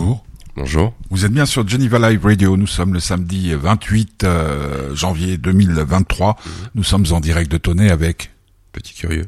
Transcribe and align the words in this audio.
bonjour. 0.00 0.24
Bonjour. 0.56 0.94
Vous 1.10 1.24
êtes 1.24 1.32
bien 1.32 1.46
sur 1.46 1.66
Geneva 1.66 2.10
Live 2.10 2.24
Radio. 2.24 2.56
Nous 2.56 2.66
sommes 2.66 2.92
le 2.92 3.00
samedi 3.00 3.52
28 3.54 4.24
euh, 4.24 4.94
janvier 4.94 5.36
2023. 5.38 6.28
Mhm. 6.44 6.52
Nous 6.74 6.82
sommes 6.84 7.04
en 7.12 7.20
direct 7.20 7.50
de 7.50 7.58
Tonnet 7.58 7.90
avec... 7.90 8.30
Petit 8.72 8.94
curieux. 8.94 9.26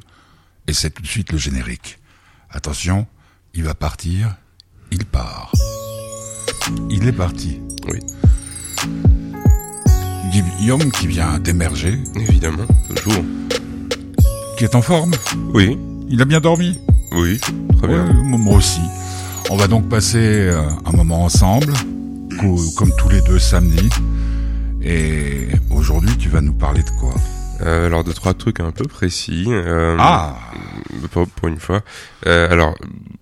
Et 0.69 0.72
c'est 0.72 0.90
tout 0.90 1.03
de 1.03 1.06
suite 1.06 1.32
le 1.32 1.38
générique. 1.38 1.98
Attention, 2.50 3.06
il 3.54 3.64
va 3.64 3.74
partir. 3.74 4.37
Il 4.93 5.04
part. 5.04 5.52
Il 6.91 7.07
est 7.09 7.12
parti. 7.12 7.61
Oui. 7.89 7.98
Guillaume 10.59 10.91
qui 10.93 11.07
vient 11.09 11.39
d'émerger, 11.39 11.98
Évidemment, 12.16 12.64
toujours. 12.95 13.25
qui 14.57 14.64
est 14.64 14.75
en 14.77 14.82
forme. 14.82 15.12
Oui, 15.52 15.77
Il 16.09 16.23
a 16.23 16.25
bien 16.25 16.41
dormi. 16.41 16.79
oui, 17.12 17.39
très 17.79 17.89
bien. 17.89 18.07
Ouais, 18.07 18.12
moi 18.39 18.57
aussi. 18.59 18.80
On 19.53 19.57
va 19.57 19.69
donc 19.69 19.87
passer 19.91 20.19
euh, 20.48 20.62
un 20.87 20.93
moment 20.93 21.25
ensemble, 21.25 21.74
co- 22.41 22.70
comme 22.74 22.91
tous 22.97 23.10
les 23.10 23.20
deux 23.20 23.38
samedis. 23.38 23.91
Et 24.83 25.48
aujourd'hui, 25.70 26.16
tu 26.16 26.30
vas 26.30 26.41
nous 26.41 26.55
parler 26.55 26.83
de 26.83 26.88
quoi? 26.98 27.15
Euh, 27.60 27.87
alors 27.87 28.02
deux 28.02 28.15
trois 28.15 28.33
trucs 28.33 28.60
un 28.60 28.70
peu 28.73 28.84
précis. 28.87 29.45
euh, 29.48 29.95
Ah 30.01 30.38
pour, 31.10 31.29
pour 31.29 31.48
une 31.48 31.59
fois. 31.60 31.83
Euh, 32.27 32.51
alors, 32.51 32.74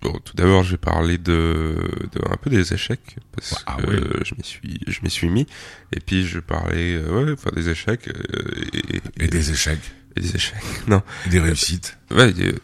bon, 0.03 0.13
tout 0.25 0.35
d'abord, 0.37 0.63
je 0.63 0.71
vais 0.73 0.77
parler 0.77 1.19
de, 1.19 1.75
de 2.13 2.21
un 2.31 2.37
peu 2.37 2.49
des 2.49 2.73
échecs 2.73 3.17
parce 3.35 3.63
Ah 3.67 3.77
que 3.83 3.91
oui. 3.91 3.97
je 4.25 4.35
m'y 4.37 4.45
suis, 4.45 4.81
je 4.87 5.01
m'y 5.03 5.11
suis 5.11 5.29
mis. 5.29 5.47
Et 5.93 5.99
puis 6.01 6.27
je 6.29 6.39
parler, 6.39 6.95
euh, 6.95 7.25
ouais, 7.27 7.33
enfin 7.33 7.51
des 7.57 7.69
échecs 7.71 8.09
euh, 8.09 8.53
et, 8.73 8.97
et- 8.97 9.25
Et 9.25 9.29
des 9.29 9.51
échecs, 9.51 9.81
et 10.17 10.21
des 10.21 10.37
échecs. 10.37 10.63
Non, 10.87 11.03
et 11.27 11.31
des 11.31 11.41
réussites. 11.41 11.99
ouais, 12.13 12.31
et- 12.31 12.55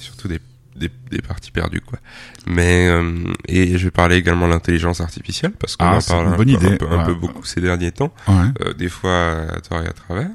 surtout 0.00 0.26
des, 0.28 0.40
des 0.76 0.90
des 1.10 1.22
parties 1.22 1.50
perdues 1.50 1.80
quoi. 1.80 1.98
Mais 2.46 2.88
euh, 2.88 3.24
et 3.46 3.78
je 3.78 3.84
vais 3.84 3.90
parler 3.90 4.16
également 4.16 4.46
de 4.46 4.52
l'intelligence 4.52 5.00
artificielle 5.00 5.52
parce 5.52 5.76
qu'on 5.76 5.84
Ah, 5.86 5.98
en 5.98 6.00
parle 6.02 6.28
un, 6.28 6.36
bonne 6.36 6.46
peu- 6.46 6.52
idée. 6.52 6.72
un 6.74 6.76
peu, 6.76 6.88
un 6.90 7.04
peu 7.04 7.12
Ouais. 7.12 7.18
beaucoup 7.18 7.44
ces 7.44 7.60
derniers 7.60 7.92
temps. 7.92 8.12
Ouais. 8.28 8.34
euh, 8.62 8.72
des 8.74 8.88
fois 8.88 9.46
à 9.54 9.60
tort 9.60 9.82
et 9.82 9.86
à 9.88 9.92
travers, 9.92 10.30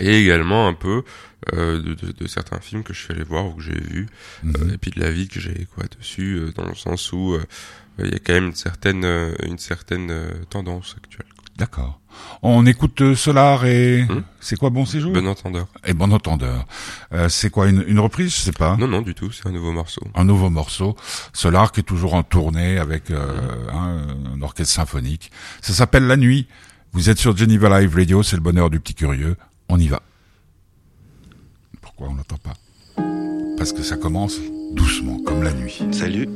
et 0.00 0.20
également 0.22 0.68
un 0.68 0.74
peu 0.74 1.02
euh, 1.52 1.82
de, 1.82 1.94
de, 1.94 2.12
de 2.12 2.26
certains 2.26 2.60
films 2.60 2.82
que 2.84 2.94
je 2.94 3.00
suis 3.02 3.12
allé 3.12 3.22
voir 3.24 3.46
ou 3.46 3.52
que 3.54 3.62
j'ai 3.62 3.78
vus, 3.78 4.06
Mhm. 4.42 4.54
euh, 4.56 4.74
et 4.74 4.78
puis 4.78 4.90
de 4.92 5.00
la 5.00 5.10
vie 5.10 5.28
que 5.28 5.40
j'ai 5.40 5.66
quoi 5.74 5.84
dessus, 5.98 6.36
euh, 6.36 6.52
dans 6.52 6.66
le 6.66 6.74
sens 6.74 7.12
où 7.12 7.34
euh, 7.34 7.44
il 7.98 8.06
y 8.10 8.14
a 8.14 8.18
quand 8.18 8.32
même 8.32 8.46
une 8.46 8.54
certaine 8.54 9.04
une 9.44 9.58
certaine 9.58 10.12
tendance 10.50 10.96
actuelle. 10.96 11.26
D'accord. 11.56 12.00
On 12.42 12.66
écoute 12.66 13.00
euh, 13.00 13.14
Solar 13.14 13.64
et... 13.64 14.02
Hmm. 14.02 14.22
C'est 14.40 14.56
quoi 14.56 14.70
Bon 14.70 14.84
Séjour? 14.84 15.12
Bon 15.12 15.26
entendeur. 15.26 15.66
Et 15.86 15.94
Bon 15.94 16.12
Entendeur. 16.12 16.66
Euh, 17.12 17.28
c'est 17.28 17.50
quoi 17.50 17.68
une, 17.68 17.84
une 17.86 18.00
reprise? 18.00 18.34
Je 18.34 18.40
sais 18.40 18.52
pas. 18.52 18.76
Non 18.76 18.88
non 18.88 19.02
du 19.02 19.14
tout, 19.14 19.30
c'est 19.30 19.46
un 19.46 19.52
nouveau 19.52 19.72
morceau. 19.72 20.02
Un 20.14 20.24
nouveau 20.24 20.50
morceau. 20.50 20.96
Solar 21.32 21.70
qui 21.72 21.80
est 21.80 21.84
toujours 21.84 22.14
en 22.14 22.22
tournée 22.22 22.78
avec 22.78 23.10
euh, 23.10 23.68
hein, 23.72 24.06
un 24.34 24.42
orchestre 24.42 24.74
symphonique. 24.74 25.30
Ça 25.62 25.72
s'appelle 25.72 26.06
La 26.06 26.16
Nuit. 26.16 26.46
Vous 26.92 27.08
êtes 27.08 27.18
sur 27.18 27.36
Geneva 27.36 27.80
Live 27.80 27.94
Radio, 27.94 28.22
c'est 28.22 28.36
le 28.36 28.42
bonheur 28.42 28.70
du 28.70 28.80
petit 28.80 28.94
curieux. 28.94 29.36
On 29.68 29.78
y 29.78 29.88
va. 29.88 30.00
Pourquoi 31.80 32.08
on 32.08 32.14
l'entend 32.14 32.38
pas? 32.38 32.54
Parce 33.56 33.72
que 33.72 33.82
ça 33.82 33.96
commence 33.96 34.38
doucement, 34.72 35.18
comme 35.24 35.42
la 35.42 35.52
nuit. 35.52 35.82
Salut. 35.92 36.28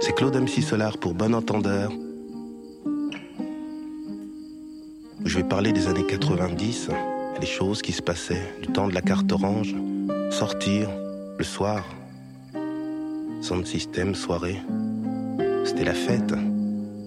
C'est 0.00 0.14
Claude 0.14 0.36
MC 0.36 0.62
Solar 0.62 0.98
pour 0.98 1.14
Bon 1.14 1.34
Entendeur. 1.34 1.90
Je 5.24 5.36
vais 5.36 5.44
parler 5.44 5.72
des 5.72 5.88
années 5.88 6.06
90, 6.06 6.90
les 7.40 7.46
choses 7.46 7.82
qui 7.82 7.92
se 7.92 8.02
passaient, 8.02 8.54
du 8.62 8.68
temps 8.68 8.88
de 8.88 8.94
la 8.94 9.00
carte 9.00 9.30
orange, 9.32 9.74
sortir, 10.30 10.88
le 11.36 11.44
soir, 11.44 11.84
son 13.40 13.64
système, 13.64 14.14
soirée. 14.14 14.60
C'était 15.64 15.84
la 15.84 15.94
fête, 15.94 16.34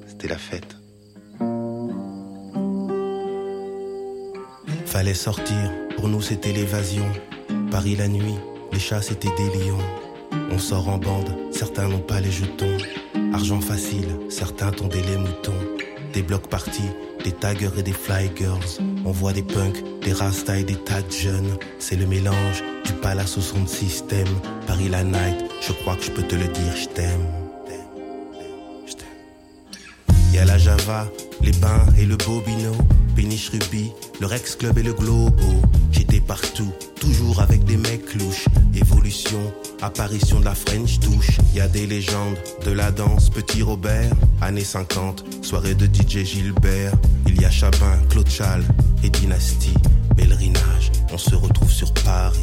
c'était 0.08 0.28
la 0.28 0.38
fête. 0.38 0.78
Fallait 4.86 5.14
sortir, 5.14 5.72
pour 5.96 6.10
nous 6.10 6.22
c'était 6.22 6.52
l'évasion. 6.52 7.06
Paris 7.72 7.96
la 7.96 8.08
nuit, 8.08 8.36
les 8.74 8.80
chats 8.80 9.02
c'était 9.02 9.34
des 9.38 9.58
lions. 9.58 9.78
On 10.52 10.60
sort 10.60 10.90
en 10.90 10.98
bande, 10.98 11.34
certains 11.52 11.88
n'ont 11.88 12.00
pas 12.00 12.20
les 12.20 12.32
jetons. 12.32 12.78
Argent 13.34 13.62
facile, 13.62 14.10
certains 14.30 14.72
tondaient 14.72 15.02
les 15.02 15.18
moutons. 15.18 15.81
Des 16.14 16.22
blocs 16.22 16.48
partis, 16.48 16.90
des 17.24 17.32
taggers 17.32 17.78
et 17.78 17.84
des 17.84 17.94
fly 17.94 18.30
girls. 18.36 18.82
On 19.06 19.12
voit 19.12 19.34
des 19.34 19.44
punks, 19.44 19.82
des 20.02 20.12
rastas 20.12 20.58
et 20.58 20.64
des 20.64 20.76
tas 20.76 21.02
de 21.02 21.12
jeunes. 21.12 21.58
C'est 21.80 21.96
le 21.96 22.06
mélange 22.06 22.64
du 22.86 22.94
palace 22.94 23.38
au 23.38 23.42
son 23.42 23.66
système. 23.66 24.28
Paris 24.68 24.90
la 24.90 25.04
night, 25.04 25.46
je 25.62 25.72
crois 25.72 25.96
que 25.96 26.04
je 26.04 26.12
peux 26.12 26.24
te 26.24 26.36
le 26.36 26.48
dire, 26.48 26.76
je 26.76 26.88
t'aime. 26.88 27.28
Je 28.86 28.94
t'aime. 28.94 29.08
Y 30.34 30.40
a 30.40 30.46
la 30.46 30.58
Java, 30.58 31.08
les 31.42 31.54
bains 31.54 31.86
et 31.98 32.06
le 32.06 32.18
Bobino, 32.18 32.74
Péniche 33.16 33.50
Ruby, 33.50 33.92
le 34.22 34.28
Rex 34.28 34.56
Club 34.56 34.78
et 34.78 34.84
le 34.84 34.94
Globo. 34.94 35.62
J'étais 35.92 36.20
partout, 36.20 36.72
toujours 37.00 37.42
avec 37.42 37.64
des 37.64 37.76
mecs 37.76 38.14
louches. 38.14 38.46
Évolution, 38.76 39.42
apparition 39.82 40.40
de 40.40 40.46
la 40.46 40.54
French 40.54 41.00
touche. 41.00 41.40
Y 41.56 41.60
a 41.60 41.68
des 41.68 41.88
légendes 41.88 42.38
de 42.64 42.72
la 42.72 42.92
danse, 42.92 43.32
Petit 43.32 43.64
Robert, 43.64 44.12
années 44.40 44.64
50, 44.64 45.26
soirée 45.42 45.74
de 45.74 45.88
DJ 45.88 46.24
Gilbert. 46.24 46.94
Il 47.26 47.42
y 47.42 47.46
a 47.46 47.50
Chabin, 47.50 47.98
Claude 48.10 48.30
Chal 48.30 48.64
et 49.04 49.10
Dynastie, 49.10 49.74
pèlerinage. 50.16 50.92
On 51.12 51.18
se 51.18 51.34
retrouve 51.34 51.72
sur 51.72 51.92
Paris. 51.92 52.40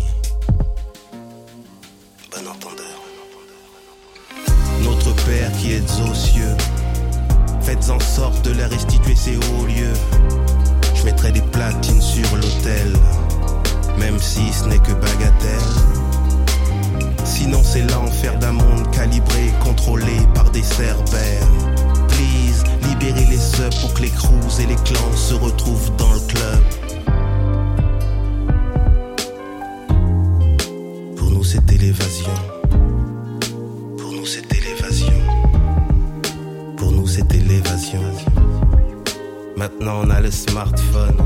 Bon 2.33 2.49
entendeur. 2.49 3.03
Notre 4.83 5.15
Père 5.25 5.53
qui 5.53 5.75
êtes 5.75 5.93
aux 6.11 6.15
cieux. 6.15 6.57
Faites 7.61 7.89
en 7.89 8.01
sorte 8.01 8.45
de 8.45 8.51
leur 8.51 8.69
restituer 8.69 9.15
ces 9.15 9.37
hauts 9.37 9.67
lieux. 9.67 9.95
Je 10.99 11.05
mettrai 11.05 11.31
des 11.31 11.41
platines 11.41 12.03
sur 12.03 12.37
l'autel, 12.37 12.93
même 13.99 14.19
si 14.19 14.53
ce 14.53 14.65
n'est 14.65 14.79
que 14.79 14.93
bagatelle. 14.93 15.69
Sinon 17.25 17.61
c'est 17.63 17.83
l'enfer 17.83 18.37
d'un 18.39 18.53
monde 18.53 18.91
calibré, 18.91 19.53
contrôlé 19.63 20.17
par 20.35 20.51
des 20.51 20.63
cerbères. 20.63 21.49
Please, 22.09 22.65
libérez 22.89 23.27
les 23.27 23.39
subs 23.39 23.81
pour 23.81 23.95
que 23.95 24.03
les 24.03 24.11
crews 24.11 24.61
et 24.61 24.67
les 24.67 24.77
clans 24.77 25.17
se 25.17 25.35
retrouvent 25.35 25.95
dans 25.97 26.13
le 26.13 26.21
club. 26.21 26.63
Pour 31.17 31.31
nous 31.31 31.45
c'était 31.45 31.77
l'évasion. 31.77 32.58
Maintenant, 39.71 40.01
on 40.03 40.11
a 40.11 40.21
le 40.21 40.31
smartphone. 40.31 41.17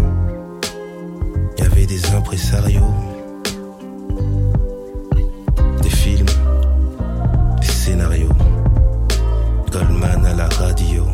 Il 1.56 1.62
y 1.62 1.66
avait 1.66 1.86
des 1.86 2.04
impresarios, 2.10 2.92
des 5.80 5.90
films, 5.90 6.26
des 7.60 7.66
scénarios. 7.68 8.32
Goldman 9.70 10.26
à 10.26 10.34
la 10.34 10.48
radio. 10.48 11.06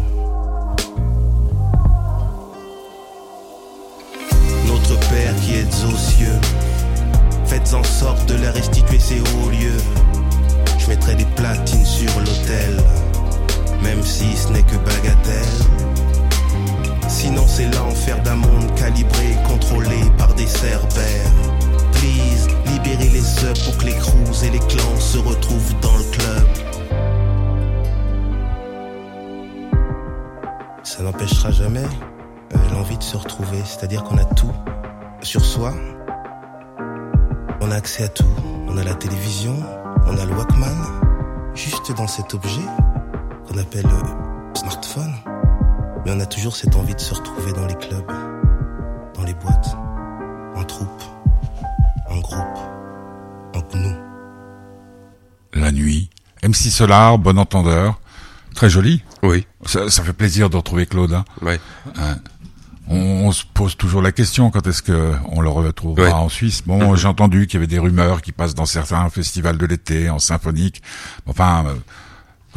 Notre 4.67 4.99
Père 5.11 5.37
qui 5.43 5.57
êtes 5.57 5.85
aux 5.87 5.97
cieux, 5.97 6.41
faites 7.45 7.75
en 7.75 7.85
sorte 7.85 8.27
de 8.27 8.43
leur 8.43 8.55
restituer 8.55 8.99
ces 8.99 9.21
hauts 9.21 9.51
lieux. 9.51 9.83
Je 10.79 10.89
mettrai 10.89 11.15
des 11.15 11.27
platines 11.37 11.85
sur 11.85 12.19
l'autel 12.21 12.79
même 13.83 14.03
si 14.03 14.37
ce 14.37 14.49
n'est 14.49 14.63
que 14.63 14.77
bagatelle. 14.77 15.88
Sinon 17.09 17.45
c'est 17.47 17.75
l'enfer 17.75 18.23
d'un 18.23 18.37
monde 18.37 18.75
calibré, 18.77 19.37
contrôlé 19.47 19.99
par 20.19 20.35
des 20.35 20.47
cerbères. 20.47 21.33
Please, 21.93 22.49
libérez 22.67 23.09
les 23.09 23.23
subs 23.23 23.65
pour 23.65 23.79
que 23.79 23.87
les 23.87 23.95
crews 23.95 24.45
et 24.45 24.51
les 24.51 24.59
clans 24.61 25.01
se 25.01 25.19
retrouvent 25.19 25.75
dans 25.81 25.97
le 25.97 26.05
club. 26.13 26.69
Ça 30.85 31.03
n'empêchera 31.03 31.51
jamais 31.51 31.85
euh, 31.85 32.59
l'envie 32.73 32.97
de 32.99 33.03
se 33.03 33.17
retrouver, 33.17 33.59
c'est-à-dire 33.65 34.05
qu'on 34.05 34.19
a 34.19 34.25
tout 34.25 34.53
sur 35.23 35.45
soi. 35.45 35.73
On 37.61 37.71
a 37.71 37.75
accès 37.75 38.05
à 38.05 38.09
tout. 38.09 38.25
On 38.69 38.77
a 38.77 38.85
la 38.85 38.95
télévision, 38.95 39.57
on 40.07 40.17
a 40.17 40.25
le 40.25 40.33
Walkman. 40.33 40.77
Juste 41.55 41.93
dans 41.97 42.07
cet 42.07 42.35
objet, 42.35 42.63
qu'on 43.47 43.59
appelle 43.59 43.87
euh, 43.87 44.55
smartphone. 44.55 45.15
Mais 46.09 46.15
on 46.15 46.21
a 46.21 46.27
toujours 46.27 46.57
cette 46.57 46.75
envie 46.75 46.95
de 46.95 47.01
se 47.01 47.13
retrouver 47.13 47.53
dans 47.53 47.67
les 47.67 47.75
clubs, 47.75 48.07
dans 49.15 49.25
les 49.25 49.35
boîtes, 49.35 49.77
en 50.57 50.65
troupe, 50.65 51.03
en 52.09 52.19
groupe, 52.21 52.59
en 53.55 53.77
nous. 53.77 53.95
La 55.53 55.71
nuit. 55.71 56.09
MC 56.43 56.71
Solar, 56.71 57.19
bon 57.19 57.39
entendeur. 57.39 58.01
Très 58.55 58.71
joli. 58.71 59.03
Oui, 59.23 59.47
Ça, 59.67 59.91
ça 59.91 60.03
fait 60.03 60.15
plaisir 60.15 60.49
de 60.49 60.57
retrouver 60.57 60.87
Claude. 60.87 61.13
hein. 61.13 61.27
ouais. 61.43 61.61
On, 62.89 62.97
on 63.27 63.33
se 63.33 63.45
pose 63.45 63.77
toujours 63.77 64.01
la 64.01 64.11
question 64.13 64.51
quand 64.51 64.67
est-ce 64.67 64.81
que 64.81 65.13
on 65.31 65.43
le 65.43 65.51
retrouvera 65.51 66.07
Ouais. 66.07 66.11
en 66.15 66.31
Suisse? 66.31 66.63
Bon, 66.67 66.97
j'ai 66.97 67.07
entendu 67.07 67.47
qu'il 67.47 67.57
y 67.57 67.59
avait 67.59 67.67
des 67.67 67.79
rumeurs 67.79 68.23
qui 68.23 68.33
passent 68.33 68.55
dans 68.55 68.65
certains 68.65 69.11
festivals 69.11 69.59
de 69.59 69.67
l'été 69.67 70.09
en 70.09 70.19
symphonique. 70.19 70.81
Enfin, 71.27 71.67
euh, 71.67 71.75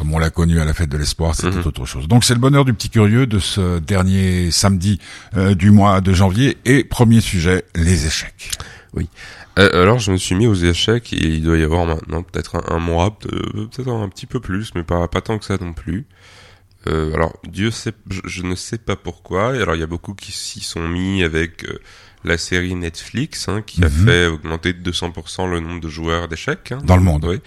comme 0.02 0.14
on 0.14 0.18
l'a 0.18 0.30
connu 0.30 0.58
à 0.58 0.64
la 0.64 0.74
fête 0.74 0.88
de 0.88 0.96
l'espoir, 0.98 1.36
c'était 1.36 1.56
Mhm. 1.58 1.62
autre 1.64 1.84
chose. 1.86 2.08
Donc 2.08 2.24
c'est 2.24 2.34
le 2.34 2.40
bonheur 2.40 2.64
du 2.64 2.74
petit 2.74 2.90
curieux 2.90 3.26
de 3.28 3.38
ce 3.38 3.78
dernier 3.78 4.50
samedi 4.50 4.98
euh, 5.36 5.54
du 5.54 5.70
mois 5.70 6.00
de 6.00 6.12
janvier. 6.12 6.58
Et 6.64 6.82
premier 6.82 7.20
sujet, 7.20 7.64
les 7.76 8.04
échecs. 8.06 8.50
Euh, 9.58 9.82
alors, 9.82 10.00
je 10.00 10.10
me 10.10 10.16
suis 10.16 10.34
mis 10.34 10.46
aux 10.48 10.54
échecs 10.54 11.12
et 11.12 11.24
il 11.24 11.42
doit 11.44 11.56
y 11.56 11.62
avoir 11.62 11.86
maintenant 11.86 12.22
peut-être 12.24 12.56
un, 12.56 12.74
un 12.76 12.78
mois, 12.80 13.16
peut- 13.16 13.68
peut-être 13.70 13.88
un 13.90 14.08
petit 14.08 14.26
peu 14.26 14.40
plus, 14.40 14.72
mais 14.74 14.82
pas, 14.82 15.06
pas 15.06 15.20
tant 15.20 15.38
que 15.38 15.44
ça 15.44 15.56
non 15.60 15.72
plus. 15.72 16.04
Euh, 16.88 17.14
alors, 17.14 17.36
Dieu 17.48 17.70
sait, 17.70 17.92
je, 18.10 18.20
je 18.24 18.42
ne 18.42 18.56
sais 18.56 18.78
pas 18.78 18.96
pourquoi. 18.96 19.54
Et 19.56 19.62
alors, 19.62 19.76
il 19.76 19.80
y 19.80 19.84
a 19.84 19.86
beaucoup 19.86 20.14
qui 20.14 20.32
s'y 20.32 20.60
sont 20.60 20.88
mis 20.88 21.22
avec 21.22 21.64
euh, 21.64 21.78
la 22.24 22.38
série 22.38 22.74
Netflix, 22.74 23.48
hein, 23.48 23.62
qui 23.64 23.84
a 23.84 23.88
Mhm. 23.88 24.04
fait 24.06 24.26
augmenter 24.26 24.72
de 24.72 24.90
200% 24.90 25.46
le 25.48 25.60
nombre 25.60 25.80
de 25.80 25.88
joueurs 25.88 26.26
d'échecs. 26.28 26.72
hein. 26.72 26.78
Dans 26.82 26.96
le 26.96 27.02
monde. 27.02 27.24
Oui. 27.26 27.40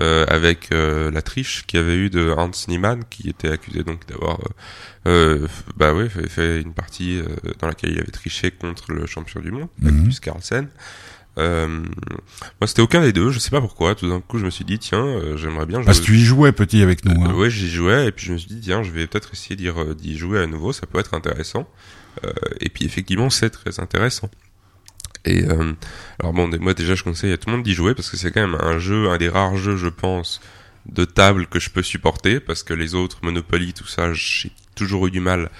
Euh, 0.00 0.24
avec 0.28 0.72
euh, 0.72 1.10
la 1.10 1.20
triche 1.20 1.64
qu'il 1.66 1.78
y 1.78 1.82
avait 1.82 1.96
eu 1.96 2.08
de 2.08 2.30
Hans 2.30 2.50
Niemann, 2.66 3.02
qui 3.10 3.28
était 3.28 3.50
accusé 3.50 3.84
donc 3.84 4.06
d'avoir, 4.06 4.40
euh, 4.40 5.42
euh, 5.44 5.48
bah 5.76 5.92
oui, 5.92 6.08
fait, 6.08 6.26
fait 6.30 6.62
une 6.62 6.72
partie 6.72 7.18
euh, 7.18 7.26
dans 7.58 7.66
laquelle 7.66 7.90
il 7.90 7.98
avait 8.00 8.10
triché 8.10 8.50
contre 8.50 8.90
le 8.92 9.04
champion 9.06 9.40
du 9.40 9.50
monde, 9.50 9.68
Mhm. 9.80 9.90
Magnus 9.94 10.18
Carlsen. 10.20 10.68
Euh, 11.38 11.66
moi, 12.60 12.66
c'était 12.66 12.80
aucun 12.82 13.02
des 13.02 13.12
deux. 13.12 13.30
Je 13.30 13.38
sais 13.38 13.50
pas 13.50 13.60
pourquoi. 13.60 13.94
Tout 13.94 14.08
d'un 14.08 14.20
coup, 14.20 14.38
je 14.38 14.44
me 14.46 14.50
suis 14.50 14.64
dit, 14.64 14.78
tiens, 14.78 15.04
euh, 15.04 15.36
j'aimerais 15.36 15.66
bien 15.66 15.78
jouer. 15.78 15.86
Parce 15.86 16.00
que 16.00 16.04
tu 16.06 16.16
y 16.16 16.22
jouais 16.22 16.52
petit 16.52 16.82
avec 16.82 17.04
nous. 17.04 17.12
Euh, 17.24 17.28
Hein. 17.28 17.34
ouais, 17.34 17.50
j'y 17.50 17.70
jouais 17.70 18.06
et 18.06 18.12
puis 18.12 18.24
je 18.26 18.32
me 18.32 18.38
suis 18.38 18.48
dit, 18.48 18.60
tiens, 18.60 18.82
je 18.82 18.90
vais 18.90 19.06
peut-être 19.06 19.30
essayer 19.32 19.56
d'y 19.56 20.16
jouer 20.16 20.40
à 20.40 20.46
nouveau. 20.46 20.72
Ça 20.72 20.86
peut 20.86 20.98
être 21.00 21.12
intéressant. 21.14 21.68
Euh, 22.24 22.32
et 22.60 22.68
puis 22.70 22.84
effectivement, 22.86 23.28
c'est 23.30 23.50
très 23.50 23.78
intéressant. 23.80 24.30
Et 25.24 25.44
euh, 25.44 25.72
alors 26.20 26.32
bon, 26.32 26.50
moi 26.60 26.74
déjà, 26.74 26.94
je 26.94 27.04
conseille 27.04 27.32
à 27.32 27.36
tout 27.36 27.48
le 27.48 27.56
monde 27.56 27.64
d'y 27.64 27.74
jouer 27.74 27.94
parce 27.94 28.10
que 28.10 28.16
c'est 28.16 28.32
quand 28.32 28.40
même 28.40 28.58
un 28.60 28.78
jeu, 28.78 29.08
un 29.08 29.18
des 29.18 29.28
rares 29.28 29.56
jeux, 29.56 29.76
je 29.76 29.88
pense, 29.88 30.40
de 30.86 31.04
table 31.04 31.46
que 31.46 31.60
je 31.60 31.70
peux 31.70 31.82
supporter 31.82 32.40
parce 32.40 32.62
que 32.62 32.74
les 32.74 32.94
autres 32.94 33.18
Monopoly, 33.22 33.72
tout 33.72 33.86
ça, 33.86 34.12
j'ai 34.12 34.50
toujours 34.74 35.06
eu 35.06 35.10
du 35.10 35.20
mal, 35.20 35.50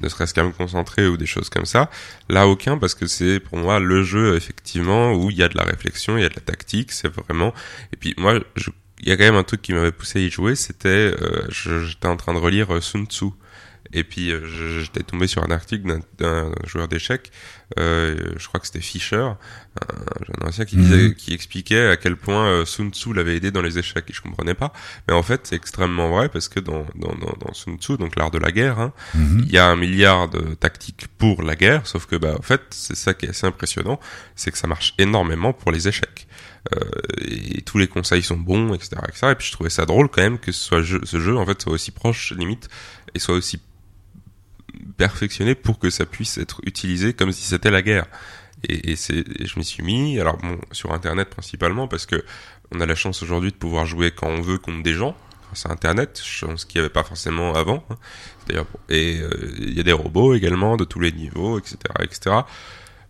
ne 0.00 0.08
serait-ce 0.08 0.32
qu'à 0.34 0.44
me 0.44 0.52
concentrer 0.52 1.06
ou 1.06 1.16
des 1.16 1.26
choses 1.26 1.50
comme 1.50 1.66
ça. 1.66 1.90
Là, 2.28 2.48
aucun 2.48 2.78
parce 2.78 2.94
que 2.94 3.06
c'est 3.06 3.40
pour 3.40 3.58
moi 3.58 3.78
le 3.78 4.02
jeu 4.02 4.36
effectivement 4.36 5.12
où 5.12 5.30
il 5.30 5.36
y 5.36 5.42
a 5.42 5.48
de 5.48 5.56
la 5.56 5.64
réflexion, 5.64 6.16
il 6.16 6.22
y 6.22 6.26
a 6.26 6.28
de 6.28 6.34
la 6.34 6.40
tactique, 6.40 6.92
c'est 6.92 7.08
vraiment. 7.08 7.52
Et 7.92 7.96
puis 7.96 8.14
moi, 8.16 8.40
je... 8.56 8.70
il 9.00 9.08
y 9.08 9.12
a 9.12 9.16
quand 9.16 9.24
même 9.24 9.36
un 9.36 9.44
truc 9.44 9.62
qui 9.62 9.74
m'avait 9.74 9.92
poussé 9.92 10.20
à 10.20 10.22
y 10.22 10.30
jouer, 10.30 10.54
c'était 10.54 10.88
euh, 10.88 11.46
j'étais 11.50 12.08
en 12.08 12.16
train 12.16 12.32
de 12.32 12.38
relire 12.38 12.74
euh, 12.74 12.80
Sun 12.80 13.06
Tzu. 13.06 13.26
Et 13.92 14.02
puis 14.02 14.30
euh, 14.32 14.46
j'étais 14.80 15.02
tombé 15.02 15.26
sur 15.26 15.42
un 15.44 15.50
article 15.50 15.86
d'un- 15.86 16.00
d'un 16.18 16.52
joueur 16.66 16.88
d'échecs, 16.88 17.30
euh, 17.78 18.16
je 18.36 18.48
crois 18.48 18.58
que 18.58 18.66
c'était 18.66 18.80
Fischer, 18.80 19.16
un 19.18 20.24
jeune 20.26 20.48
ancien 20.48 20.64
qui 20.64 20.76
Mhm. 20.76 20.82
disait, 20.82 21.14
qui 21.14 21.34
expliquait 21.34 21.86
à 21.88 21.96
quel 21.96 22.16
point 22.16 22.46
euh, 22.46 22.64
Sun 22.64 22.90
Tzu 22.90 23.12
l'avait 23.12 23.36
aidé 23.36 23.50
dans 23.50 23.62
les 23.62 23.78
échecs. 23.78 24.04
Et 24.08 24.12
je 24.12 24.20
comprenais 24.22 24.54
pas, 24.54 24.72
mais 25.06 25.14
en 25.14 25.22
fait 25.22 25.42
c'est 25.46 25.56
extrêmement 25.56 26.08
vrai 26.10 26.28
parce 26.28 26.48
que 26.48 26.60
dans 26.60 26.86
dans 26.94 27.14
dans, 27.14 27.34
dans 27.40 27.52
Sun 27.52 27.76
Tzu, 27.78 27.96
donc 27.98 28.16
l'art 28.16 28.30
de 28.30 28.38
la 28.38 28.50
guerre, 28.52 28.78
hein, 28.80 28.92
Mhm. 29.14 29.42
il 29.46 29.52
y 29.52 29.58
a 29.58 29.66
un 29.68 29.76
milliard 29.76 30.28
de 30.28 30.54
tactiques 30.54 31.06
pour 31.18 31.42
la 31.42 31.54
guerre, 31.54 31.86
sauf 31.86 32.06
que 32.06 32.16
bah 32.16 32.34
en 32.38 32.42
fait 32.42 32.62
c'est 32.70 32.96
ça 32.96 33.12
qui 33.14 33.26
est 33.26 33.30
assez 33.30 33.46
impressionnant, 33.46 34.00
c'est 34.34 34.50
que 34.50 34.58
ça 34.58 34.66
marche 34.66 34.94
énormément 34.98 35.52
pour 35.52 35.70
les 35.72 35.88
échecs. 35.88 36.26
Euh, 36.74 36.78
et 37.20 37.60
tous 37.60 37.76
les 37.76 37.86
conseils 37.88 38.22
sont 38.22 38.38
bons, 38.38 38.72
etc., 38.72 38.96
etc. 39.06 39.26
Et 39.32 39.34
puis 39.34 39.46
je 39.48 39.52
trouvais 39.52 39.68
ça 39.68 39.84
drôle 39.84 40.08
quand 40.08 40.22
même 40.22 40.38
que 40.38 40.50
ce, 40.50 40.64
soit 40.64 40.80
jeu- 40.82 41.02
ce 41.04 41.20
jeu 41.20 41.36
en 41.36 41.44
fait 41.44 41.60
soit 41.60 41.72
aussi 41.74 41.90
proche 41.90 42.32
limite 42.32 42.70
et 43.14 43.18
soit 43.18 43.34
aussi 43.34 43.60
perfectionné 44.96 45.54
pour 45.54 45.78
que 45.78 45.90
ça 45.90 46.06
puisse 46.06 46.38
être 46.38 46.60
utilisé 46.64 47.12
comme 47.14 47.32
si 47.32 47.42
c'était 47.44 47.70
la 47.70 47.82
guerre. 47.82 48.06
Et, 48.68 48.92
et 48.92 48.94
et 48.94 49.46
je 49.46 49.58
m'y 49.58 49.64
suis 49.64 49.82
mis, 49.82 50.18
alors 50.18 50.36
bon, 50.38 50.58
sur 50.72 50.92
Internet 50.92 51.28
principalement, 51.30 51.88
parce 51.88 52.06
que 52.06 52.24
on 52.72 52.80
a 52.80 52.86
la 52.86 52.94
chance 52.94 53.22
aujourd'hui 53.22 53.50
de 53.50 53.56
pouvoir 53.56 53.86
jouer 53.86 54.10
quand 54.10 54.28
on 54.28 54.40
veut 54.40 54.58
contre 54.58 54.82
des 54.82 54.94
gens, 54.94 55.16
grâce 55.46 55.66
à 55.66 55.70
Internet, 55.70 56.20
chose 56.24 56.64
qu'il 56.64 56.80
n'y 56.80 56.84
avait 56.86 56.92
pas 56.92 57.04
forcément 57.04 57.54
avant. 57.54 57.84
hein. 57.90 57.96
Et 58.88 59.20
euh, 59.20 59.30
il 59.58 59.74
y 59.74 59.80
a 59.80 59.82
des 59.82 59.92
robots 59.92 60.34
également 60.34 60.76
de 60.76 60.84
tous 60.84 61.00
les 61.00 61.12
niveaux, 61.12 61.58
etc., 61.58 61.76
etc. 62.00 62.36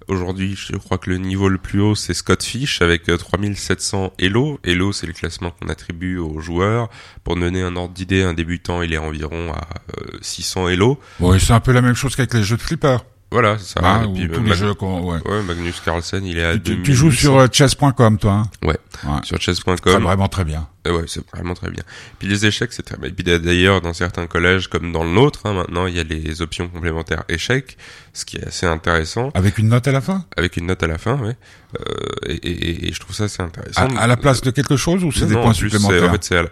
Aujourd'hui, 0.09 0.55
je 0.57 0.77
crois 0.77 0.99
que 0.99 1.09
le 1.11 1.19
niveau 1.19 1.49
le 1.49 1.59
plus 1.59 1.81
haut, 1.81 1.95
c'est 1.95 2.15
Scott 2.15 2.43
Fish 2.43 2.83
avec 2.83 3.09
euh, 3.09 3.17
3700 3.17 4.13
Elo. 4.19 4.59
Elo, 4.65 4.93
c'est 4.93 5.07
le 5.07 5.13
classement 5.13 5.51
qu'on 5.51 5.69
attribue 5.69 6.19
aux 6.19 6.41
joueurs. 6.41 6.91
Pour 7.23 7.37
donner 7.37 7.63
un 7.63 7.75
ordre 7.77 7.95
d'idée, 7.95 8.23
un 8.23 8.35
débutant, 8.35 8.83
il 8.83 8.93
est 8.93 8.99
environ 8.99 9.53
à 9.53 9.67
euh, 9.99 10.19
600 10.21 10.69
Elo. 10.69 11.01
Ouais, 11.21 11.39
c'est 11.39 11.53
un 11.53 11.61
peu 11.61 11.73
la 11.73 11.83
même 11.83 11.95
chose 11.95 12.17
qu'avec 12.17 12.35
les 12.35 12.43
jeux 12.43 12.57
de 12.57 12.63
flipper. 12.63 12.99
Voilà, 13.35 13.59
c'est 13.59 13.79
ça. 13.81 14.03
Et 14.03 14.07
ou 14.07 14.13
puis, 14.15 14.29
tous 14.29 14.35
euh, 14.35 14.43
les 14.45 14.49
Mag- 14.51 14.59
jeux 14.59 14.75
qu'on. 14.75 15.01
Ouais. 15.13 15.19
Ouais, 15.29 15.43
Magnus 15.43 15.81
Carlsen, 15.81 16.25
il 16.25 16.39
est 16.39 16.45
à 16.45 16.55
Tu, 16.55 16.61
tu 16.63 16.71
2800. 16.77 16.95
joues 16.95 17.11
sur 17.13 17.39
euh, 17.39 17.47
chess.com, 17.51 18.19
toi. 18.19 18.33
Hein? 18.33 18.51
Ouais. 18.63 18.79
Ouais. 19.05 19.11
sur 19.25 19.37
C'est 19.39 19.43
chess.com. 19.57 20.03
vraiment 20.05 20.29
très 20.29 20.45
bien. 20.45 20.69
Et 20.87 20.91
ouais, 20.91 21.03
c'est 21.09 21.23
vraiment 21.35 21.55
très 21.55 21.71
bien. 21.71 21.83
Puis 22.21 22.29
les 22.29 22.47
échecs, 22.47 22.73
c'est 22.73 22.85
très 22.85 22.97
bien. 22.97 23.09
Et 23.09 23.13
puis 23.13 23.25
d'ailleurs, 23.25 23.81
dans 23.81 23.93
certains 23.93 24.27
collèges, 24.29 24.69
comme 24.69 24.93
dans 24.93 25.03
le 25.03 25.11
nôtre, 25.11 25.41
hein, 25.47 25.53
maintenant, 25.55 25.87
il 25.87 25.97
y 25.97 26.01
a 26.01 26.05
les 26.05 26.43
options 26.43 26.69
complémentaires 26.69 27.25
échecs, 27.29 27.77
ce 28.13 28.25
qui 28.25 28.37
est 28.37 28.47
assez 28.47 28.67
intéressant, 28.67 29.31
Avec 29.35 29.59
une 29.59 29.69
note 29.69 29.89
à 29.89 29.93
la 29.93 30.01
fin? 30.01 30.25
Avec 30.37 30.57
une 30.57 30.67
note 30.67 30.83
à 30.83 30.87
la 30.87 30.99
fin, 30.99 31.17
ouais. 31.19 31.37
Euh, 31.81 31.85
et, 32.29 32.35
et- 32.35 32.89
et 32.89 32.93
je 32.93 33.01
trouve 33.01 33.17
ça 33.17 33.25
assez 33.25 33.43
intéressant. 33.43 33.89
à, 33.97 34.03
à 34.03 34.07
la 34.07 34.17
place 34.17 34.43
de 34.43 34.51
quelque 34.53 34.77
chose 34.77 35.03
ou 35.03 35.11
c'est 35.11 35.27
des 35.27 35.35
non, 35.35 35.43
points 35.43 35.51
en 35.51 35.55
plus, 35.55 35.71
c'est- 35.71 35.79
supplémentaires 35.79 36.09
En 36.11 36.13
fait, 36.13 36.23
c'est 36.25 36.43
la- 36.43 36.49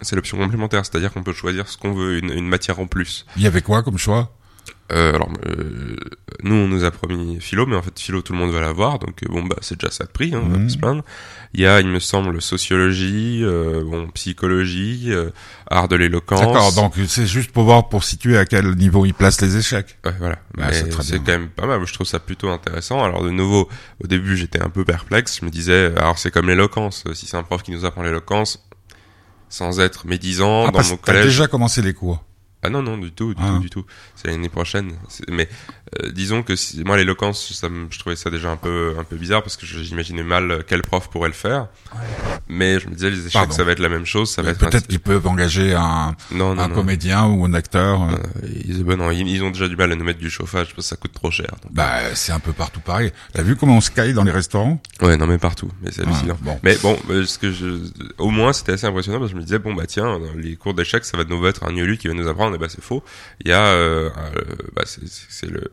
c'est 0.00 0.16
l'option 0.16 0.38
complémentaire, 0.38 0.86
c'est-à-dire 0.86 1.12
qu'on 1.12 1.22
peut 1.22 1.32
choisir 1.32 1.68
ce 1.68 1.76
qu'on 1.76 1.92
veut, 1.92 2.18
une, 2.18 2.30
une 2.30 2.48
matière 2.48 2.78
en 2.80 2.86
plus. 2.86 3.26
Il 3.36 3.42
y 3.42 3.46
avait 3.46 3.62
quoi 3.62 3.82
comme 3.82 3.98
choix? 3.98 4.32
Euh, 4.92 5.14
alors, 5.14 5.30
euh, 5.46 5.96
nous, 6.42 6.54
on 6.54 6.68
nous 6.68 6.84
a 6.84 6.90
promis 6.90 7.40
philo, 7.40 7.64
mais 7.64 7.74
en 7.74 7.80
fait, 7.80 7.98
philo, 7.98 8.20
tout 8.20 8.34
le 8.34 8.38
monde 8.38 8.50
va 8.52 8.60
l'avoir, 8.60 8.98
donc 8.98 9.22
euh, 9.22 9.32
bon, 9.32 9.42
bah, 9.42 9.56
c'est 9.62 9.80
déjà 9.80 9.90
ça 9.90 10.04
de 10.04 10.10
prix, 10.10 10.34
hein, 10.34 10.42
on 10.44 10.48
va 10.50 10.58
Mhm. 10.58 10.64
pas 10.66 10.72
se 10.72 10.76
plaindre. 10.78 11.02
Il 11.54 11.60
y 11.62 11.66
a, 11.66 11.80
il 11.80 11.86
me 11.88 11.98
semble, 12.00 12.42
sociologie, 12.42 13.40
euh, 13.42 13.82
bon, 13.82 14.08
psychologie, 14.10 15.06
euh, 15.08 15.30
art 15.70 15.88
de 15.88 15.96
l'éloquence. 15.96 16.40
D'accord, 16.40 16.72
donc 16.74 16.94
c'est 17.08 17.26
juste 17.26 17.50
pour 17.50 17.64
voir, 17.64 17.88
pour 17.88 18.04
situer 18.04 18.36
à 18.36 18.44
quel 18.44 18.74
niveau 18.74 19.06
ils 19.06 19.14
placent 19.14 19.40
les 19.40 19.56
échecs. 19.56 19.96
Ouais, 20.04 20.14
voilà. 20.18 20.36
Mais 20.58 20.72
c'est 20.72 21.18
quand 21.18 21.28
même 21.28 21.48
pas 21.48 21.66
mal. 21.66 21.80
Je 21.86 21.92
trouve 21.94 22.06
ça 22.06 22.18
plutôt 22.20 22.50
intéressant. 22.50 23.02
Alors, 23.02 23.22
de 23.24 23.30
nouveau, 23.30 23.68
au 24.02 24.06
début, 24.06 24.36
j'étais 24.36 24.60
un 24.62 24.68
peu 24.68 24.84
perplexe. 24.84 25.38
Je 25.40 25.46
me 25.46 25.50
disais, 25.50 25.92
alors 25.96 26.18
c'est 26.18 26.30
comme 26.30 26.48
l'éloquence. 26.48 27.04
Si 27.14 27.24
c'est 27.26 27.36
un 27.38 27.42
prof 27.42 27.62
qui 27.62 27.70
nous 27.70 27.86
apprend 27.86 28.02
l'éloquence, 28.02 28.62
sans 29.48 29.80
être 29.80 30.06
médisant, 30.06 30.66
Ah, 30.68 30.72
dans 30.72 30.82
mon 30.84 30.96
collège. 30.98 31.24
déjà 31.24 31.46
commencé 31.46 31.80
les 31.80 31.94
cours. 31.94 32.22
Ah 32.64 32.70
non, 32.70 32.82
non, 32.82 32.96
du 32.98 33.12
tout, 33.12 33.34
du 33.34 33.42
Ah. 33.44 33.52
tout, 33.56 33.58
du 33.60 33.70
tout. 33.70 33.84
C'est 34.14 34.28
l'année 34.28 34.48
prochaine. 34.48 34.92
Mais 35.28 35.48
disons 36.12 36.42
que 36.42 36.56
si, 36.56 36.82
moi, 36.84 36.96
l'éloquence, 36.96 37.52
ça 37.52 37.68
je 37.90 37.98
trouvais 37.98 38.16
ça 38.16 38.30
déjà 38.30 38.50
un 38.50 38.56
peu, 38.56 38.94
un 38.98 39.04
peu 39.04 39.16
bizarre 39.16 39.42
parce 39.42 39.56
que 39.56 39.66
j'imaginais 39.66 40.22
mal 40.22 40.50
euh, 40.50 40.62
quel 40.66 40.82
prof 40.82 41.08
pourrait 41.10 41.28
le 41.28 41.34
faire. 41.34 41.68
Mais 42.48 42.78
je 42.80 42.88
me 42.88 42.94
disais, 42.94 43.10
les 43.10 43.20
échecs, 43.20 43.32
Pardon. 43.32 43.52
ça 43.52 43.64
va 43.64 43.72
être 43.72 43.78
la 43.78 43.88
même 43.88 44.04
chose. 44.04 44.30
Ça 44.30 44.42
va 44.42 44.54
Peut-être 44.54 44.86
qu'ils 44.86 45.00
peuvent 45.00 45.26
engager 45.26 45.74
un, 45.74 46.14
Non, 46.30 46.54
non, 46.54 46.62
un 46.62 46.68
non. 46.68 46.74
comédien 46.74 47.26
ou 47.26 47.44
un 47.44 47.54
acteur. 47.54 48.02
euh. 48.02 48.12
Euh, 48.42 48.48
ils, 48.64 48.84
ben 48.84 49.12
ils, 49.12 49.28
ils 49.28 49.42
ont 49.42 49.50
déjà 49.50 49.68
du 49.68 49.76
mal 49.76 49.90
à 49.92 49.94
nous 49.96 50.04
mettre 50.04 50.18
du 50.20 50.30
chauffage 50.30 50.66
parce 50.68 50.74
que 50.76 50.82
ça 50.82 50.96
coûte 50.96 51.12
trop 51.12 51.30
cher. 51.30 51.48
donc. 51.62 51.72
Bah, 51.72 52.14
c'est 52.14 52.32
un 52.32 52.40
peu 52.40 52.52
partout 52.52 52.80
pareil. 52.80 53.12
T'as 53.32 53.42
vu 53.42 53.56
comment 53.56 53.76
on 53.76 53.80
se 53.80 53.90
caille 53.90 54.14
dans 54.14 54.24
les 54.24 54.30
restaurants? 54.32 54.80
Ouais, 55.00 55.16
non, 55.16 55.26
mais 55.26 55.38
partout. 55.38 55.70
Mais 55.82 55.90
c'est 55.92 56.02
hallucinant. 56.02 56.34
Ouais, 56.34 56.38
bon. 56.42 56.58
Mais 56.62 56.76
bon, 56.82 56.98
euh, 57.10 57.24
ce 57.24 57.38
que 57.38 57.50
je, 57.52 57.66
au 58.18 58.30
moins, 58.30 58.52
c'était 58.52 58.72
assez 58.72 58.86
impressionnant 58.86 59.18
parce 59.18 59.30
que 59.30 59.36
je 59.36 59.40
me 59.40 59.44
disais, 59.46 59.58
bon, 59.58 59.74
bah, 59.74 59.84
tiens, 59.86 60.18
dans 60.18 60.34
les 60.36 60.56
cours 60.56 60.74
d'échecs, 60.74 61.04
ça 61.04 61.16
va 61.16 61.24
de 61.24 61.30
nouveau 61.30 61.46
être 61.48 61.64
un 61.64 61.72
Niolu 61.72 61.96
qui 61.98 62.08
va 62.08 62.14
nous 62.14 62.28
apprendre. 62.28 62.54
Et 62.56 62.58
bah, 62.58 62.66
c'est 62.68 62.82
faux. 62.82 63.02
Il 63.44 63.48
y 63.48 63.52
a, 63.52 63.64
euh, 63.66 64.10
euh, 64.36 64.42
bah, 64.76 64.82
c'est, 64.86 65.46
le- 65.50 65.70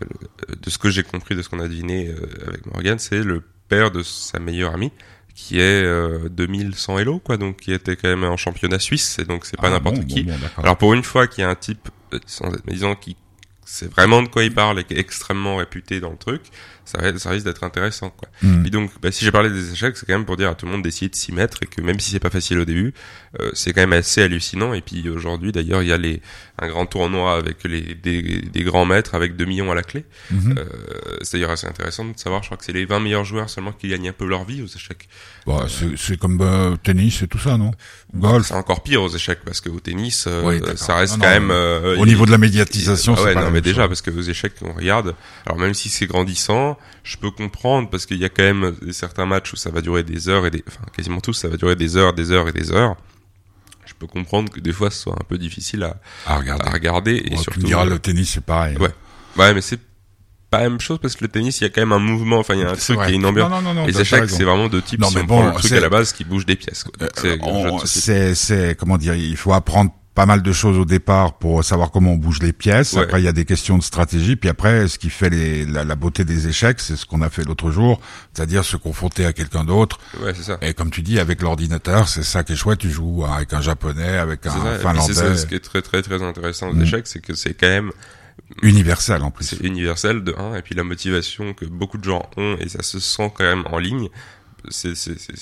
de 0.00 0.70
ce 0.70 0.78
que 0.78 0.90
j'ai 0.90 1.02
compris 1.02 1.34
de 1.36 1.42
ce 1.42 1.48
qu'on 1.48 1.60
a 1.60 1.68
deviné 1.68 2.08
euh, 2.08 2.48
avec 2.48 2.66
Morgan, 2.66 2.98
c'est 2.98 3.22
le 3.22 3.42
père 3.68 3.90
de 3.90 4.02
sa 4.02 4.38
meilleure 4.38 4.74
amie 4.74 4.92
qui 5.34 5.58
est 5.58 5.82
euh, 5.84 6.28
2100 6.28 6.98
Elo, 7.00 7.18
quoi, 7.18 7.36
donc 7.36 7.56
qui 7.56 7.72
était 7.72 7.96
quand 7.96 8.08
même 8.08 8.22
en 8.24 8.36
championnat 8.36 8.78
suisse, 8.78 9.18
et 9.18 9.24
donc 9.24 9.46
c'est 9.46 9.56
pas 9.56 9.66
Ah, 9.66 9.70
n'importe 9.70 9.96
bon, 9.96 10.04
qui. 10.06 10.22
bon, 10.22 10.32
bon, 10.32 10.38
d'accord. 10.38 10.64
Alors 10.64 10.76
pour 10.78 10.94
une 10.94 11.02
fois 11.02 11.26
qu'il 11.26 11.42
y 11.42 11.44
a 11.44 11.50
un 11.50 11.56
type, 11.56 11.88
euh, 12.12 12.20
sans 12.26 12.54
être 12.54 12.64
médisant, 12.66 12.94
qui 12.94 13.16
sait 13.64 13.86
vraiment 13.86 14.22
de 14.22 14.28
quoi 14.28 14.44
il 14.44 14.52
parle 14.54 14.78
et 14.78 14.84
qui 14.84 14.94
est 14.94 14.98
extrêmement 14.98 15.56
réputé 15.56 15.98
dans 15.98 16.10
le 16.10 16.16
truc, 16.18 16.42
ça, 16.84 16.98
ça 17.18 17.30
risque 17.30 17.44
d'être 17.46 17.64
intéressant, 17.64 18.10
quoi. 18.10 18.28
Hmm. 18.42 18.64
Et 18.66 18.70
donc, 18.70 18.90
bah, 19.02 19.10
si 19.12 19.24
j'ai 19.24 19.32
parlé 19.32 19.50
des 19.50 19.72
échecs, 19.72 19.96
c'est 19.96 20.06
quand 20.06 20.12
même 20.12 20.24
pour 20.26 20.36
dire 20.36 20.50
à 20.50 20.54
tout 20.54 20.66
le 20.66 20.72
monde 20.72 20.82
d'essayer 20.82 21.08
de 21.08 21.14
s'y 21.14 21.32
mettre 21.32 21.58
et 21.62 21.66
que 21.66 21.80
même 21.80 21.98
si 22.00 22.10
c'est 22.10 22.20
pas 22.20 22.30
facile 22.30 22.58
au 22.58 22.64
début, 22.64 22.92
euh, 23.40 23.50
c'est 23.54 23.72
quand 23.72 23.80
même 23.82 23.92
assez 23.92 24.22
hallucinant. 24.22 24.74
Et 24.74 24.80
puis 24.80 25.08
aujourd'hui, 25.08 25.50
d'ailleurs, 25.52 25.82
il 25.82 25.88
y 25.88 25.92
a 25.92 25.96
les, 25.96 26.20
un 26.58 26.68
grand 26.68 26.86
tournoi 26.86 27.36
avec 27.36 27.64
les, 27.64 27.94
des, 27.94 28.22
des 28.42 28.62
grands 28.64 28.84
maîtres 28.84 29.14
avec 29.14 29.36
2 29.36 29.44
millions 29.44 29.72
à 29.72 29.74
la 29.74 29.82
clé. 29.82 30.04
Mhm. 30.30 30.54
Euh, 30.58 30.64
c'est 31.22 31.38
d'ailleurs 31.38 31.50
assez 31.52 31.66
intéressant 31.66 32.04
de 32.04 32.12
savoir, 32.16 32.42
je 32.42 32.48
crois 32.48 32.56
que 32.58 32.64
c'est 32.64 32.72
les 32.72 32.84
20 32.84 33.00
meilleurs 33.00 33.24
joueurs 33.24 33.48
seulement 33.50 33.72
qui 33.72 33.88
gagnent 33.88 34.08
un 34.10 34.12
peu 34.12 34.26
leur 34.26 34.44
vie 34.44 34.62
aux 34.62 34.66
échecs. 34.66 35.08
Bah, 35.46 35.66
c'est- 35.68 35.96
c'est 35.96 36.16
comme 36.18 36.40
euh, 36.40 36.76
tennis 36.82 37.22
et 37.22 37.28
tout 37.28 37.38
ça, 37.38 37.56
non? 37.56 37.72
Golf. 38.14 38.46
C'est 38.46 38.54
encore 38.54 38.82
pire 38.82 39.02
aux 39.02 39.08
échecs 39.08 39.40
parce 39.44 39.60
qu'au 39.60 39.80
tennis, 39.80 40.26
euh, 40.28 40.42
Oui, 40.44 40.60
ça 40.76 40.96
reste 40.96 41.14
Non, 41.14 41.20
quand 41.24 41.26
non, 41.28 41.40
même... 41.40 41.50
euh, 41.50 41.96
Au 41.96 42.06
niveau 42.06 42.26
de 42.26 42.30
la 42.30 42.38
médiatisation, 42.38 43.14
Ah 43.14 43.18
c'est 43.18 43.24
ouais, 43.24 43.34
pas 43.34 43.44
non, 43.44 43.50
mais 43.50 43.60
déjà, 43.60 43.82
chose. 43.82 43.88
parce 43.88 44.02
que 44.02 44.10
aux 44.10 44.22
échecs, 44.22 44.52
on 44.62 44.72
regarde. 44.72 45.14
Alors, 45.46 45.58
même 45.58 45.74
si 45.74 45.88
c'est 45.88 46.06
grandissant, 46.06 46.73
je 47.02 47.16
peux 47.16 47.30
comprendre 47.30 47.88
parce 47.90 48.06
qu'il 48.06 48.18
y 48.18 48.24
a 48.24 48.28
quand 48.28 48.42
même 48.42 48.74
certains 48.92 49.26
matchs 49.26 49.52
où 49.52 49.56
ça 49.56 49.70
va 49.70 49.80
durer 49.80 50.02
des 50.02 50.28
heures 50.28 50.46
et 50.46 50.50
des, 50.50 50.64
enfin, 50.68 50.84
quasiment 50.96 51.20
tous, 51.20 51.32
ça 51.34 51.48
va 51.48 51.56
durer 51.56 51.76
des 51.76 51.96
heures, 51.96 52.12
des 52.12 52.30
heures 52.30 52.48
et 52.48 52.52
des 52.52 52.72
heures. 52.72 52.96
Je 53.86 53.92
peux 53.98 54.06
comprendre 54.06 54.50
que 54.50 54.60
des 54.60 54.72
fois, 54.72 54.90
ce 54.90 54.98
soit 55.02 55.14
un 55.14 55.24
peu 55.28 55.38
difficile 55.38 55.82
à, 55.84 55.96
à 56.26 56.34
à 56.34 56.38
regarder. 56.38 56.70
regarder 56.70 57.12
et 57.16 57.36
surtout. 57.36 57.52
tu 57.52 57.60
me 57.60 57.64
diras, 57.66 57.84
le 57.84 57.98
tennis, 57.98 58.30
c'est 58.30 58.44
pareil. 58.44 58.76
Ouais. 58.78 58.90
Ouais, 59.36 59.52
mais 59.52 59.60
c'est 59.60 59.78
pas 60.50 60.60
la 60.60 60.70
même 60.70 60.80
chose 60.80 60.98
parce 61.02 61.16
que 61.16 61.24
le 61.24 61.28
tennis, 61.28 61.60
il 61.60 61.64
y 61.64 61.66
a 61.66 61.70
quand 61.70 61.82
même 61.82 61.92
un 61.92 61.98
mouvement, 61.98 62.38
enfin 62.38 62.54
il 62.54 62.60
y 62.60 62.64
a 62.64 62.70
un 62.70 62.76
truc, 62.76 62.96
vrai. 62.96 63.06
a 63.06 63.10
une 63.10 63.26
ambiance. 63.26 63.50
Non, 63.50 63.60
non, 63.60 63.74
non, 63.74 63.80
non, 63.82 63.86
les 63.86 64.00
échecs, 64.00 64.30
c'est 64.30 64.44
vraiment 64.44 64.68
de 64.68 64.80
type 64.80 65.00
Non, 65.00 65.08
si 65.08 65.16
mais 65.16 65.22
on 65.22 65.24
bon, 65.24 65.38
prend 65.38 65.46
le 65.48 65.54
truc 65.54 65.72
à 65.72 65.80
la 65.80 65.88
base 65.88 66.12
qui 66.12 66.24
bouge 66.24 66.46
des 66.46 66.56
pièces. 66.56 66.84
C'est. 67.14 67.38
C'est, 67.84 68.34
c'est, 68.34 68.76
comment 68.78 68.96
dire, 68.96 69.14
il 69.14 69.36
faut 69.36 69.52
apprendre 69.52 69.92
pas 70.14 70.26
mal 70.26 70.42
de 70.42 70.52
choses 70.52 70.78
au 70.78 70.84
départ 70.84 71.38
pour 71.38 71.64
savoir 71.64 71.90
comment 71.90 72.12
on 72.12 72.16
bouge 72.16 72.38
les 72.40 72.52
pièces. 72.52 72.92
Ouais. 72.92 73.02
Après, 73.02 73.20
il 73.20 73.24
y 73.24 73.28
a 73.28 73.32
des 73.32 73.44
questions 73.44 73.76
de 73.78 73.82
stratégie. 73.82 74.36
Puis 74.36 74.48
après, 74.48 74.86
ce 74.86 74.96
qui 74.98 75.10
fait 75.10 75.28
les, 75.28 75.64
la, 75.66 75.82
la 75.84 75.96
beauté 75.96 76.24
des 76.24 76.46
échecs, 76.46 76.78
c'est 76.78 76.94
ce 76.96 77.04
qu'on 77.04 77.20
a 77.20 77.30
fait 77.30 77.42
l'autre 77.44 77.70
jour, 77.72 78.00
c'est-à-dire 78.32 78.64
se 78.64 78.76
confronter 78.76 79.26
à 79.26 79.32
quelqu'un 79.32 79.64
d'autre. 79.64 79.98
Ouais, 80.22 80.32
c'est 80.34 80.44
ça. 80.44 80.58
Et 80.62 80.72
comme 80.72 80.90
tu 80.90 81.02
dis, 81.02 81.18
avec 81.18 81.42
l'ordinateur, 81.42 82.06
c'est 82.08 82.22
ça 82.22 82.44
qui 82.44 82.52
est 82.52 82.56
chouette. 82.56 82.78
Tu 82.78 82.90
joues 82.90 83.24
avec 83.24 83.52
un 83.52 83.60
japonais, 83.60 84.16
avec 84.16 84.46
un 84.46 84.50
ça. 84.50 84.78
Finlandais, 84.78 85.14
c'est 85.14 85.36
ce 85.36 85.46
qui 85.46 85.56
est 85.56 85.60
très 85.64 85.82
très 85.82 86.00
très 86.02 86.22
intéressant 86.22 86.68
aux 86.68 86.74
Mm. 86.74 86.82
échecs, 86.82 87.06
c'est 87.08 87.20
que 87.20 87.34
c'est 87.34 87.54
quand 87.54 87.66
même 87.66 87.90
universel 88.62 89.22
en 89.22 89.30
plus. 89.30 89.44
c'est 89.46 89.60
universel 89.60 90.22
de 90.22 90.34
un, 90.38 90.54
et 90.54 90.62
puis 90.62 90.74
la 90.74 90.84
motivation 90.84 91.54
que 91.54 91.64
beaucoup 91.64 91.98
de 91.98 92.04
gens 92.04 92.22
ont 92.36 92.56
et 92.60 92.68
ça 92.68 92.82
se 92.82 93.00
sent 93.00 93.32
quand 93.36 93.44
même 93.44 93.64
en 93.70 93.78
ligne. 93.78 94.08
C'est 94.70 94.94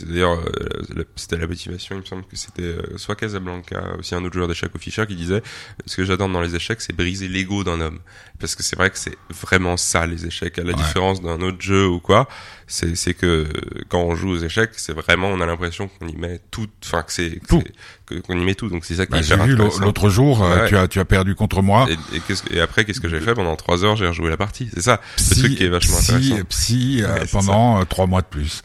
d'ailleurs 0.06 0.38
euh, 0.40 1.04
c'était 1.16 1.36
la 1.38 1.46
motivation. 1.46 1.96
Il 1.96 2.00
me 2.00 2.04
semble 2.04 2.24
que 2.24 2.36
c'était 2.36 2.62
euh, 2.62 2.96
soit 2.98 3.14
Casablanca, 3.16 3.94
aussi 3.98 4.14
un 4.14 4.24
autre 4.24 4.34
joueur 4.34 4.48
d'échecs 4.48 4.74
au 4.74 4.78
Fischer 4.78 5.06
qui 5.06 5.14
disait 5.16 5.42
ce 5.86 5.96
que 5.96 6.04
j'adore 6.04 6.28
dans 6.28 6.40
les 6.40 6.54
échecs, 6.56 6.80
c'est 6.80 6.92
briser 6.94 7.28
l'ego 7.28 7.64
d'un 7.64 7.80
homme. 7.80 8.00
Parce 8.40 8.54
que 8.56 8.62
c'est 8.62 8.76
vrai 8.76 8.90
que 8.90 8.98
c'est 8.98 9.16
vraiment 9.30 9.76
ça 9.76 10.06
les 10.06 10.26
échecs. 10.26 10.58
À 10.58 10.62
la 10.64 10.72
Ouais. 10.72 10.74
différence 10.74 11.22
d'un 11.22 11.40
autre 11.40 11.60
jeu 11.60 11.86
ou 11.86 12.00
quoi, 12.00 12.28
c'est 12.66 12.96
c'est 12.96 13.14
que 13.14 13.46
quand 13.88 14.00
on 14.00 14.14
joue 14.14 14.30
aux 14.30 14.38
échecs, 14.38 14.70
c'est 14.76 14.92
vraiment 14.94 15.28
on 15.28 15.40
a 15.40 15.46
l'impression 15.46 15.88
qu'on 15.88 16.08
y 16.08 16.16
met 16.16 16.40
tout, 16.50 16.66
enfin 16.84 17.02
que 17.02 17.12
c'est 17.12 17.40
qu'on 17.48 18.34
y 18.38 18.44
met 18.44 18.54
tout. 18.54 18.68
Donc 18.68 18.84
c'est 18.84 18.94
ça 18.96 19.06
qui 19.06 19.12
Bah, 19.12 19.18
est 19.18 19.22
j'ai 19.22 19.36
vu 19.36 19.54
l'autre 19.56 20.08
jour, 20.10 20.42
euh, 20.44 20.62
Ouais. 20.62 20.68
tu 20.68 20.76
as 20.76 20.88
tu 20.88 21.00
as 21.00 21.04
perdu 21.04 21.34
contre 21.34 21.62
moi. 21.62 21.86
Et, 21.90 22.16
et, 22.16 22.56
et 22.56 22.60
après, 22.60 22.84
qu'est-ce 22.84 23.00
que 23.00 23.08
j'ai 23.08 23.20
fait? 23.20 23.34
Pendant 23.34 23.56
trois 23.56 23.84
heures 23.84 23.96
J'ai 23.96 24.06
rejoué 24.06 24.28
la 24.30 24.36
partie. 24.36 24.68
C'est 24.74 24.82
ça, 24.82 25.00
le 25.18 25.22
Psy, 25.22 25.38
truc 25.40 25.54
qui 25.56 25.64
est 25.64 25.68
vachement 25.68 25.96
psy, 25.98 26.12
intéressant. 26.14 26.44
psy, 26.48 27.00
euh, 27.02 27.14
Ouais, 27.14 27.26
pendant 27.30 27.80
euh, 27.80 27.84
trois 27.84 28.06
mois 28.06 28.20
de 28.22 28.26
plus. 28.26 28.62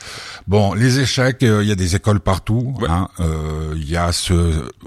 Bon, 0.47 0.73
les 0.73 0.99
échecs, 0.99 1.43
euh, 1.43 1.63
il 1.63 1.69
y 1.69 1.71
a 1.71 1.75
des 1.75 1.95
écoles 1.95 2.19
partout. 2.19 2.75
Ouais. 2.79 2.87
hein. 2.89 3.07
Euh, 3.19 3.73
Il 3.75 3.89
y 3.89 3.95
a 3.97 4.11
ce, 4.11 4.33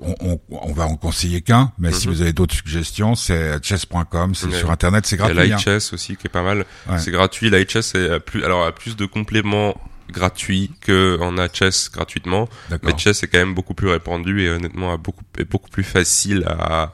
on, 0.02 0.14
on, 0.20 0.40
on 0.50 0.72
va 0.72 0.84
en 0.86 0.96
conseiller 0.96 1.40
qu'un, 1.40 1.72
mais 1.78 1.92
si 1.92 2.08
Mhm. 2.08 2.14
vous 2.14 2.22
avez 2.22 2.32
d'autres 2.32 2.54
suggestions, 2.54 3.14
c'est 3.14 3.62
chess.com, 3.64 4.34
c'est 4.34 4.52
sur 4.52 4.70
internet, 4.70 5.06
c'est 5.06 5.16
Il 5.16 5.20
y 5.20 5.22
a 5.22 5.32
gratuit. 5.34 5.70
hein. 5.70 5.78
aussi 5.92 6.16
qui 6.16 6.26
est 6.26 6.30
pas 6.30 6.42
mal. 6.42 6.64
C'est 6.98 7.10
gratuit. 7.10 7.50
L'IHS 7.50 7.94
est 7.94 8.10
à 8.10 8.20
plus, 8.20 8.44
alors 8.44 8.64
a 8.66 8.72
plus 8.72 8.96
de 8.96 9.06
compléments 9.10 9.74
gratuits 10.10 10.72
que 10.80 11.20
en 11.20 11.38
a 11.38 11.48
chess 11.52 11.90
gratuitement. 11.92 12.48
Mais 12.82 12.96
chess 12.98 13.22
est 13.22 13.28
quand 13.28 13.38
même 13.38 13.54
beaucoup 13.54 13.74
plus 13.74 13.88
répandu 13.88 14.42
et 14.42 14.50
honnêtement 14.50 14.96
beaucoup, 14.98 15.22
est 15.38 15.44
beaucoup 15.44 15.70
plus 15.70 15.84
facile 15.84 16.44
à, 16.48 16.92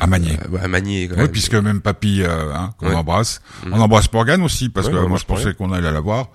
À 0.00 0.06
manier. 0.06 0.36
à, 0.60 0.64
à 0.64 0.68
manier. 0.68 1.06
Quand 1.08 1.14
Oui, 1.14 1.22
même. 1.22 1.30
puisque 1.30 1.54
même 1.54 1.80
papy, 1.80 2.22
euh, 2.22 2.52
hein, 2.54 2.74
qu'on 2.78 2.88
Ouais. 2.88 2.94
embrasse, 2.94 3.40
Mhm. 3.64 3.72
on 3.74 3.80
embrasse 3.80 4.12
Morgane 4.12 4.42
aussi 4.42 4.68
parce 4.68 4.88
Ouais, 4.88 4.92
que 4.92 4.98
on 4.98 5.08
moi 5.08 5.18
je 5.18 5.24
pensais 5.24 5.54
qu'on 5.54 5.72
allait 5.72 5.92
la 5.92 6.00
voir. 6.00 6.28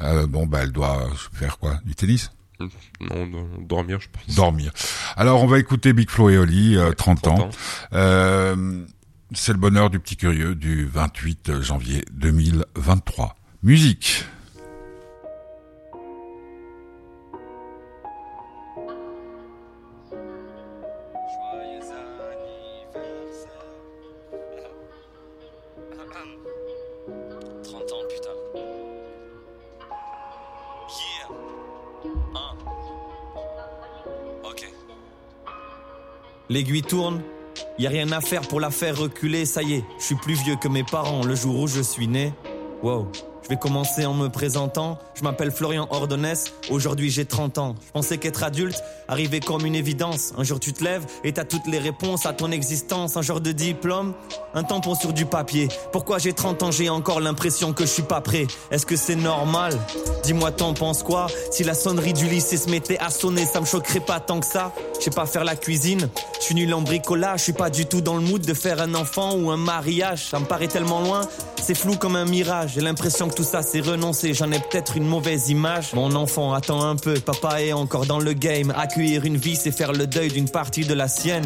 Euh, 0.00 0.26
bon, 0.28 0.46
bah 0.46 0.60
elle 0.62 0.70
doit 0.72 1.08
faire 1.32 1.58
quoi? 1.58 1.80
Du 1.84 1.94
tennis? 1.96 2.30
Non, 3.00 3.26
do- 3.26 3.48
dormir, 3.60 3.98
je 4.00 4.08
pense. 4.12 4.34
Dormir. 4.36 4.72
Alors 5.16 5.42
on 5.42 5.46
va 5.48 5.58
écouter 5.58 5.92
Big 5.92 6.10
Flo 6.10 6.28
et 6.30 6.38
Oli, 6.38 6.76
euh, 6.76 6.92
30, 6.92 7.22
30 7.22 7.40
ans. 7.40 7.50
Euh, 7.92 8.84
c'est 9.32 9.52
le 9.52 9.58
bonheur 9.58 9.90
du 9.90 9.98
petit 10.00 10.16
curieux 10.16 10.54
du 10.54 10.84
28 10.86 11.60
janvier 11.60 12.04
2023. 12.12 13.34
Musique. 13.60 14.24
Joyeux 20.12 21.82
anniversaire. 22.94 23.64
30 27.64 27.92
ans, 27.92 28.04
putain. 28.08 28.36
Yeah. 30.88 31.28
Ok. 34.44 34.72
L'aiguille 36.48 36.82
tourne, 36.82 37.22
y 37.76 37.86
a 37.88 37.90
rien 37.90 38.12
à 38.12 38.20
faire 38.20 38.42
pour 38.42 38.60
la 38.60 38.70
faire 38.70 38.96
reculer, 38.96 39.44
ça 39.46 39.64
y 39.64 39.74
est, 39.74 39.84
je 39.98 40.04
suis 40.04 40.14
plus 40.14 40.34
vieux 40.34 40.54
que 40.54 40.68
mes 40.68 40.84
parents 40.84 41.24
le 41.24 41.34
jour 41.34 41.58
où 41.58 41.66
je 41.66 41.80
suis 41.80 42.06
né. 42.06 42.32
Wow. 42.84 43.10
Je 43.48 43.54
vais 43.54 43.58
commencer 43.58 44.04
en 44.04 44.12
me 44.12 44.28
présentant. 44.28 44.98
Je 45.18 45.24
m'appelle 45.24 45.50
Florian 45.50 45.88
Ordonès. 45.90 46.52
Aujourd'hui, 46.70 47.10
j'ai 47.10 47.24
30 47.24 47.58
ans. 47.58 47.74
Je 47.84 47.90
pensais 47.90 48.18
qu'être 48.18 48.44
adulte 48.44 48.80
arrivait 49.08 49.40
comme 49.40 49.66
une 49.66 49.74
évidence. 49.74 50.32
Un 50.38 50.44
jour, 50.44 50.60
tu 50.60 50.72
te 50.72 50.84
lèves 50.84 51.04
et 51.24 51.32
t'as 51.32 51.44
toutes 51.44 51.66
les 51.66 51.80
réponses 51.80 52.24
à 52.24 52.32
ton 52.32 52.52
existence. 52.52 53.16
Un 53.16 53.22
genre 53.22 53.40
de 53.40 53.50
diplôme, 53.50 54.14
un 54.54 54.62
tampon 54.62 54.94
sur 54.94 55.12
du 55.12 55.26
papier. 55.26 55.66
Pourquoi 55.90 56.18
j'ai 56.18 56.34
30 56.34 56.62
ans, 56.62 56.70
j'ai 56.70 56.88
encore 56.88 57.18
l'impression 57.18 57.72
que 57.72 57.84
je 57.84 57.90
suis 57.90 58.02
pas 58.02 58.20
prêt. 58.20 58.46
Est-ce 58.70 58.86
que 58.86 58.94
c'est 58.94 59.16
normal? 59.16 59.76
Dis-moi, 60.22 60.52
t'en 60.52 60.72
penses 60.72 61.02
quoi? 61.02 61.26
Si 61.50 61.64
la 61.64 61.74
sonnerie 61.74 62.12
du 62.12 62.28
lycée 62.28 62.56
se 62.56 62.70
mettait 62.70 62.98
à 62.98 63.10
sonner, 63.10 63.44
ça 63.44 63.60
me 63.60 63.66
choquerait 63.66 63.98
pas 63.98 64.20
tant 64.20 64.38
que 64.38 64.46
ça. 64.46 64.72
Je 65.00 65.04
sais 65.04 65.10
pas 65.10 65.26
faire 65.26 65.42
la 65.42 65.56
cuisine. 65.56 66.10
Je 66.38 66.44
suis 66.44 66.54
nul 66.54 66.72
en 66.74 66.82
bricolage. 66.82 67.40
Je 67.40 67.44
suis 67.44 67.52
pas 67.52 67.70
du 67.70 67.86
tout 67.86 68.02
dans 68.02 68.14
le 68.14 68.22
mood 68.22 68.42
de 68.42 68.54
faire 68.54 68.80
un 68.80 68.94
enfant 68.94 69.34
ou 69.34 69.50
un 69.50 69.56
mariage. 69.56 70.28
Ça 70.30 70.38
me 70.38 70.44
paraît 70.44 70.68
tellement 70.68 71.00
loin. 71.00 71.22
C'est 71.60 71.74
flou 71.74 71.96
comme 71.96 72.14
un 72.14 72.24
mirage. 72.24 72.74
J'ai 72.74 72.82
l'impression 72.82 73.28
que 73.28 73.34
tout 73.34 73.44
ça 73.44 73.62
c'est 73.62 73.80
renoncé. 73.80 74.32
J'en 74.32 74.52
ai 74.52 74.60
peut-être 74.60 74.96
une 74.96 75.07
mauvaise 75.08 75.50
image. 75.50 75.92
Mon 75.94 76.14
enfant, 76.14 76.52
attends 76.52 76.82
un 76.82 76.96
peu. 76.96 77.14
Papa 77.14 77.62
est 77.62 77.72
encore 77.72 78.06
dans 78.06 78.20
le 78.20 78.32
game. 78.32 78.72
Accueillir 78.76 79.24
une 79.24 79.36
vie, 79.36 79.56
c'est 79.56 79.72
faire 79.72 79.92
le 79.92 80.06
deuil 80.06 80.28
d'une 80.28 80.48
partie 80.48 80.84
de 80.84 80.94
la 80.94 81.08
sienne. 81.08 81.44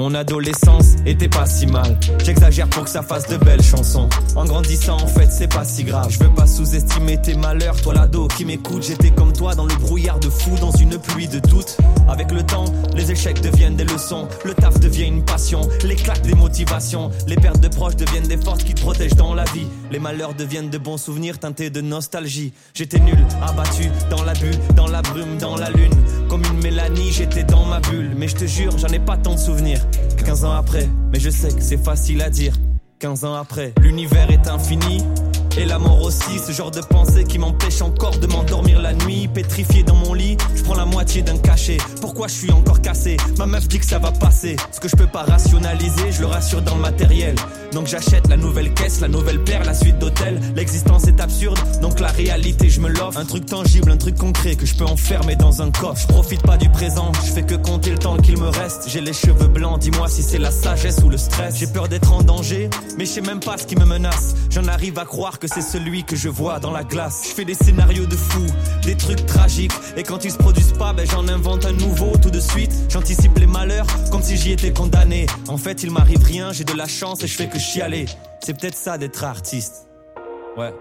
Mon 0.00 0.14
adolescence 0.14 0.94
était 1.04 1.28
pas 1.28 1.44
si 1.44 1.66
mal. 1.66 2.00
J'exagère 2.24 2.66
pour 2.70 2.84
que 2.84 2.88
ça 2.88 3.02
fasse 3.02 3.28
de 3.28 3.36
belles 3.36 3.62
chansons. 3.62 4.08
En 4.34 4.46
grandissant, 4.46 4.96
en 4.96 5.06
fait, 5.06 5.30
c'est 5.30 5.52
pas 5.52 5.66
si 5.66 5.84
grave. 5.84 6.06
Je 6.08 6.18
veux 6.24 6.32
pas 6.32 6.46
sous-estimer 6.46 7.20
tes 7.20 7.34
malheurs, 7.34 7.78
toi 7.82 7.92
l'ado 7.92 8.26
qui 8.28 8.46
m'écoute. 8.46 8.82
J'étais 8.82 9.10
comme 9.10 9.34
toi 9.34 9.54
dans 9.54 9.66
le 9.66 9.74
brouillard 9.74 10.18
de 10.18 10.30
fou, 10.30 10.52
dans 10.58 10.70
une 10.70 10.98
pluie 10.98 11.28
de 11.28 11.38
doutes. 11.40 11.76
Avec 12.08 12.32
le 12.32 12.42
temps, 12.42 12.64
les 12.94 13.12
échecs 13.12 13.42
deviennent 13.42 13.76
des 13.76 13.84
leçons. 13.84 14.26
Le 14.42 14.54
taf 14.54 14.80
devient 14.80 15.04
une 15.04 15.22
passion. 15.22 15.68
Les 15.84 15.96
claques 15.96 16.22
des 16.22 16.34
motivations. 16.34 17.10
Les 17.26 17.36
pertes 17.36 17.60
de 17.60 17.68
proches 17.68 17.96
deviennent 17.96 18.26
des 18.26 18.38
forces 18.38 18.64
qui 18.64 18.72
te 18.72 18.80
protègent 18.80 19.16
dans 19.16 19.34
la 19.34 19.44
vie. 19.52 19.66
Les 19.90 19.98
malheurs 19.98 20.32
deviennent 20.32 20.70
de 20.70 20.78
bons 20.78 20.96
souvenirs 20.96 21.38
teintés 21.38 21.68
de 21.68 21.82
nostalgie. 21.82 22.54
J'étais 22.72 23.00
nul, 23.00 23.18
abattu, 23.42 23.90
dans 24.08 24.24
la 24.24 24.32
bulle, 24.32 24.58
dans 24.74 24.86
la 24.86 25.02
brume, 25.02 25.36
dans 25.38 25.56
la 25.56 25.68
lune. 25.68 25.92
Comme 26.30 26.42
une 26.46 26.62
Mélanie, 26.62 27.12
j'étais 27.12 27.44
dans 27.44 27.66
ma 27.66 27.80
bulle. 27.80 28.12
Mais 28.16 28.28
je 28.28 28.36
te 28.36 28.46
jure, 28.46 28.78
j'en 28.78 28.88
ai 28.88 28.98
pas 28.98 29.18
tant 29.18 29.34
de 29.34 29.38
souvenirs. 29.38 29.84
15 30.24 30.44
ans 30.44 30.52
après, 30.52 30.88
mais 31.12 31.20
je 31.20 31.30
sais 31.30 31.48
que 31.48 31.62
c'est 31.62 31.82
facile 31.82 32.22
à 32.22 32.30
dire. 32.30 32.54
15 32.98 33.24
ans 33.24 33.34
après, 33.34 33.72
l'univers 33.80 34.30
est 34.30 34.48
infini. 34.48 35.02
Et 35.56 35.64
la 35.64 35.78
mort 35.78 36.00
aussi, 36.02 36.38
ce 36.38 36.52
genre 36.52 36.70
de 36.70 36.80
pensée 36.80 37.24
qui 37.24 37.38
m'empêche 37.38 37.82
encore 37.82 38.18
de 38.18 38.26
m'endormir 38.26 38.80
la 38.80 38.94
nuit. 38.94 39.28
Pétrifié 39.28 39.82
dans 39.82 39.94
mon 39.94 40.14
lit, 40.14 40.36
je 40.54 40.62
prends 40.62 40.74
la 40.74 40.86
moitié 40.86 41.22
d'un 41.22 41.36
cachet. 41.36 41.78
Pourquoi 42.00 42.28
je 42.28 42.34
suis 42.34 42.50
encore 42.50 42.80
cassé? 42.80 43.16
Ma 43.36 43.46
meuf 43.46 43.68
dit 43.68 43.78
que 43.78 43.84
ça 43.84 43.98
va 43.98 44.12
passer. 44.12 44.56
Ce 44.72 44.80
que 44.80 44.88
je 44.88 44.96
peux 44.96 45.06
pas 45.06 45.22
rationaliser, 45.24 46.12
je 46.12 46.20
le 46.20 46.26
rassure 46.26 46.62
dans 46.62 46.76
le 46.76 46.80
matériel. 46.80 47.34
Donc 47.72 47.86
j'achète 47.86 48.28
la 48.28 48.36
nouvelle 48.36 48.72
caisse, 48.74 49.00
la 49.00 49.08
nouvelle 49.08 49.42
paire, 49.44 49.64
la 49.64 49.74
suite 49.74 49.98
d'hôtel. 49.98 50.40
L'existence 50.56 51.06
est 51.06 51.20
absurde, 51.20 51.58
donc 51.80 52.00
la 52.00 52.08
réalité 52.08 52.68
je 52.68 52.80
me 52.80 52.88
l'offre. 52.88 53.18
Un 53.18 53.24
truc 53.24 53.46
tangible, 53.46 53.90
un 53.90 53.96
truc 53.96 54.16
concret 54.16 54.56
que 54.56 54.66
je 54.66 54.74
peux 54.74 54.86
enfermer 54.86 55.36
dans 55.36 55.62
un 55.62 55.70
coffre. 55.70 56.00
Je 56.00 56.06
profite 56.06 56.42
pas 56.42 56.56
du 56.56 56.68
présent, 56.70 57.12
je 57.24 57.32
fais 57.32 57.42
que 57.42 57.54
compter 57.54 57.90
le 57.90 57.98
temps 57.98 58.16
qu'il 58.16 58.38
me 58.38 58.48
reste. 58.48 58.88
J'ai 58.88 59.00
les 59.00 59.12
cheveux 59.12 59.48
blancs, 59.48 59.78
dis-moi 59.80 60.08
si 60.08 60.22
c'est 60.22 60.38
la 60.38 60.50
sagesse 60.50 60.98
ou 61.04 61.10
le 61.10 61.18
stress. 61.18 61.56
J'ai 61.58 61.66
peur 61.66 61.88
d'être 61.88 62.12
en 62.12 62.22
danger, 62.22 62.70
mais 62.98 63.04
je 63.04 63.10
sais 63.10 63.20
même 63.20 63.40
pas 63.40 63.56
ce 63.58 63.66
qui 63.66 63.76
me 63.76 63.84
menace. 63.84 64.34
J'en 64.50 64.66
arrive 64.66 64.98
à 64.98 65.04
croire 65.04 65.38
que 65.40 65.48
c'est 65.48 65.62
celui 65.62 66.04
que 66.04 66.14
je 66.14 66.28
vois 66.28 66.60
dans 66.60 66.70
la 66.70 66.84
glace. 66.84 67.22
Je 67.28 67.34
fais 67.34 67.44
des 67.44 67.54
scénarios 67.54 68.06
de 68.06 68.14
fou, 68.14 68.44
des 68.84 68.94
trucs 68.94 69.24
tragiques. 69.24 69.72
Et 69.96 70.02
quand 70.02 70.24
ils 70.24 70.30
se 70.30 70.36
produisent 70.36 70.74
pas, 70.74 70.92
ben 70.92 71.06
j'en 71.06 71.26
invente 71.28 71.64
un 71.64 71.72
nouveau 71.72 72.12
tout 72.18 72.30
de 72.30 72.38
suite. 72.38 72.72
J'anticipe 72.90 73.36
les 73.38 73.46
malheurs 73.46 73.86
comme 74.10 74.22
si 74.22 74.36
j'y 74.36 74.52
étais 74.52 74.72
condamné. 74.72 75.26
En 75.48 75.56
fait, 75.56 75.82
il 75.82 75.90
m'arrive 75.90 76.22
rien, 76.22 76.52
j'ai 76.52 76.64
de 76.64 76.74
la 76.74 76.86
chance 76.86 77.24
et 77.24 77.26
je 77.26 77.34
fais 77.34 77.48
que 77.48 77.58
chialer. 77.58 78.04
C'est 78.44 78.58
peut-être 78.58 78.76
ça 78.76 78.98
d'être 78.98 79.24
artiste. 79.24 79.88
Ouais. 80.56 80.72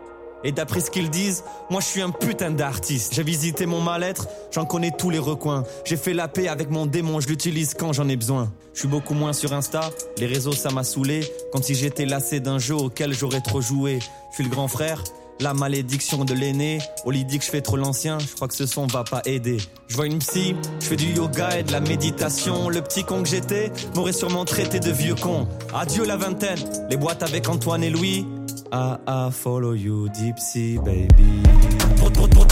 Et 0.44 0.52
d'après 0.52 0.80
ce 0.80 0.90
qu'ils 0.90 1.10
disent, 1.10 1.44
moi 1.70 1.82
je 1.82 1.86
suis 1.86 2.02
un 2.02 2.12
putain 2.12 2.52
d'artiste. 2.52 3.14
J'ai 3.14 3.24
visité 3.24 3.66
mon 3.66 3.82
mal-être, 3.82 4.28
j'en 4.52 4.66
connais 4.66 4.92
tous 4.98 5.10
les 5.10 5.20
recoins. 5.20 5.64
J'ai 5.86 5.98
fait 5.98 6.14
la 6.14 6.28
paix 6.28 6.48
avec 6.48 6.70
mon 6.70 6.86
démon, 6.86 7.20
je 7.20 7.28
l'utilise 7.28 7.74
quand 7.74 7.94
j'en 7.94 8.08
ai 8.08 8.16
besoin. 8.16 8.52
Je 8.74 8.80
suis 8.80 8.88
beaucoup 8.88 9.14
moins 9.14 9.34
sur 9.34 9.54
Insta, 9.54 9.90
les 10.18 10.26
réseaux 10.26 10.54
ça 10.54 10.72
m'a 10.72 10.84
saoulé. 10.84 11.30
Comme 11.52 11.64
si 11.64 11.76
j'étais 11.76 12.06
lassé 12.06 12.40
d'un 12.40 12.60
jeu 12.60 12.76
auquel 12.76 13.14
j'aurais 13.14 13.42
trop 13.42 13.62
joué. 13.62 14.00
Je 14.30 14.36
suis 14.36 14.44
le 14.44 14.50
grand 14.50 14.68
frère, 14.68 15.04
la 15.40 15.54
malédiction 15.54 16.26
de 16.26 16.34
l'aîné. 16.34 16.80
Oli 17.06 17.26
dit 17.26 17.40
que 17.40 17.46
je 17.46 17.50
fais 17.50 17.62
trop 17.62 17.78
l'ancien, 17.78 18.20
je 18.20 18.34
crois 18.36 18.48
que 18.48 18.56
ce 18.56 18.66
son 18.66 18.88
va 18.88 19.04
pas 19.04 19.22
aider. 19.26 19.58
Je 19.88 19.96
vois 19.96 20.08
une 20.08 20.20
psy, 20.20 20.56
je 20.80 20.86
fais 20.86 20.96
du 20.96 21.14
yoga 21.14 21.58
et 21.60 21.64
de 21.64 21.72
la 21.72 21.80
méditation. 21.80 22.70
Le 22.70 22.82
petit 22.82 23.04
con 23.04 23.24
que 23.24 23.30
j'étais 23.30 23.72
m'aurait 23.96 24.14
sûrement 24.14 24.46
traité 24.46 24.80
de 24.80 24.92
vieux 24.92 25.16
con. 25.16 25.48
Adieu 25.74 26.06
la 26.06 26.18
vingtaine, 26.18 26.60
les 26.90 26.98
boîtes 26.98 27.24
avec 27.24 27.50
Antoine 27.50 27.84
et 27.84 27.90
Louis. 27.90 28.26
Ah 28.72 29.00
ah, 29.08 29.30
follow 29.32 29.74
you, 29.74 30.10
deep 30.10 30.38
sea, 30.38 30.78
baby. 30.78 31.42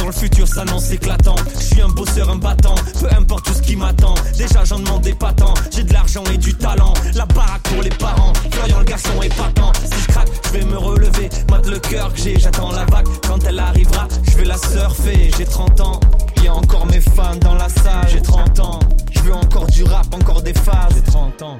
Le 0.08 0.14
futur 0.14 0.48
s'annonce 0.48 0.90
éclatant. 0.92 1.36
Je 1.54 1.60
suis 1.60 1.82
un 1.82 1.90
bosseur, 1.90 2.30
un 2.30 2.38
battant. 2.38 2.76
Peu 2.98 3.08
importe 3.14 3.44
tout 3.44 3.54
ce 3.54 3.62
qui 3.62 3.76
m'attend. 3.76 4.16
Déjà 4.38 4.64
j'en 4.64 4.80
demandais 4.80 5.14
pas 5.14 5.34
tant. 5.34 5.54
J'ai 5.70 5.84
de 5.84 5.92
l'argent 5.92 6.24
et 6.34 6.38
du 6.38 6.54
talent. 6.54 6.94
La 7.14 7.26
baraque 7.26 7.64
pour 7.64 7.82
les 7.82 7.90
parents. 7.90 8.32
Florian 8.52 8.80
le 8.80 8.86
garçon 8.86 9.22
épatant. 9.22 9.74
Si 9.84 10.02
je 10.02 10.08
craque, 10.08 10.30
je 10.46 10.50
vais 10.58 10.64
me 10.64 10.78
relever. 10.78 11.28
Mate 11.52 11.68
le 11.68 11.80
cœur 11.80 12.14
que 12.14 12.20
j'ai, 12.20 12.40
j'attends 12.40 12.72
la 12.72 12.86
vague. 12.86 13.06
Quand 13.28 13.44
elle 13.44 13.60
arrivera, 13.60 14.08
je 14.32 14.38
vais 14.38 14.46
la 14.46 14.58
surfer. 14.58 15.30
J'ai 15.38 15.46
30 15.46 15.82
ans, 15.82 16.00
y 16.42 16.48
a 16.48 16.54
encore 16.54 16.86
mes 16.86 17.02
fans 17.02 17.36
dans 17.42 17.56
la 17.56 17.68
salle. 17.68 18.08
J'ai 18.08 18.22
30 18.22 18.60
ans, 18.62 18.80
je 19.12 19.20
veux 19.20 19.34
encore 19.34 19.68
du 19.68 19.84
rap, 19.84 20.08
encore 20.14 20.42
des 20.42 20.54
phases. 20.54 20.94
J'ai 20.96 21.02
30 21.02 21.42
ans. 21.42 21.60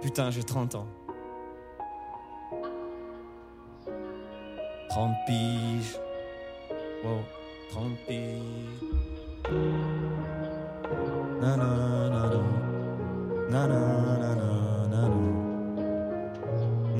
Putain, 0.00 0.30
j'ai 0.30 0.44
30 0.44 0.76
ans. 0.76 0.86
30 4.90 5.12
piges. 5.26 5.98
Wow, 7.02 7.24
30 7.72 7.96
piges. 8.06 8.84
Na 11.40 11.56
na 11.56 11.70
na 12.12 12.28
na. 12.28 12.42
Na 13.48 13.62
na 13.66 13.80
na 14.20 14.34
na 14.36 14.50
na 14.92 15.02
na. 15.08 15.18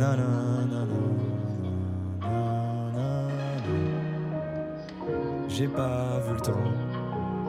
Na 0.00 0.16
na 0.16 0.30
na 0.72 0.80
na. 0.88 1.00
Na 2.24 2.40
na 2.96 3.08
na. 3.28 3.48
J'ai 5.48 5.68
pas 5.68 6.18
vu 6.24 6.32
le 6.32 6.40
temps. 6.40 6.72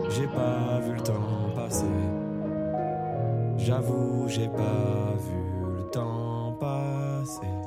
J'ai 0.10 0.28
pas 0.28 0.80
vu 0.84 0.92
le 0.94 1.02
temps 1.02 1.56
passer. 1.56 1.86
J'avoue, 3.58 4.28
j'ai 4.28 4.50
pas 4.50 5.16
vu 5.18 5.42
le 5.78 5.84
temps 5.90 6.58
passer.« 6.60 7.48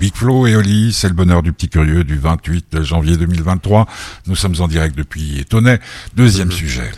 Big 0.00 0.14
Flo 0.14 0.46
et 0.46 0.54
Oli, 0.54 0.92
c'est 0.92 1.08
le 1.08 1.14
bonheur 1.14 1.42
du 1.42 1.52
petit 1.52 1.68
curieux 1.68 2.04
du 2.04 2.18
28 2.18 2.82
janvier 2.82 3.16
2023. 3.16 3.86
Nous 4.26 4.36
sommes 4.36 4.54
en 4.60 4.68
direct 4.68 4.96
depuis 4.96 5.44
Tonnet. 5.48 5.80
Deuxième 6.14 6.52
sujet. 6.52 6.90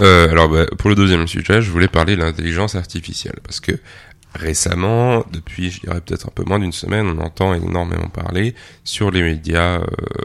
Euh, 0.00 0.30
alors, 0.30 0.48
bah, 0.48 0.66
pour 0.78 0.88
le 0.90 0.96
deuxième 0.96 1.26
sujet, 1.28 1.62
je 1.62 1.70
voulais 1.70 1.88
parler 1.88 2.16
de 2.16 2.20
l'intelligence 2.22 2.74
artificielle 2.74 3.36
parce 3.44 3.60
que 3.60 3.72
récemment, 4.34 5.24
depuis, 5.32 5.70
je 5.70 5.80
dirais 5.80 6.00
peut-être 6.00 6.26
un 6.26 6.32
peu 6.34 6.44
moins 6.44 6.58
d'une 6.58 6.72
semaine, 6.72 7.06
on 7.06 7.20
entend 7.20 7.54
énormément 7.54 8.08
parler 8.08 8.54
sur 8.84 9.10
les 9.10 9.22
médias. 9.22 9.78
Euh, 9.80 9.84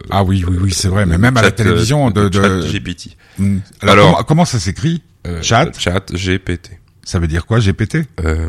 Ah 0.09 0.23
oui, 0.23 0.43
oui, 0.47 0.57
oui, 0.59 0.71
c'est 0.73 0.87
vrai. 0.87 1.05
Mais 1.05 1.17
même 1.17 1.37
à 1.37 1.41
la 1.41 1.51
télévision, 1.51 2.07
euh, 2.07 2.11
de, 2.11 2.29
de... 2.29 2.41
chat 2.41 2.59
GPT. 2.71 3.17
Hmm. 3.37 3.57
Alors, 3.81 3.93
Alors- 3.93 4.05
comment, 4.11 4.23
comment 4.23 4.45
ça 4.45 4.59
s'écrit? 4.59 5.01
Euh, 5.27 5.41
Chat? 5.41 5.71
Chat 5.79 6.11
GPT. 6.13 6.71
Ça 7.05 7.19
veut 7.19 7.27
dire 7.27 7.45
quoi 7.45 7.59
GPT 7.59 7.99
Euh, 8.23 8.47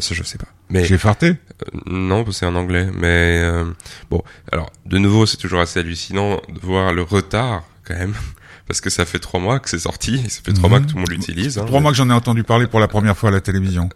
ça, 0.00 0.14
je 0.14 0.22
sais 0.24 0.36
pas. 0.36 0.48
Mais 0.70 0.84
J'ai 0.84 0.98
farté? 0.98 1.28
Euh, 1.28 1.78
Non, 1.86 2.30
c'est 2.32 2.44
en 2.46 2.54
anglais. 2.56 2.88
Mais 2.94 3.40
euh, 3.42 3.64
bon, 4.10 4.22
alors 4.50 4.70
de 4.86 4.98
nouveau, 4.98 5.24
c'est 5.24 5.36
toujours 5.38 5.60
assez 5.60 5.78
hallucinant 5.80 6.36
de 6.52 6.58
voir 6.60 6.92
le 6.92 7.02
retard 7.02 7.62
quand 7.86 7.94
même, 7.94 8.14
parce 8.66 8.80
que 8.80 8.90
ça 8.90 9.04
fait 9.06 9.20
trois 9.20 9.38
mois 9.40 9.60
que 9.60 9.70
c'est 9.70 9.78
sorti, 9.78 10.20
et 10.24 10.28
ça 10.28 10.40
fait 10.44 10.52
trois 10.52 10.68
Mhm. 10.68 10.70
mois 10.70 10.80
que 10.80 10.86
tout 10.86 10.94
le 10.96 11.00
monde 11.02 11.10
l'utilise. 11.10 11.58
hein. 11.58 11.64
Trois 11.64 11.80
mois 11.80 11.92
que 11.92 11.96
j'en 11.96 12.10
ai 12.10 12.12
entendu 12.12 12.42
parler 12.42 12.66
pour 12.66 12.80
la 12.80 12.88
première 12.88 13.16
fois 13.16 13.28
à 13.28 13.32
la 13.32 13.40
télévision. 13.40 13.88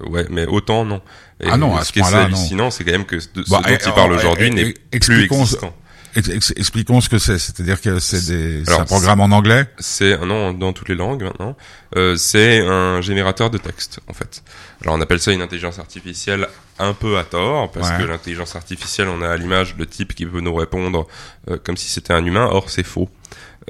Euh, 0.00 0.08
ouais, 0.08 0.26
mais 0.30 0.46
autant 0.46 0.84
non. 0.86 1.02
Et 1.40 1.48
Ah 1.50 1.56
non, 1.58 1.76
à 1.76 1.80
ce 1.80 1.88
ce 1.88 1.92
qui 1.92 1.98
est 1.98 2.02
point-là, 2.02 2.22
hallucinant, 2.24 2.70
c'est 2.70 2.84
quand 2.84 2.92
même 2.92 3.04
que 3.04 3.16
de, 3.16 3.20
ce 3.44 3.50
Bah, 3.50 3.60
dont 3.62 3.68
il 3.86 3.92
parle 3.92 4.12
et- 4.12 4.16
aujourd'hui 4.16 4.50
n'est 4.50 4.72
plus 4.98 5.24
existant. 5.24 5.74
Ex- 6.14 6.28
ex- 6.28 6.52
expliquons 6.56 7.00
ce 7.00 7.08
que 7.08 7.18
c'est. 7.18 7.38
C'est-à-dire 7.38 7.80
que 7.80 7.98
c'est 7.98 8.62
un 8.70 8.84
programme 8.84 9.20
en 9.20 9.30
anglais? 9.36 9.66
C'est 9.78 10.14
un 10.14 10.26
non 10.26 10.52
dans 10.52 10.72
toutes 10.72 10.88
les 10.90 10.94
langues 10.94 11.22
maintenant. 11.22 11.56
Euh, 11.96 12.16
c'est 12.16 12.60
un 12.60 13.00
générateur 13.00 13.50
de 13.50 13.58
texte 13.58 14.00
en 14.08 14.12
fait. 14.12 14.42
Alors 14.82 14.94
on 14.96 15.00
appelle 15.00 15.20
ça 15.20 15.32
une 15.32 15.42
intelligence 15.42 15.78
artificielle 15.78 16.48
un 16.78 16.92
peu 16.92 17.18
à 17.18 17.24
tort 17.24 17.70
parce 17.72 17.90
Ouais. 17.90 17.98
que 17.98 18.02
l'intelligence 18.04 18.56
artificielle 18.56 19.08
on 19.08 19.22
a 19.22 19.28
à 19.30 19.36
l'image 19.36 19.74
le 19.78 19.86
type 19.86 20.14
qui 20.14 20.26
peut 20.26 20.40
nous 20.40 20.54
répondre 20.54 21.06
euh, 21.50 21.56
comme 21.62 21.76
si 21.76 21.88
c'était 21.88 22.12
un 22.12 22.24
humain. 22.24 22.46
Or 22.50 22.68
c'est 22.70 22.82
faux. 22.84 23.08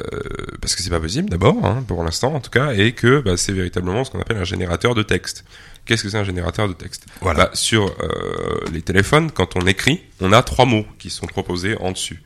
Euh, 0.00 0.18
parce 0.60 0.74
que 0.74 0.82
c'est 0.82 0.88
pas 0.90 1.00
possible 1.00 1.28
d'abord, 1.28 1.62
hein, 1.66 1.84
pour 1.86 2.02
l'instant 2.02 2.34
en 2.34 2.40
tout 2.40 2.48
cas, 2.50 2.72
et 2.72 2.92
que 2.92 3.20
bah, 3.20 3.36
c'est 3.36 3.52
véritablement 3.52 4.04
ce 4.04 4.10
qu'on 4.10 4.20
appelle 4.22 4.38
un 4.38 4.44
générateur 4.44 4.94
de 4.94 5.02
texte. 5.02 5.44
Qu'est-ce 5.84 6.02
que 6.04 6.08
c'est 6.08 6.16
un 6.16 6.24
générateur 6.24 6.66
de 6.66 6.72
texte? 6.72 7.04
Voilà. 7.20 7.46
Bah, 7.46 7.50
Sur 7.54 7.86
euh, 8.00 8.60
les 8.72 8.80
téléphones, 8.82 9.30
quand 9.30 9.54
on 9.56 9.66
écrit, 9.66 10.00
on 10.20 10.32
a 10.32 10.42
trois 10.42 10.64
mots 10.64 10.86
qui 10.98 11.10
sont 11.10 11.26
proposés 11.26 11.76
en 11.80 11.90
dessus. 11.92 12.22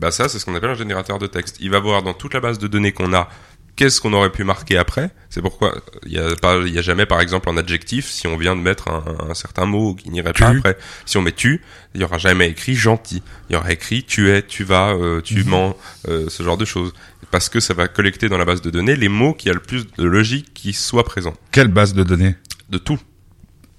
Bah 0.00 0.10
ça, 0.10 0.28
c'est 0.28 0.38
ce 0.38 0.44
qu'on 0.44 0.54
appelle 0.54 0.70
un 0.70 0.74
générateur 0.74 1.18
de 1.18 1.26
texte. 1.26 1.56
Il 1.60 1.70
va 1.70 1.78
voir 1.78 2.02
dans 2.02 2.14
toute 2.14 2.34
la 2.34 2.40
base 2.40 2.58
de 2.58 2.66
données 2.66 2.92
qu'on 2.92 3.12
a 3.14 3.28
qu'est-ce 3.76 4.00
qu'on 4.00 4.12
aurait 4.12 4.30
pu 4.30 4.42
marquer 4.44 4.76
après. 4.76 5.10
C'est 5.30 5.40
pourquoi 5.42 5.76
il 6.06 6.12
y 6.12 6.18
a 6.18 6.34
pas, 6.36 6.56
il 6.64 6.72
y 6.72 6.78
a 6.78 6.82
jamais 6.82 7.06
par 7.06 7.20
exemple 7.20 7.48
en 7.48 7.56
adjectif 7.56 8.08
si 8.08 8.26
on 8.26 8.36
vient 8.36 8.56
de 8.56 8.60
mettre 8.60 8.88
un, 8.88 9.04
un 9.30 9.34
certain 9.34 9.66
mot 9.66 9.94
qui 9.94 10.10
n'irait 10.10 10.32
pas 10.32 10.46
après. 10.58 10.78
Si 11.06 11.16
on 11.16 11.22
met 11.22 11.32
tu, 11.32 11.60
il 11.94 12.00
y 12.00 12.04
aura 12.04 12.18
jamais 12.18 12.48
écrit 12.48 12.74
gentil. 12.74 13.22
Il 13.50 13.54
y 13.54 13.56
aura 13.56 13.70
écrit 13.72 14.02
tu 14.04 14.30
es, 14.30 14.42
tu 14.42 14.64
vas, 14.64 14.90
euh, 14.94 15.20
tu 15.20 15.42
Mhm. 15.44 15.48
mens, 15.48 15.76
euh, 16.08 16.26
ce 16.28 16.42
genre 16.42 16.56
de 16.56 16.64
choses. 16.64 16.92
Parce 17.30 17.48
que 17.48 17.58
ça 17.60 17.74
va 17.74 17.86
collecter 17.88 18.28
dans 18.28 18.38
la 18.38 18.44
base 18.44 18.62
de 18.62 18.70
données 18.70 18.96
les 18.96 19.08
mots 19.08 19.34
qui 19.34 19.48
a 19.50 19.52
le 19.52 19.60
plus 19.60 19.86
de 19.96 20.04
logique 20.04 20.52
qui 20.54 20.72
soient 20.72 21.04
présents. 21.04 21.34
Quelle 21.52 21.68
base 21.68 21.94
de 21.94 22.02
données? 22.04 22.34
De 22.70 22.78
tout. 22.78 22.98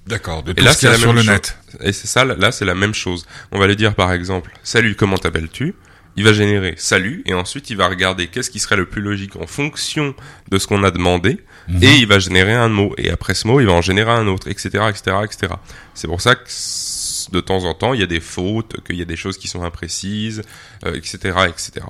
D'accord. 0.07 0.43
De 0.43 0.51
Et 0.51 0.55
tout 0.55 0.63
là, 0.63 0.73
c'est 0.73 0.95
sur 0.97 1.07
même 1.07 1.15
le 1.15 1.21
chose. 1.23 1.31
net. 1.31 1.57
Et 1.81 1.91
c'est 1.91 2.07
ça, 2.07 2.25
là, 2.25 2.51
c'est 2.51 2.65
la 2.65 2.75
même 2.75 2.93
chose. 2.93 3.25
On 3.51 3.59
va 3.59 3.67
lui 3.67 3.75
dire 3.75 3.95
par 3.95 4.11
exemple, 4.13 4.51
salut, 4.63 4.95
comment 4.95 5.17
t'appelles-tu? 5.17 5.73
Il 6.17 6.23
va 6.23 6.31
générer 6.31 6.75
salut, 6.77 7.23
et 7.25 7.33
ensuite 7.33 7.69
il 7.69 7.75
va 7.75 7.87
regarder 7.89 8.27
qu'est-ce 8.27 8.49
qui 8.49 8.59
serait 8.59 8.77
le 8.77 8.85
plus 8.85 9.01
logique 9.01 9.35
en 9.35 9.47
fonction 9.47 10.15
de 10.49 10.57
ce 10.59 10.65
qu'on 10.67 10.83
a 10.85 10.91
demandé, 10.91 11.39
Mhm. 11.67 11.83
et 11.83 11.95
il 11.97 12.07
va 12.07 12.19
générer 12.19 12.53
un 12.53 12.69
mot. 12.69 12.93
Et 12.97 13.09
après 13.09 13.33
ce 13.33 13.47
mot, 13.47 13.59
il 13.59 13.65
va 13.65 13.73
en 13.73 13.81
générer 13.81 14.11
un 14.11 14.27
autre, 14.27 14.47
etc., 14.47 14.69
etc., 14.89 15.17
etc. 15.25 15.53
C'est 15.93 16.07
pour 16.07 16.21
ça 16.21 16.35
que 16.35 16.43
de 17.31 17.39
temps 17.41 17.65
en 17.65 17.73
temps, 17.73 17.93
il 17.93 17.99
y 17.99 18.03
a 18.03 18.07
des 18.07 18.21
fautes, 18.21 18.81
qu'il 18.85 18.95
y 18.97 19.01
a 19.01 19.05
des 19.05 19.15
choses 19.17 19.37
qui 19.37 19.47
sont 19.49 19.63
imprécises, 19.63 20.43
euh, 20.85 20.93
etc., 20.93 21.17
etc. 21.49 21.85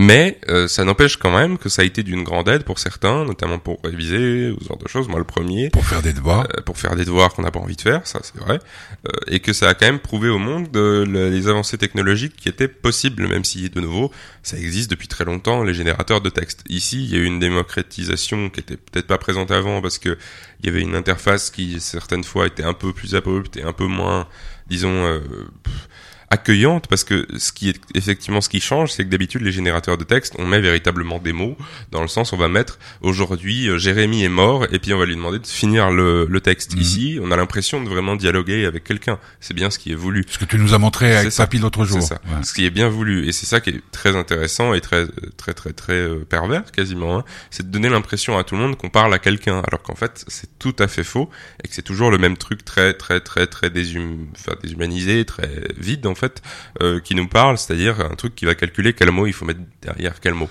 Mais 0.00 0.38
euh, 0.48 0.68
ça 0.68 0.84
n'empêche 0.84 1.16
quand 1.16 1.36
même 1.36 1.58
que 1.58 1.68
ça 1.68 1.82
a 1.82 1.84
été 1.84 2.04
d'une 2.04 2.22
grande 2.22 2.48
aide 2.48 2.62
pour 2.62 2.78
certains, 2.78 3.24
notamment 3.24 3.58
pour 3.58 3.80
réviser, 3.82 4.52
ou 4.52 4.58
ce 4.62 4.68
genre 4.68 4.78
de 4.78 4.86
choses. 4.86 5.08
Moi, 5.08 5.18
le 5.18 5.24
premier, 5.24 5.70
Pour 5.70 5.84
faire 5.84 6.02
des 6.02 6.12
devoirs. 6.12 6.46
euh, 6.56 6.62
pour 6.62 6.78
faire 6.78 6.94
des 6.94 7.04
devoirs 7.04 7.34
qu'on 7.34 7.42
n'a 7.42 7.50
pas 7.50 7.58
envie 7.58 7.74
de 7.74 7.80
faire, 7.80 8.06
ça 8.06 8.20
c'est 8.22 8.36
vrai, 8.38 8.60
euh, 9.08 9.10
et 9.26 9.40
que 9.40 9.52
ça 9.52 9.68
a 9.68 9.74
quand 9.74 9.86
même 9.86 9.98
prouvé 9.98 10.28
au 10.28 10.38
monde 10.38 10.68
euh, 10.76 11.04
le- 11.04 11.30
les 11.30 11.48
avancées 11.48 11.78
technologiques 11.78 12.36
qui 12.36 12.48
étaient 12.48 12.68
possibles, 12.68 13.26
même 13.26 13.42
si 13.44 13.70
de 13.70 13.80
nouveau 13.80 14.12
ça 14.44 14.56
existe 14.56 14.88
depuis 14.88 15.08
très 15.08 15.24
longtemps 15.24 15.64
les 15.64 15.74
générateurs 15.74 16.20
de 16.20 16.30
texte. 16.30 16.62
Ici, 16.68 17.02
il 17.04 17.10
y 17.10 17.16
a 17.16 17.18
eu 17.18 17.24
une 17.24 17.40
démocratisation 17.40 18.50
qui 18.50 18.60
était 18.60 18.76
peut-être 18.76 19.08
pas 19.08 19.18
présente 19.18 19.50
avant 19.50 19.82
parce 19.82 19.98
que 19.98 20.16
il 20.60 20.66
y 20.66 20.68
avait 20.68 20.80
une 20.82 20.94
interface 20.94 21.50
qui 21.50 21.80
certaines 21.80 22.24
fois 22.24 22.46
était 22.46 22.62
un 22.64 22.72
peu 22.74 22.92
plus 22.92 23.16
abrupte 23.16 23.56
et 23.56 23.64
un 23.64 23.72
peu 23.72 23.86
moins, 23.86 24.28
disons. 24.68 25.04
euh, 25.06 25.18
pff, 25.64 25.88
accueillante 26.30 26.86
parce 26.88 27.04
que 27.04 27.26
ce 27.38 27.52
qui 27.52 27.70
est 27.70 27.80
effectivement 27.94 28.40
ce 28.40 28.48
qui 28.48 28.60
change 28.60 28.92
c'est 28.92 29.04
que 29.04 29.08
d'habitude 29.10 29.40
les 29.42 29.52
générateurs 29.52 29.96
de 29.96 30.04
texte 30.04 30.34
on 30.38 30.46
met 30.46 30.60
véritablement 30.60 31.18
des 31.18 31.32
mots 31.32 31.56
dans 31.90 32.02
le 32.02 32.08
sens 32.08 32.32
on 32.32 32.36
va 32.36 32.48
mettre 32.48 32.78
aujourd'hui 33.00 33.68
euh, 33.68 33.78
Jérémy 33.78 34.24
est 34.24 34.28
mort 34.28 34.66
et 34.70 34.78
puis 34.78 34.92
on 34.92 34.98
va 34.98 35.06
lui 35.06 35.16
demander 35.16 35.38
de 35.38 35.46
finir 35.46 35.90
le, 35.90 36.26
le 36.28 36.40
texte 36.40 36.74
Mhm. 36.74 36.80
ici 36.80 37.18
on 37.22 37.30
a 37.30 37.36
l'impression 37.36 37.82
de 37.82 37.88
vraiment 37.88 38.14
dialoguer 38.16 38.66
avec 38.66 38.84
quelqu'un 38.84 39.18
c'est 39.40 39.54
bien 39.54 39.70
ce 39.70 39.78
qui 39.78 39.92
est 39.92 39.94
voulu 39.94 40.24
Ce 40.28 40.38
que 40.38 40.44
tu 40.44 40.58
nous 40.58 40.74
as 40.74 40.78
montré 40.78 41.16
avec. 41.16 41.34
Papy 41.34 41.58
l'autre 41.58 41.84
jour. 41.84 42.00
c'est 42.02 42.08
ça 42.08 42.20
Ouais. 42.28 42.42
ce 42.44 42.52
qui 42.52 42.66
est 42.66 42.70
bien 42.70 42.88
voulu 42.88 43.26
et 43.26 43.32
c'est 43.32 43.46
ça 43.46 43.60
qui 43.60 43.70
est 43.70 43.80
très 43.92 44.14
intéressant 44.16 44.74
et 44.74 44.80
très 44.82 45.06
très 45.38 45.54
très 45.54 45.72
très 45.72 45.92
euh, 45.94 46.26
pervers 46.28 46.70
quasiment 46.72 47.18
hein. 47.18 47.24
c'est 47.50 47.66
de 47.66 47.72
donner 47.72 47.88
l'impression 47.88 48.36
à 48.36 48.44
tout 48.44 48.54
le 48.54 48.60
monde 48.60 48.76
qu'on 48.76 48.90
parle 48.90 49.14
à 49.14 49.18
quelqu'un 49.18 49.62
alors 49.66 49.82
qu'en 49.82 49.94
fait 49.94 50.24
c'est 50.28 50.58
tout 50.58 50.76
à 50.78 50.88
fait 50.88 51.04
faux 51.04 51.30
et 51.64 51.68
que 51.68 51.74
c'est 51.74 51.82
toujours 51.82 52.10
le 52.10 52.18
même 52.18 52.36
truc 52.36 52.64
très 52.64 52.92
très 52.92 53.20
très 53.20 53.46
très 53.46 53.70
déshum... 53.70 54.26
enfin, 54.36 54.52
déshumanisé 54.62 55.24
très 55.24 55.48
vide 55.78 56.06
en 56.06 56.14
fait 56.18 56.42
euh, 56.82 57.00
qui 57.00 57.14
nous 57.14 57.28
parle 57.28 57.56
c'est-à-dire 57.58 58.00
un 58.00 58.14
truc 58.16 58.34
qui 58.34 58.44
va 58.44 58.54
calculer 58.54 58.92
quel 58.92 59.10
mot 59.10 59.26
il 59.26 59.32
faut 59.32 59.44
mettre 59.46 59.60
derrière 59.82 60.20
quel 60.20 60.34
mot 60.34 60.48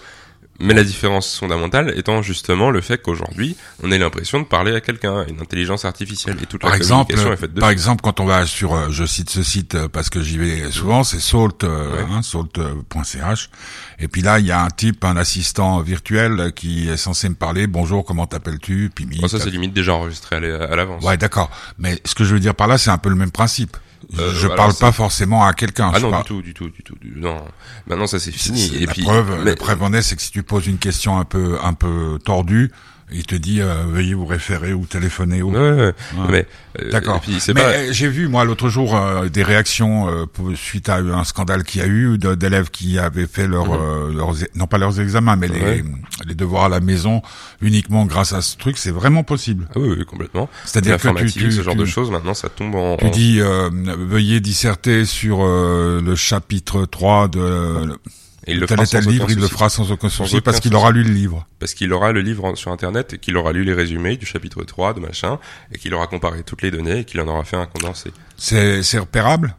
mais 0.59 0.73
la 0.73 0.83
différence 0.83 1.37
fondamentale 1.37 1.93
étant 1.97 2.23
justement 2.23 2.71
le 2.71 2.81
fait 2.81 2.99
qu'aujourd'hui, 2.99 3.55
on 3.83 3.91
ait 3.91 3.99
l'impression 3.99 4.39
de 4.39 4.45
parler 4.45 4.73
à 4.73 4.81
quelqu'un, 4.81 5.23
une 5.27 5.39
intelligence 5.39 5.85
artificielle, 5.85 6.37
et 6.41 6.47
toute 6.47 6.61
Par 6.61 6.71
la 6.71 6.77
exemple, 6.77 7.11
communication 7.13 7.31
est 7.31 7.37
faite 7.37 7.53
de 7.53 7.59
par 7.59 7.69
exemple, 7.69 8.01
quand 8.01 8.19
on 8.19 8.25
va 8.25 8.43
sur, 8.47 8.73
euh, 8.73 8.87
je 8.89 9.05
cite 9.05 9.29
ce 9.29 9.43
site 9.43 9.75
euh, 9.75 9.87
parce 9.87 10.09
que 10.09 10.19
j'y 10.19 10.39
vais 10.39 10.71
souvent, 10.71 11.03
c'est 11.03 11.19
salt, 11.19 11.61
Ouais. 11.61 11.69
hein, 12.11 12.23
salt.ch. 12.23 13.49
Et 13.99 14.07
puis 14.07 14.23
là, 14.23 14.39
il 14.39 14.47
y 14.47 14.51
a 14.51 14.63
un 14.63 14.69
type, 14.69 15.03
un 15.05 15.15
assistant 15.17 15.79
virtuel 15.81 16.51
qui 16.55 16.89
est 16.89 16.97
censé 16.97 17.29
me 17.29 17.35
parler. 17.35 17.67
Bonjour, 17.67 18.03
comment 18.03 18.25
t'appelles-tu? 18.25 18.89
Pimi. 18.95 19.19
Bon, 19.19 19.27
ça, 19.27 19.37
t'as- 19.37 19.43
c'est 19.43 19.49
limite 19.51 19.73
déjà 19.73 19.93
enregistré 19.93 20.37
à 20.37 20.75
l'avance. 20.75 21.03
Ouais, 21.03 21.17
d'accord. 21.17 21.51
Mais 21.77 22.01
ce 22.03 22.15
que 22.15 22.23
je 22.23 22.33
veux 22.33 22.39
dire 22.39 22.55
par 22.55 22.67
là, 22.67 22.79
c'est 22.79 22.89
un 22.89 22.97
peu 22.97 23.09
le 23.09 23.15
même 23.15 23.31
principe. 23.31 23.77
Euh, 24.19 24.33
je 24.33 24.47
parle 24.47 24.73
pas 24.75 24.91
forcément 24.91 25.45
à 25.45 25.53
quelqu'un. 25.53 25.91
Ah 25.93 25.99
non, 25.99 26.11
parle- 26.11 26.23
du 26.23 26.27
tout, 26.27 26.41
du 26.41 26.53
tout, 26.53 26.69
du 26.69 26.83
tout. 26.83 26.95
du- 27.01 27.13
Non, 27.19 27.41
maintenant 27.87 28.07
ça 28.07 28.19
c'est 28.19 28.31
fini. 28.31 28.75
Et 28.75 28.85
la 28.85 28.91
puis, 28.93 29.03
preuve, 29.03 29.37
mais- 29.39 29.51
la 29.51 29.55
preuve 29.55 29.83
en 29.83 29.93
est, 29.93 30.01
c'est 30.01 30.15
que 30.15 30.21
si 30.21 30.31
tu 30.31 30.43
poses 30.43 30.67
une 30.67 30.77
question 30.77 31.17
un 31.17 31.25
peu, 31.25 31.57
un 31.63 31.73
peu 31.73 32.19
tordue, 32.23 32.71
Il 33.09 33.25
te 33.25 33.35
dit 33.35 33.61
euh, 33.61 33.83
veuillez 33.87 34.13
vous 34.13 34.25
référer 34.25 34.73
ou 34.73 34.85
téléphoner 34.85 35.41
ou. 35.41 35.51
Ouais, 35.53 35.71
ouais, 35.71 35.93
ouais. 36.29 36.45
Euh, 36.81 36.91
D'accord. 36.91 37.21
Mais 37.47 37.53
pas. 37.53 37.61
euh, 37.61 37.87
j'ai 37.91 38.09
vu 38.09 38.27
moi 38.27 38.43
l'autre 38.43 38.67
jour 38.67 38.97
euh, 38.97 39.29
des 39.29 39.43
réactions 39.43 40.09
euh, 40.09 40.25
suite 40.55 40.89
à 40.89 40.97
un 40.97 41.23
scandale 41.23 41.63
qu'il 41.63 41.79
y 41.79 41.83
a 41.85 41.87
eu 41.87 42.17
d'élèves 42.17 42.69
qui 42.69 42.99
avaient 42.99 43.25
fait 43.25 43.47
leur, 43.47 43.73
euh, 43.73 44.11
leurs 44.13 44.33
non 44.55 44.67
pas 44.67 44.77
leurs 44.77 44.99
examens 44.99 45.37
mais 45.37 45.47
les, 45.47 45.81
Mhm. 45.83 46.01
Les 46.25 46.35
devoirs 46.35 46.65
à 46.65 46.69
la 46.69 46.81
maison 46.81 47.21
uniquement 47.61 48.05
grâce 48.05 48.33
à 48.33 48.41
ce 48.41 48.57
truc. 48.57 48.77
C'est 48.77 48.91
vraiment 48.91 49.23
possible. 49.23 49.67
Ah 49.73 49.79
oui, 49.79 49.95
oui, 49.97 50.05
complètement. 50.05 50.49
C'est-à-dire 50.65 50.97
que 50.97 51.07
tu, 51.19 51.31
tu, 51.31 51.51
ce 51.51 51.61
genre 51.61 51.75
tu- 51.75 51.79
de 51.79 51.85
choses, 51.85 52.11
maintenant, 52.11 52.33
ça 52.33 52.49
tombe 52.49 52.75
en. 52.75 52.97
tu 52.97 53.09
dis 53.09 53.39
euh, 53.39 53.69
veuillez 53.71 54.39
disserter 54.41 55.05
sur 55.05 55.39
euh, 55.43 56.01
le 56.03 56.15
chapitre 56.15 56.85
3 56.85 57.27
de 57.29 57.97
et 58.47 58.53
il 58.53 58.59
le 58.59 58.67
tel 58.67 58.77
fera 58.77 58.83
et 58.85 58.87
tel 58.87 59.03
sans 59.03 59.09
livre, 59.09 59.23
aucun 59.25 59.33
il 59.33 59.35
le 59.39 59.41
souci. 59.43 59.53
fera 59.53 59.69
sans 59.69 59.91
aucun 59.91 60.09
Sans 60.09 60.23
souci 60.23 60.35
aucun 60.37 60.43
parce 60.43 60.59
qu'il 60.59 60.75
aura 60.75 60.91
lu 60.91 61.03
le 61.03 61.11
livre. 61.11 61.45
Parce 61.59 61.73
qu'il 61.73 61.91
aura 61.93 62.11
le 62.11 62.21
livre 62.21 62.55
sur 62.55 62.71
Internet 62.71 63.13
et 63.13 63.17
qu'il 63.17 63.37
aura 63.37 63.51
lu 63.51 63.63
les 63.63 63.73
résumés 63.73 64.17
du 64.17 64.25
chapitre 64.25 64.63
3 64.63 64.93
de 64.93 64.99
machin 64.99 65.39
et 65.73 65.77
qu'il 65.77 65.93
aura 65.93 66.07
comparé 66.07 66.43
toutes 66.43 66.61
les 66.61 66.71
données 66.71 66.99
et 66.99 67.05
qu'il 67.05 67.19
en 67.21 67.27
aura 67.27 67.43
fait 67.43 67.57
un 67.57 67.65
condensé. 67.67 68.11
C'est 68.37 68.83
c'est 68.83 68.99
repérable? 68.99 69.55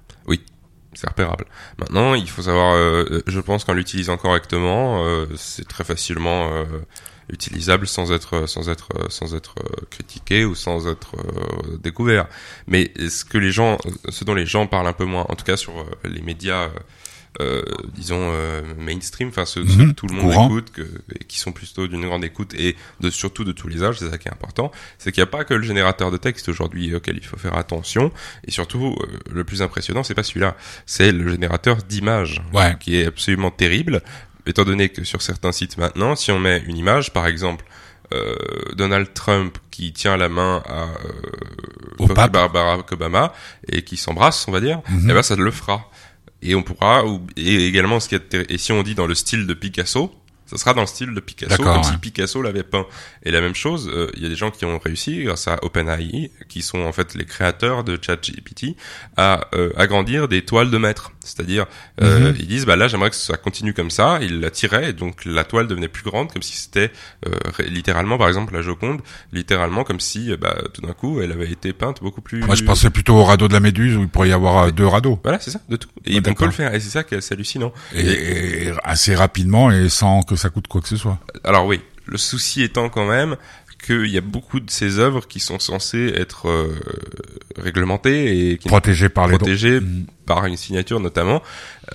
C'est 0.94 1.07
repérable. 1.09 1.44
Maintenant, 1.79 2.14
il 2.14 2.29
faut 2.29 2.42
savoir, 2.42 2.74
euh, 2.74 3.22
je 3.29 3.38
pense 3.38 3.62
qu'en 3.62 3.72
l'utilisant 3.74 4.16
correctement, 4.16 5.05
euh, 5.05 5.27
c'est 5.37 5.68
très 5.68 5.85
facilement 5.85 6.51
euh, 6.53 6.64
utilisable 7.31 7.87
sans 7.87 8.11
être 8.11 8.48
sans 8.48 8.68
être 8.68 8.88
sans 9.09 9.35
être 9.37 9.55
euh, 9.61 9.85
critiqué 9.90 10.44
ou 10.44 10.57
sans 10.57 10.88
être 10.88 11.14
euh, 11.16 11.77
découvert. 11.81 12.27
Mais 12.66 12.90
ce 13.09 13.24
que 13.24 13.38
les 13.38 13.53
gens, 13.53 13.79
ce 14.09 14.24
dont 14.24 14.35
les 14.35 14.46
gens 14.46 14.66
parlent 14.66 14.88
un 14.88 14.92
peu 14.92 15.05
moins, 15.05 15.24
en 15.29 15.37
tout 15.37 15.44
cas 15.44 15.57
sur 15.57 15.79
euh, 15.79 15.85
les 16.05 16.22
médias. 16.22 16.70
Euh, 17.41 17.62
euh, 17.69 17.75
disons 17.95 18.31
euh, 18.33 18.62
mainstream, 18.79 19.29
enfin 19.29 19.45
ceux, 19.45 19.67
ceux 19.67 19.77
Mhm. 19.85 19.88
que 19.91 19.95
tout 19.95 20.07
le 20.07 20.14
monde 20.14 20.33
Courant. 20.33 20.47
écoute, 20.47 20.71
que, 20.73 20.83
et 21.14 21.25
qui 21.25 21.38
sont 21.38 21.53
plutôt 21.53 21.87
d'une 21.87 22.05
grande 22.05 22.25
écoute 22.25 22.55
et 22.55 22.75
de 23.01 23.11
surtout 23.11 23.45
de 23.45 23.53
tous 23.53 23.69
les 23.69 23.83
âges, 23.85 23.99
c'est 23.99 24.11
ça 24.11 24.19
qui 24.19 24.29
est 24.29 24.33
important, 24.33 24.73
c'est 24.99 25.12
qu'il 25.12 25.21
n'y 25.23 25.29
a 25.29 25.31
pas 25.31 25.45
que 25.45 25.55
le 25.55 25.62
générateur 25.62 26.11
de 26.11 26.17
texte 26.17 26.49
aujourd'hui 26.49 26.95
auquel 26.95 27.17
il 27.17 27.25
faut 27.25 27.37
faire 27.37 27.57
attention, 27.57 28.11
et 28.47 28.51
surtout 28.51 28.97
euh, 29.01 29.07
le 29.33 29.45
plus 29.45 29.62
impressionnant, 29.62 30.03
c'est 30.03 30.14
pas 30.14 30.23
celui-là, 30.23 30.57
c'est 30.87 31.12
le 31.12 31.29
générateur 31.31 31.77
d'images 31.77 32.43
Ouais. 32.53 32.77
qui 32.81 32.97
est 32.97 33.07
absolument 33.07 33.51
terrible, 33.51 34.03
étant 34.47 34.64
donné 34.64 34.88
que 34.88 35.05
sur 35.05 35.23
certains 35.23 35.53
sites 35.53 35.79
maintenant, 35.79 36.17
si 36.17 36.33
on 36.33 36.38
met 36.38 36.62
une 36.67 36.77
image, 36.77 37.12
par 37.12 37.27
exemple, 37.27 37.64
euh, 38.14 38.35
Donald 38.75 39.12
Trump 39.12 39.59
qui 39.71 39.93
tient 39.93 40.17
la 40.17 40.31
main 40.31 40.62
à 40.67 40.85
euh, 40.85 40.88
Au 41.99 42.07
pape. 42.07 42.33
Bar- 42.33 42.51
Barack 42.51 42.91
Obama 42.93 43.35
et 43.71 43.83
qui 43.83 43.99
s'embrasse, 43.99 44.49
on 44.49 44.53
va 44.53 44.61
dire, 44.61 44.81
Mhm. 44.88 45.11
eh 45.11 45.12
ben 45.12 45.23
ça 45.23 45.37
le 45.37 45.51
fera. 45.51 45.91
Et 46.42 46.55
on 46.55 46.62
pourra, 46.62 47.05
ou, 47.07 47.20
et 47.37 47.66
également 47.66 47.98
et 47.98 48.59
si 48.59 48.72
on 48.72 48.83
dit 48.83 48.94
dans 48.94 49.07
le 49.07 49.14
style 49.14 49.46
de 49.46 49.55
Picasso, 49.55 50.14
ça 50.51 50.57
sera 50.59 50.75
dans 50.75 50.81
le 50.81 50.87
style 50.87 51.15
de 51.15 51.21
Picasso, 51.21 51.63
comme 51.63 51.77
ouais. 51.77 51.83
si 51.85 51.97
Picasso 51.99 52.41
l'avait 52.43 52.63
peint. 52.63 52.87
Et 53.23 53.31
la 53.31 53.41
même 53.41 53.55
chose, 53.55 53.91
euh, 53.93 54.11
il 54.17 54.23
y 54.23 54.27
a 54.27 54.29
des 54.29 54.37
gens 54.37 54.51
qui 54.51 54.65
ont 54.65 54.79
réussi, 54.79 55.23
grâce 55.25 55.47
à 55.49 55.59
OpenAI, 55.63 56.31
qui 56.49 56.63
sont 56.63 56.81
en 56.81 56.93
fait 56.93 57.15
les 57.15 57.25
créateurs 57.27 57.85
de 57.85 57.99
ChatGPT, 58.01 58.75
à 59.17 59.47
euh, 59.55 59.71
agrandir 59.77 60.27
des 60.29 60.43
toiles 60.45 60.71
de 60.71 60.79
maître. 60.79 61.13
C'est-à-dire, 61.21 61.67
euh, 62.01 62.31
Mhm. 62.31 62.37
ils 62.41 62.47
disent, 62.47 62.65
bah 62.65 62.77
là, 62.77 62.89
j'aimerais 62.89 63.11
que 63.11 63.17
ça 63.17 63.37
continue 63.37 63.75
comme 63.75 63.91
ça. 63.91 64.19
Ils 64.23 64.41
la 64.41 64.51
tiraient, 64.51 64.91
et 64.91 64.93
donc 64.95 65.25
la 65.27 65.45
toile 65.45 65.67
devenait 65.67 65.89
plus 65.89 66.03
grande, 66.03 66.33
comme 66.33 66.43
si 66.43 66.57
c'était 66.57 66.91
euh, 67.27 67.31
littéralement, 67.69 68.17
par 68.17 68.29
exemple, 68.29 68.55
la 68.55 68.63
Joconde, 68.63 69.03
littéralement 69.33 69.85
comme 69.85 70.01
si, 70.01 70.33
euh, 70.33 70.37
bah, 70.39 70.57
tout 70.73 70.81
d'un 70.81 70.95
coup, 70.95 71.21
elle 71.21 71.33
avait 71.33 71.51
été 71.51 71.73
peinte 71.75 72.01
beaucoup 72.01 72.23
plus. 72.23 72.41
Moi, 72.41 72.55
je 72.55 72.65
pensais 72.65 72.89
plutôt 72.91 73.15
au 73.17 73.25
radeau 73.25 73.47
de 73.49 73.53
la 73.53 73.61
Méduse 73.61 73.97
où 73.97 74.01
il 74.01 74.09
pourrait 74.09 74.31
y 74.31 74.33
avoir 74.33 74.73
deux 74.73 74.87
radeaux. 74.87 75.21
Voilà, 75.23 75.39
c'est 75.41 75.51
ça, 75.51 75.61
de 75.69 75.77
tout. 75.77 75.89
Et 76.07 76.15
Ouais, 76.19 76.23
on 76.31 76.35
peut 76.35 76.47
le 76.47 76.51
faire, 76.51 76.75
et 76.75 76.81
c'est 76.81 76.89
ça 76.91 77.05
qui 77.05 77.15
est 77.15 77.19
assez 77.19 77.35
hallucinant. 77.35 77.73
Et, 77.95 78.69
et 78.69 78.73
assez 78.83 79.15
rapidement 79.15 79.71
et 79.71 79.89
sans 79.89 80.23
que 80.23 80.37
ça 80.38 80.51
coûte 80.51 80.68
quoi 80.68 80.81
que 80.81 80.88
ce 80.88 80.96
soit. 80.96 81.18
Alors 81.44 81.66
oui, 81.66 81.81
le 82.07 82.18
souci 82.18 82.62
étant 82.62 82.88
quand 82.88 83.07
même 83.07 83.37
qu'il 83.85 84.07
y 84.07 84.18
a 84.18 84.20
beaucoup 84.20 84.59
de 84.61 84.70
ces 84.70 84.98
œuvres 84.98 85.27
qui 85.29 85.38
sont 85.38 85.59
censées 85.61 86.12
être 86.16 86.48
euh, 86.48 86.74
réglementées 87.57 88.51
et 88.51 88.59
qui 88.59 88.68
Protégé 88.68 89.09
par 89.09 89.29
les 89.29 89.37
protégées 89.38 89.81
Mm. 89.81 90.07
par 90.27 90.46
une 90.46 90.57
signature 90.57 91.01
notamment 91.01 91.42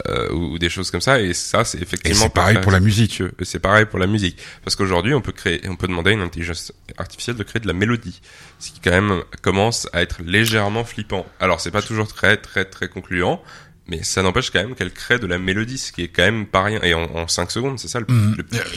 euh, 0.07 0.31
ou, 0.31 0.53
ou 0.53 0.59
des 0.59 0.69
choses 0.69 0.91
comme 0.91 1.01
ça 1.01 1.21
et 1.21 1.33
ça 1.33 1.65
c'est 1.65 1.81
effectivement 1.81 2.23
c'est 2.23 2.33
pareil 2.33 2.57
pour 2.61 2.71
la 2.71 2.79
musique. 2.79 3.21
c'est 3.41 3.59
pareil 3.59 3.85
pour 3.85 3.99
la 3.99 4.07
musique 4.07 4.37
parce 4.63 4.75
qu'aujourd'hui 4.75 5.13
on 5.13 5.21
peut 5.21 5.33
créer 5.33 5.61
on 5.67 5.75
peut 5.75 5.87
demander 5.87 6.11
à 6.11 6.13
une 6.13 6.21
intelligence 6.21 6.71
artificielle 6.97 7.35
de 7.35 7.43
créer 7.43 7.59
de 7.59 7.67
la 7.67 7.73
mélodie 7.73 8.21
ce 8.59 8.71
qui 8.71 8.79
quand 8.79 8.91
même 8.91 9.21
commence 9.41 9.87
à 9.93 10.01
être 10.01 10.21
légèrement 10.25 10.85
flippant 10.85 11.25
alors 11.39 11.59
c'est 11.59 11.71
pas 11.71 11.81
toujours 11.81 12.07
très 12.07 12.37
très 12.37 12.65
très 12.65 12.87
concluant 12.87 13.41
mais 13.87 14.01
ça 14.03 14.21
n'empêche 14.21 14.49
quand 14.49 14.59
même 14.59 14.75
qu'elle 14.75 14.91
crée 14.93 15.19
de 15.19 15.27
la 15.27 15.37
mélodie 15.37 15.77
ce 15.77 15.91
qui 15.91 16.03
est 16.03 16.07
quand 16.07 16.23
même 16.23 16.45
pas 16.45 16.63
rien 16.63 16.79
et 16.83 16.93
en, 16.93 17.03
en 17.15 17.27
5 17.27 17.51
secondes 17.51 17.79
c'est 17.79 17.87
ça 17.89 17.99
le, 17.99 18.05
Mhm. 18.09 18.35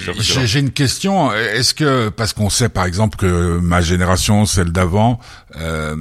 impressionnant. 0.09 0.47
J'ai 0.47 0.61
une 0.61 0.73
question. 0.73 1.33
Est-ce 1.33 1.75
que 1.75 2.09
parce 2.09 2.33
qu'on 2.33 2.51
sait 2.51 2.69
par 2.69 2.85
exemple 2.87 3.17
que 3.17 3.59
ma 3.59 3.81
génération, 3.81 4.47
celle 4.47 4.73
d'avant, 4.73 5.21
euh, 5.57 5.97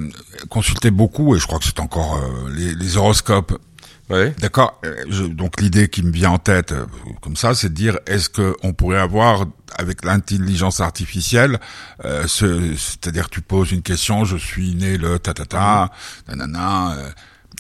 consultait 0.49 0.91
beaucoup 0.91 1.35
et 1.35 1.39
je 1.39 1.45
crois 1.45 1.59
que 1.59 1.65
c'est 1.65 1.79
encore 1.79 2.15
euh, 2.17 2.49
les, 2.55 2.73
les 2.73 2.97
horoscopes. 2.97 3.53
ouais 4.09 4.33
D'accord. 4.39 4.79
Euh, 4.85 5.27
Donc 5.29 5.61
l'idée 5.61 5.87
qui 5.87 6.01
me 6.03 6.11
vient 6.11 6.31
en 6.31 6.37
tête 6.39 6.71
euh, 6.71 6.85
comme 7.21 7.35
ça, 7.35 7.53
c'est 7.53 7.69
de 7.69 7.73
dire 7.75 7.99
est-ce 8.07 8.29
que 8.29 8.55
on 8.63 8.73
pourrait 8.73 8.99
avoir 8.99 9.45
avec 9.77 10.03
l'intelligence 10.05 10.79
artificielle, 10.79 11.59
euh, 12.05 12.25
ce- 12.27 12.75
c'est-à-dire 12.77 13.29
tu 13.29 13.41
poses 13.41 13.71
une 13.71 13.81
question, 13.81 14.23
je 14.25 14.37
suis 14.37 14.73
né 14.75 14.97
le 14.97 15.19
tatata, 15.19 15.91
nanana. 16.27 16.95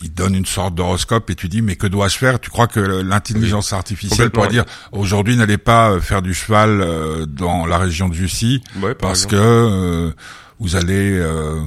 Il 0.03 0.13
donne 0.13 0.35
une 0.35 0.45
sorte 0.45 0.75
d'horoscope 0.75 1.29
et 1.29 1.35
tu 1.35 1.47
dis 1.49 1.61
mais 1.61 1.75
que 1.75 1.87
dois-je 1.87 2.17
faire? 2.17 2.39
Tu 2.39 2.49
crois 2.49 2.67
que 2.67 2.79
l'intelligence 2.79 3.73
artificielle 3.73 4.29
pourrait 4.29 4.49
dire 4.49 4.65
aujourd'hui 4.91 5.35
n'allez 5.37 5.57
pas 5.57 5.91
euh, 5.91 5.99
faire 6.01 6.21
du 6.21 6.33
cheval 6.33 6.81
euh, 6.81 7.25
dans 7.25 7.65
la 7.65 7.77
région 7.77 8.09
de 8.09 8.13
Jussy 8.13 8.61
ouais 8.77 8.95
par 8.95 9.09
parce 9.09 9.23
exemple. 9.25 9.35
que 9.35 9.41
euh, 9.41 10.11
vous 10.59 10.75
allez 10.75 11.11
euh, 11.19 11.61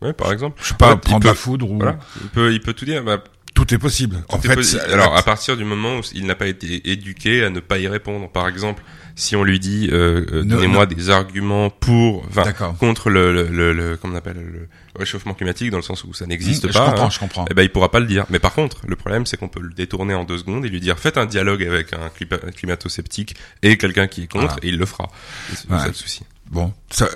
Ouais, 0.00 0.12
par 0.12 0.30
exemple. 0.32 0.60
je 0.62 0.68
sais 0.68 0.74
pas 0.74 0.92
Ouais, 0.92 0.96
prendre 0.98 1.22
peut- 1.22 1.28
la 1.28 1.34
foudre 1.34 1.70
ou 1.70 1.76
Voilà, 1.78 1.98
il 2.22 2.28
peut, 2.28 2.52
il 2.52 2.60
peut 2.60 2.72
tout 2.72 2.84
dire. 2.84 3.02
Bah, 3.02 3.18
tout 3.54 3.74
est 3.74 3.78
possible. 3.78 4.22
en 4.28 4.38
est 4.38 4.62
fait, 4.62 4.78
alors 4.92 5.16
à 5.16 5.22
partir 5.24 5.56
du 5.56 5.64
moment 5.64 5.96
où 5.96 6.00
il 6.14 6.26
n'a 6.26 6.36
pas 6.36 6.46
été 6.46 6.88
éduqué 6.92 7.42
à 7.44 7.50
ne 7.50 7.58
pas 7.58 7.78
y 7.78 7.88
répondre, 7.88 8.30
par 8.30 8.46
exemple, 8.46 8.84
si 9.20 9.34
on 9.36 9.42
lui 9.44 9.58
dit 9.58 9.88
euh, 9.92 10.24
euh, 10.32 10.44
Ne- 10.44 10.50
donnez-moi 10.54 10.86
des 10.86 11.10
arguments 11.10 11.70
pour, 11.70 12.24
enfin, 12.28 12.52
contre 12.78 13.10
le, 13.10 13.32
le, 13.32 13.48
le, 13.48 13.72
le- 13.72 13.96
comment 13.96 14.14
on 14.14 14.16
appelle 14.16 14.36
le 14.36 14.68
réchauffement 14.96 15.34
climatique 15.34 15.70
dans 15.70 15.76
le 15.76 15.82
sens 15.82 16.04
où 16.04 16.12
ça 16.14 16.24
n'existe 16.26 16.64
Mmh, 16.64 16.72
pas. 16.72 16.72
Je 16.72 16.90
comprends, 16.90 17.06
hein, 17.06 17.10
je 17.10 17.18
comprends. 17.18 17.44
eh 17.50 17.54
ben, 17.54 17.62
il 17.62 17.70
pourra 17.70 17.90
pas 17.90 18.00
le 18.00 18.06
dire. 18.06 18.24
Mais 18.30 18.38
par 18.38 18.52
contre, 18.54 18.80
le 18.86 18.96
problème, 18.96 19.26
c'est 19.26 19.36
qu'on 19.36 19.48
peut 19.48 19.60
le 19.60 19.72
détourner 19.72 20.14
en 20.14 20.24
deux 20.24 20.38
secondes 20.38 20.64
et 20.64 20.68
lui 20.68 20.80
dire 20.80 20.98
faites 20.98 21.18
un 21.18 21.26
dialogue 21.26 21.62
avec 21.64 21.92
un 21.92 22.10
climato-sceptique 22.52 23.34
et 23.62 23.76
quelqu'un 23.76 24.06
qui 24.06 24.22
est 24.22 24.26
contre, 24.30 24.54
Ah. 24.56 24.60
et 24.62 24.68
il 24.68 24.78
le 24.78 24.86
fera. 24.86 25.08
Et 25.52 25.56
C'est 25.56 25.70
Ouais. 25.70 25.78
ça 25.78 25.86
le 25.88 25.92
souci. 25.94 26.22
Bon, 26.50 26.72
ça, 26.88 27.08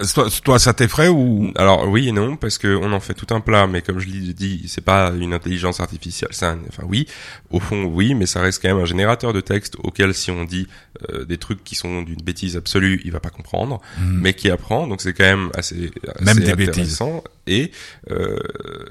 toi, 0.45 0.59
ça 0.59 0.75
t'effraie 0.75 1.09
ou? 1.09 1.51
Alors 1.57 1.89
oui 1.89 2.09
et 2.09 2.13
non 2.13 2.37
parce 2.37 2.59
que 2.59 2.77
on 2.77 2.93
en 2.93 3.01
fait 3.01 3.15
tout 3.15 3.33
un 3.35 3.41
plat, 3.41 3.67
mais 3.67 3.81
comme 3.81 3.99
je 3.99 4.07
l'ai 4.07 4.35
dit, 4.35 4.65
c'est 4.69 4.85
pas 4.85 5.11
une 5.19 5.33
intelligence 5.33 5.81
artificielle. 5.81 6.29
Un- 6.43 6.59
enfin 6.69 6.83
oui, 6.87 7.07
au 7.51 7.59
fond 7.59 7.85
oui, 7.85 8.15
mais 8.15 8.27
ça 8.27 8.43
reste 8.43 8.61
quand 8.61 8.69
même 8.69 8.83
un 8.83 8.85
générateur 8.87 9.33
de 9.33 9.41
texte 9.41 9.77
auquel 9.83 10.13
si 10.13 10.31
on 10.31 10.45
dit 10.45 10.67
euh, 11.11 11.25
des 11.25 11.39
trucs 11.39 11.65
qui 11.65 11.75
sont 11.75 12.03
d'une 12.03 12.21
bêtise 12.21 12.57
absolue, 12.59 13.01
il 13.07 13.13
va 13.13 13.21
pas 13.21 13.31
comprendre, 13.31 13.81
mais 14.01 14.35
qui 14.35 14.51
apprend. 14.51 14.87
Donc 14.87 15.01
c'est 15.01 15.15
quand 15.15 15.25
même 15.25 15.49
assez, 15.55 15.91
assez 16.15 16.25
Même 16.25 16.39
des 16.41 16.51
intéressant. 16.69 17.25
Et 17.47 17.73
euh, 18.11 18.37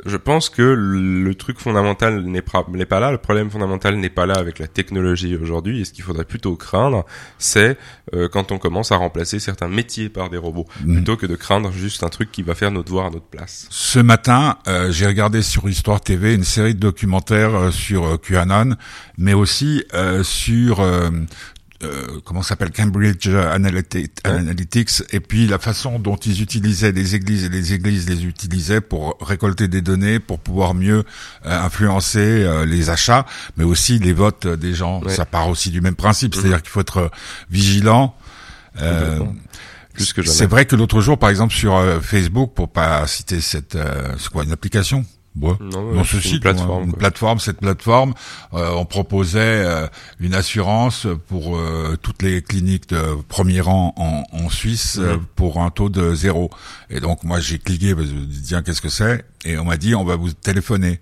je 0.06 0.18
pense 0.18 0.50
que 0.50 0.62
le 0.62 1.36
truc 1.36 1.60
fondamental 1.60 2.22
n'est 2.24 2.42
pas 2.42 3.00
là. 3.00 3.12
Le 3.12 3.18
problème 3.18 3.50
fondamental 3.50 3.96
n'est 3.96 4.10
pas 4.10 4.26
là 4.26 4.36
avec 4.36 4.60
la 4.60 4.68
technologie 4.68 5.36
aujourd'hui. 5.38 5.82
Et 5.82 5.86
ce 5.86 5.94
qu'il 5.94 6.04
faudrait 6.04 6.26
plutôt 6.26 6.56
craindre, 6.56 7.06
c'est 7.38 7.78
euh, 8.14 8.28
quand 8.28 8.52
on 8.52 8.58
commence 8.58 8.92
à 8.92 8.98
remplacer 8.98 9.40
certains 9.40 9.70
métiers 9.70 10.10
par 10.10 10.30
des 10.30 10.38
robots, 10.38 10.66
Mhm. 10.84 10.96
plutôt 10.96 11.16
que 11.18 11.26
de 11.26 11.36
craindre 11.36 11.72
juste 11.72 12.04
un 12.04 12.10
truc 12.10 12.32
qui 12.32 12.44
va 12.44 12.56
faire 12.56 12.72
nos 12.72 12.84
devoirs 12.84 13.06
à 13.06 13.10
notre 13.10 13.26
place. 13.28 13.68
Ce 13.70 14.00
matin, 14.00 14.58
euh, 14.68 14.92
j'ai 14.92 15.08
regardé 15.08 15.42
sur 15.42 15.70
Histoire 15.70 16.02
TV 16.02 16.34
une 16.34 16.44
série 16.44 16.76
de 16.76 16.80
documentaires 16.80 17.56
euh, 17.56 17.72
sur 17.72 18.06
euh, 18.06 18.18
QAnon, 18.18 18.76
mais 19.18 19.34
aussi 19.34 19.84
euh, 19.94 20.24
sur 20.24 20.82
euh, 21.84 22.20
comment 22.26 22.42
ça 22.42 22.50
s'appelle 22.50 22.72
Cambridge 22.72 23.28
Analyti- 23.28 24.10
Analytics, 24.24 25.04
et 25.12 25.20
puis 25.20 25.48
la 25.48 25.58
façon 25.60 26.00
dont 26.00 26.16
ils 26.16 26.42
utilisaient 26.42 26.92
les 26.92 27.16
églises 27.16 27.44
et 27.46 27.50
les 27.50 27.74
églises 27.74 28.08
les 28.10 28.26
utilisaient 28.26 28.82
pour 28.82 29.18
récolter 29.22 29.68
des 29.68 29.82
données, 29.82 30.20
pour 30.20 30.40
pouvoir 30.40 30.74
mieux 30.74 31.04
euh, 31.46 31.62
influencer 31.62 32.20
euh, 32.20 32.66
les 32.66 32.90
achats, 32.90 33.26
mais 33.58 33.64
aussi 33.64 34.00
les 34.00 34.14
votes 34.14 34.48
des 34.48 34.74
gens. 34.74 35.02
Ouais. 35.02 35.14
Ça 35.14 35.26
part 35.26 35.50
aussi 35.50 35.70
du 35.70 35.82
même 35.82 35.96
principe, 35.96 36.36
Mhm. 36.36 36.42
c'est-à-dire 36.42 36.62
qu'il 36.62 36.72
faut 36.72 36.82
être 36.82 36.98
euh, 36.98 37.10
vigilant. 37.50 38.16
Euh, 38.82 39.20
c'est 39.98 40.46
vrai 40.46 40.66
que 40.66 40.76
l'autre 40.76 41.02
jour, 41.02 41.18
par 41.18 41.30
exemple, 41.30 41.54
sur 41.54 41.78
Facebook, 42.02 42.54
pour 42.56 42.70
pas 42.70 43.06
citer 43.08 43.42
cette, 43.42 43.76
euh, 43.76 44.14
c'est 44.18 44.30
quoi, 44.30 44.44
une 44.46 44.52
application? 44.54 45.06
Ouais. 45.40 45.54
Non, 45.62 46.04
ce 46.04 46.20
site, 46.20 46.34
une 46.34 46.40
plateforme. 46.42 46.94
une 47.34 47.40
cette 47.40 47.60
plateforme, 47.60 48.14
euh, 48.54 48.72
on 48.72 48.86
proposait 48.86 49.40
euh, 49.66 49.88
une 50.20 50.34
assurance 50.34 51.08
pour 51.28 51.56
euh, 51.56 51.98
toutes 52.02 52.22
les 52.22 52.42
cliniques 52.42 52.90
de 52.90 53.02
premier 53.30 53.62
rang 53.62 53.94
en, 53.96 54.24
en 54.32 54.50
Suisse 54.50 55.00
pour 55.36 55.62
un 55.62 55.70
taux 55.70 55.90
de 55.90 56.14
zéro. 56.14 56.50
Et 56.90 57.00
donc 57.00 57.24
moi 57.24 57.40
j'ai 57.40 57.60
cliqué, 57.60 57.96
parce 57.96 58.08
que 58.08 58.14
je 58.14 58.20
me 58.20 58.26
dis, 58.26 58.42
tiens 58.42 58.62
qu'est-ce 58.62 58.82
que 58.82 58.90
c'est? 58.90 59.24
Et 59.46 59.58
on 59.58 59.66
m'a 59.66 59.78
dit 59.78 59.96
on 59.96 60.04
va 60.04 60.18
vous 60.18 60.34
téléphoner. 60.34 61.00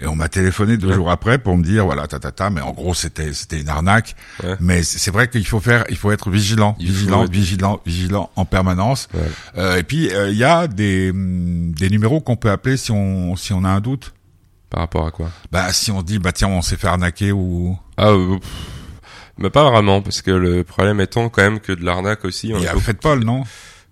Et 0.00 0.06
on 0.08 0.16
m'a 0.16 0.28
téléphoné 0.28 0.76
deux 0.76 0.92
jours 0.92 1.10
après 1.10 1.38
pour 1.38 1.56
me 1.56 1.62
dire 1.62 1.84
voilà 1.84 2.08
ta 2.08 2.18
ta 2.18 2.32
ta 2.32 2.50
mais 2.50 2.60
en 2.60 2.72
gros 2.72 2.94
c'était 2.94 3.32
c'était 3.32 3.60
une 3.60 3.68
arnaque 3.68 4.16
Ouais. 4.42 4.56
mais 4.58 4.82
c'est 4.82 5.12
vrai 5.12 5.28
qu'il 5.28 5.46
faut 5.46 5.60
faire 5.60 5.84
il 5.88 5.96
faut 5.96 6.10
être 6.10 6.30
vigilant 6.30 6.74
Il 6.80 6.88
vigilant 6.90 7.22
être- 7.24 7.30
vigilant 7.30 7.80
vigilant 7.86 8.30
en 8.34 8.44
permanence 8.44 9.08
Voilà. 9.12 9.28
Euh, 9.56 9.76
et 9.78 9.84
puis 9.84 10.10
euh, 10.12 10.30
il 10.30 10.36
y 10.36 10.42
a 10.42 10.66
des 10.66 11.10
hum, 11.10 11.70
des 11.72 11.90
numéros 11.90 12.20
qu'on 12.20 12.34
peut 12.36 12.50
appeler 12.50 12.76
si 12.76 12.90
on 12.90 13.36
si 13.36 13.52
on 13.52 13.62
a 13.64 13.68
un 13.68 13.80
doute 13.80 14.14
Par 14.68 14.80
rapport 14.80 15.06
à 15.06 15.12
quoi? 15.12 15.30
Bah 15.52 15.72
si 15.72 15.92
on 15.92 16.02
dit 16.02 16.18
bah 16.18 16.32
tiens 16.32 16.48
on 16.48 16.60
s'est 16.60 16.76
fait 16.76 16.88
arnaquer 16.88 17.30
ou 17.30 17.78
Ah, 17.96 18.08
euh, 18.08 18.36
mais 19.38 19.50
pas 19.50 19.68
vraiment, 19.70 20.02
parce 20.02 20.22
que 20.22 20.30
le 20.32 20.64
problème 20.64 21.00
étant 21.00 21.28
quand 21.28 21.42
même 21.42 21.60
que 21.60 21.72
de 21.72 21.84
l'arnaque 21.84 22.24
aussi. 22.24 22.52
On 22.52 22.58
il 22.58 22.64
y 22.64 22.66
a 22.66 22.70
a 22.70 22.72
beaucoup- 22.74 22.84
Fedpol 22.86 23.24
non? 23.24 23.44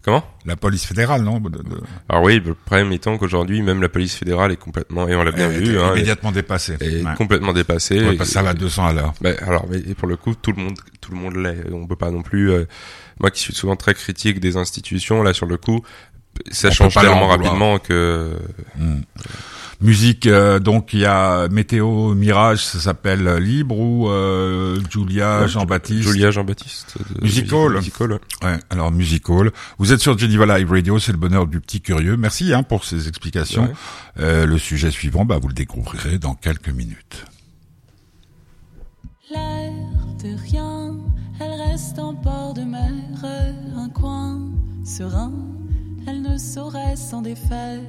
Comment? 0.04 0.24
La 0.44 0.56
police 0.56 0.84
fédérale 0.84 1.22
non? 1.22 1.38
De, 1.38 1.48
de- 1.48 1.62
Alors 2.08 2.24
oui, 2.24 2.40
le 2.44 2.54
problème 2.54 2.92
étant 2.92 3.16
qu'aujourd'hui, 3.18 3.62
même 3.62 3.80
la 3.80 3.88
police 3.88 4.16
fédérale 4.16 4.50
est 4.50 4.56
complètement, 4.56 5.06
et 5.06 5.14
on 5.14 5.22
l'a 5.22 5.30
bien 5.30 5.46
vu, 5.48 5.78
hein, 5.78 5.92
immédiatement 5.92 6.32
dépassé 6.32 6.76
est 6.80 7.04
Ouais. 7.04 7.14
complètement 7.16 7.52
dépassée. 7.52 8.00
Ouais, 8.04 8.16
Et- 8.16 8.24
ça 8.24 8.42
va 8.42 8.50
à 8.50 8.54
200 8.54 8.86
à 8.86 8.92
l'heure 8.92 9.14
Ben, 9.20 9.36
alors, 9.46 9.66
mais 9.70 9.78
pour 9.94 10.08
le 10.08 10.16
coup, 10.16 10.34
tout 10.34 10.52
le 10.56 10.60
monde, 10.62 10.76
tout 11.00 11.12
le 11.12 11.18
monde 11.18 11.36
l'est. 11.36 11.72
On 11.72 11.86
peut 11.86 11.94
pas 11.96 12.10
non 12.10 12.22
plus. 12.22 12.50
euh, 12.50 12.64
moi, 13.20 13.30
qui 13.30 13.40
suis 13.40 13.54
souvent 13.54 13.76
très 13.76 13.94
critique 13.94 14.40
des 14.40 14.56
institutions, 14.56 15.22
là, 15.22 15.32
sur 15.32 15.46
le 15.46 15.56
coup, 15.56 15.84
ça 16.51 16.68
On 16.68 16.73
change 16.73 16.95
tellement 16.95 17.29
rapidement 17.29 17.79
que. 17.79 18.37
Hmm. 18.77 19.01
Musique, 19.83 20.29
euh, 20.29 20.61
donc 20.61 20.92
il 20.92 21.01
y 21.01 21.07
a 21.07 21.49
Météo 21.49 22.14
Mirage, 22.14 22.64
ça 22.64 22.79
s'appelle 22.79 23.27
euh, 23.27 23.40
Libre 23.40 23.77
ou 23.77 24.09
euh, 24.09 24.79
Julia 24.88 25.40
Ouais, 25.40 25.49
Jean-Baptiste. 25.49 26.09
Julia 26.09 26.31
Jean-Baptiste. 26.31 26.99
Musical. 27.21 27.73
Musical, 27.75 28.12
ouais. 28.12 28.18
Ouais, 28.45 28.59
alors 28.71 28.92
Musical. 28.92 29.51
Vous 29.79 29.92
êtes 29.92 29.99
sur 29.99 30.16
Geneva 30.16 30.57
Live 30.57 30.71
Radio, 30.71 31.01
c'est 31.01 31.11
le 31.11 31.18
bonheur 31.18 31.49
du 31.49 31.61
petit 31.61 31.81
curieux. 31.81 32.16
Merci 32.16 32.55
hein, 32.55 32.62
pour 32.62 32.85
ces 32.85 33.09
explications. 33.09 33.64
Ouais. 33.64 33.73
Euh, 34.21 34.47
le 34.47 34.57
sujet 34.57 34.92
suivant, 34.92 35.25
bah, 35.25 35.38
vous 35.42 35.49
le 35.49 35.55
découvrirez 35.55 36.18
dans 36.18 36.35
quelques 36.35 36.68
minutes. 36.68 37.25
L'air 39.33 39.73
de 40.23 40.40
rien, 40.49 40.95
elle 41.40 41.61
reste 41.71 41.99
en 41.99 42.12
bord 42.12 42.55
de 42.55 42.62
mer, 42.62 42.92
un 43.77 43.88
coin 43.88 44.40
serein, 44.85 45.33
saurait 46.38 46.97
s'en 46.97 47.23
défaire. 47.23 47.81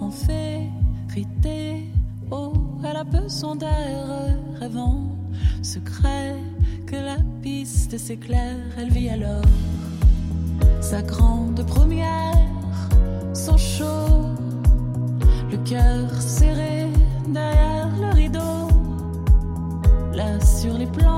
En 0.00 0.08
vérité, 0.08 1.90
oh, 2.30 2.52
elle 2.84 2.96
a 2.96 3.04
besoin 3.04 3.56
d'air, 3.56 4.36
rêvant, 4.60 5.16
secret, 5.62 6.36
que 6.86 6.96
la 6.96 7.18
piste 7.42 7.98
s'éclaire, 7.98 8.56
elle 8.78 8.90
vit 8.90 9.10
alors 9.10 9.42
sa 10.80 11.02
grande 11.02 11.66
première, 11.66 12.32
son 13.34 13.56
chaud, 13.56 14.34
le 15.50 15.56
cœur 15.58 16.10
serré 16.18 16.86
derrière 17.28 17.90
le 18.00 18.14
rideau. 18.14 18.68
Là 20.14 20.40
sur 20.40 20.78
les 20.78 20.86
planches, 20.86 21.17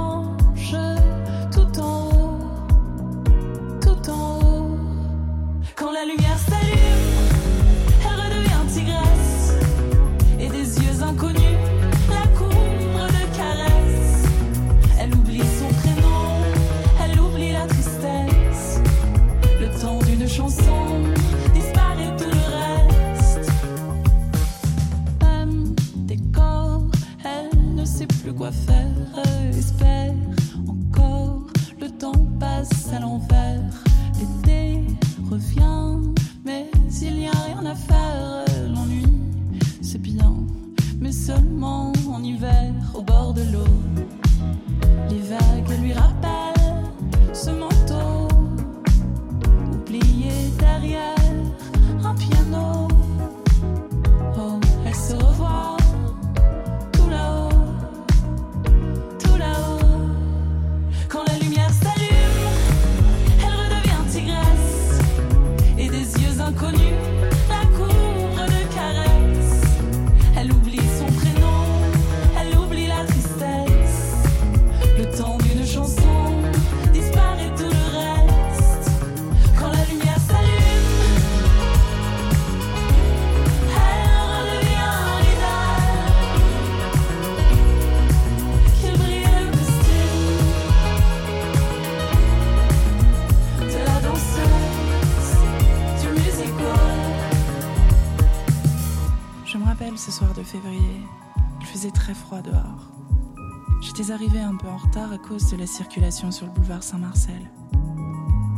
arrivée 104.20 104.40
un 104.40 104.54
peu 104.54 104.68
en 104.68 104.76
retard 104.76 105.10
à 105.12 105.16
cause 105.16 105.50
de 105.50 105.56
la 105.56 105.66
circulation 105.66 106.30
sur 106.30 106.44
le 106.44 106.52
boulevard 106.52 106.82
Saint-Marcel. 106.82 107.50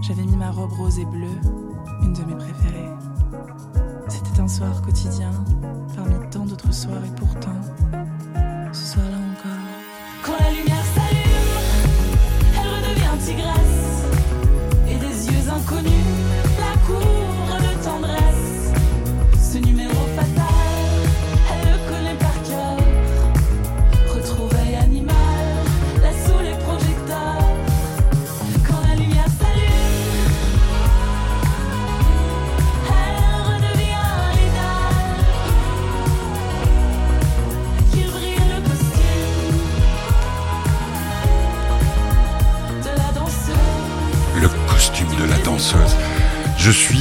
J'avais 0.00 0.24
mis 0.24 0.36
ma 0.36 0.50
robe 0.50 0.72
rose 0.72 0.98
et 0.98 1.04
bleue, 1.04 1.38
une 2.02 2.12
de 2.12 2.24
mes 2.24 2.34
préférées. 2.34 2.90
C'était 4.08 4.40
un 4.40 4.48
soir 4.48 4.82
quotidien, 4.82 5.30
parmi 5.94 6.14
tant 6.30 6.46
d'autres 6.46 6.74
soirs, 6.74 7.04
et 7.04 7.14
pourtant, 7.14 7.60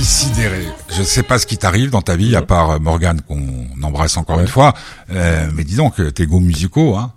Je 0.02 0.06
suis 0.08 0.26
sidéré. 0.30 0.68
Je 0.90 1.04
sais 1.04 1.22
pas 1.22 1.38
ce 1.38 1.46
qui 1.46 1.60
t'arrive 1.60 1.92
dans 1.92 2.02
ta 2.02 2.16
vie, 2.16 2.36
à 2.36 2.42
part 2.42 2.72
euh, 2.72 2.80
Morgane 2.80 3.22
qu'on 3.22 3.68
embrasse 3.84 4.18
encore 4.18 4.38
Ouais. 4.38 4.42
une 4.44 4.48
fois. 4.48 4.74
Euh, 5.12 5.48
mais 5.54 5.64
dis 5.64 5.76
donc, 5.76 6.02
tes 6.16 6.26
goûts 6.26 6.40
musicaux, 6.40 6.96
hein. 6.98 7.14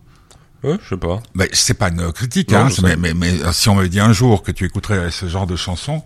Ouais, 0.62 0.76
je 0.82 0.90
sais 0.90 0.96
pas. 0.98 1.22
Ben, 1.34 1.48
c'est 1.52 1.72
pas 1.74 1.88
une 1.88 2.12
critique, 2.12 2.50
Non, 2.52 2.66
hein, 2.66 2.68
mais, 2.82 2.96
mais, 2.96 3.14
mais 3.14 3.32
si 3.52 3.70
on 3.70 3.74
m'avait 3.76 3.88
dit 3.88 4.00
un 4.00 4.12
jour 4.12 4.42
que 4.42 4.52
tu 4.52 4.66
écouterais 4.66 5.10
ce 5.10 5.26
genre 5.28 5.46
de 5.46 5.56
chanson, 5.56 6.02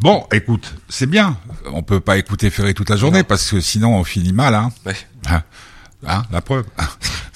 bon, 0.00 0.26
écoute, 0.32 0.74
c'est 0.88 1.06
bien. 1.06 1.36
On 1.72 1.82
peut 1.84 2.00
pas 2.00 2.16
écouter 2.18 2.50
Ferré 2.50 2.74
toute 2.74 2.90
la 2.90 2.96
journée 2.96 3.18
Non. 3.20 3.24
parce 3.24 3.48
que 3.50 3.60
sinon 3.60 3.94
on 3.96 4.02
finit 4.04 4.32
mal, 4.32 4.56
hein. 4.56 4.70
Ouais. 4.84 4.96
Hein, 5.28 5.42
Hein, 6.04 6.24
la 6.32 6.40
preuve. 6.40 6.64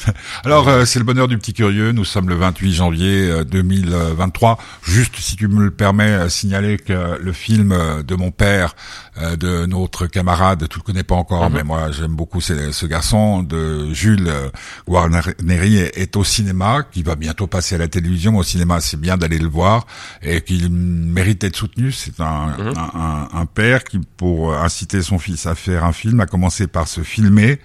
Alors, 0.44 0.68
euh, 0.68 0.84
c'est 0.84 0.98
le 0.98 1.04
bonheur 1.04 1.28
du 1.28 1.36
petit 1.38 1.52
curieux. 1.52 1.92
Nous 1.92 2.04
sommes 2.04 2.28
le 2.28 2.34
28 2.36 2.72
janvier 2.72 3.30
euh, 3.30 3.44
2023. 3.44 4.58
Juste, 4.82 5.16
si 5.18 5.36
tu 5.36 5.48
me 5.48 5.64
le 5.64 5.70
permets, 5.70 6.04
euh, 6.12 6.28
signaler 6.28 6.76
que 6.78 7.18
le 7.20 7.32
film 7.32 7.72
euh, 7.72 8.02
de 8.02 8.14
mon 8.14 8.30
père, 8.30 8.74
euh, 9.20 9.36
de 9.36 9.66
notre 9.66 10.06
camarade, 10.06 10.66
tu 10.68 10.78
le 10.78 10.82
connais 10.82 11.02
pas 11.02 11.14
encore, 11.14 11.48
Mhm. 11.50 11.56
mais 11.56 11.62
moi 11.64 11.90
j'aime 11.90 12.14
beaucoup 12.14 12.40
ce, 12.40 12.86
garçon, 12.86 13.42
de 13.42 13.92
Jules 13.92 14.28
euh, 14.28 14.48
Guarneri, 14.88 15.78
est, 15.78 16.16
au 16.16 16.24
cinéma, 16.24 16.84
qui 16.90 17.02
va 17.02 17.16
bientôt 17.16 17.46
passer 17.46 17.74
à 17.74 17.78
la 17.78 17.88
télévision. 17.88 18.36
Au 18.36 18.42
cinéma, 18.42 18.80
c'est 18.80 19.00
bien 19.00 19.16
d'aller 19.16 19.38
le 19.38 19.48
voir 19.48 19.86
et 20.22 20.40
qu'il 20.42 20.70
mérite 20.70 21.40
d'être 21.40 21.56
soutenu. 21.56 21.92
C'est 21.92 22.20
un, 22.20 22.48
Mhm. 22.58 22.72
un, 22.76 23.00
un- 23.00 23.28
un 23.40 23.46
père 23.46 23.84
qui, 23.84 23.98
pour 24.16 24.54
inciter 24.54 25.02
son 25.02 25.18
fils 25.18 25.46
à 25.46 25.54
faire 25.54 25.84
un 25.84 25.92
film, 25.92 26.20
a 26.20 26.26
commencé 26.26 26.66
par 26.66 26.88
se 26.88 27.00
filmer 27.02 27.58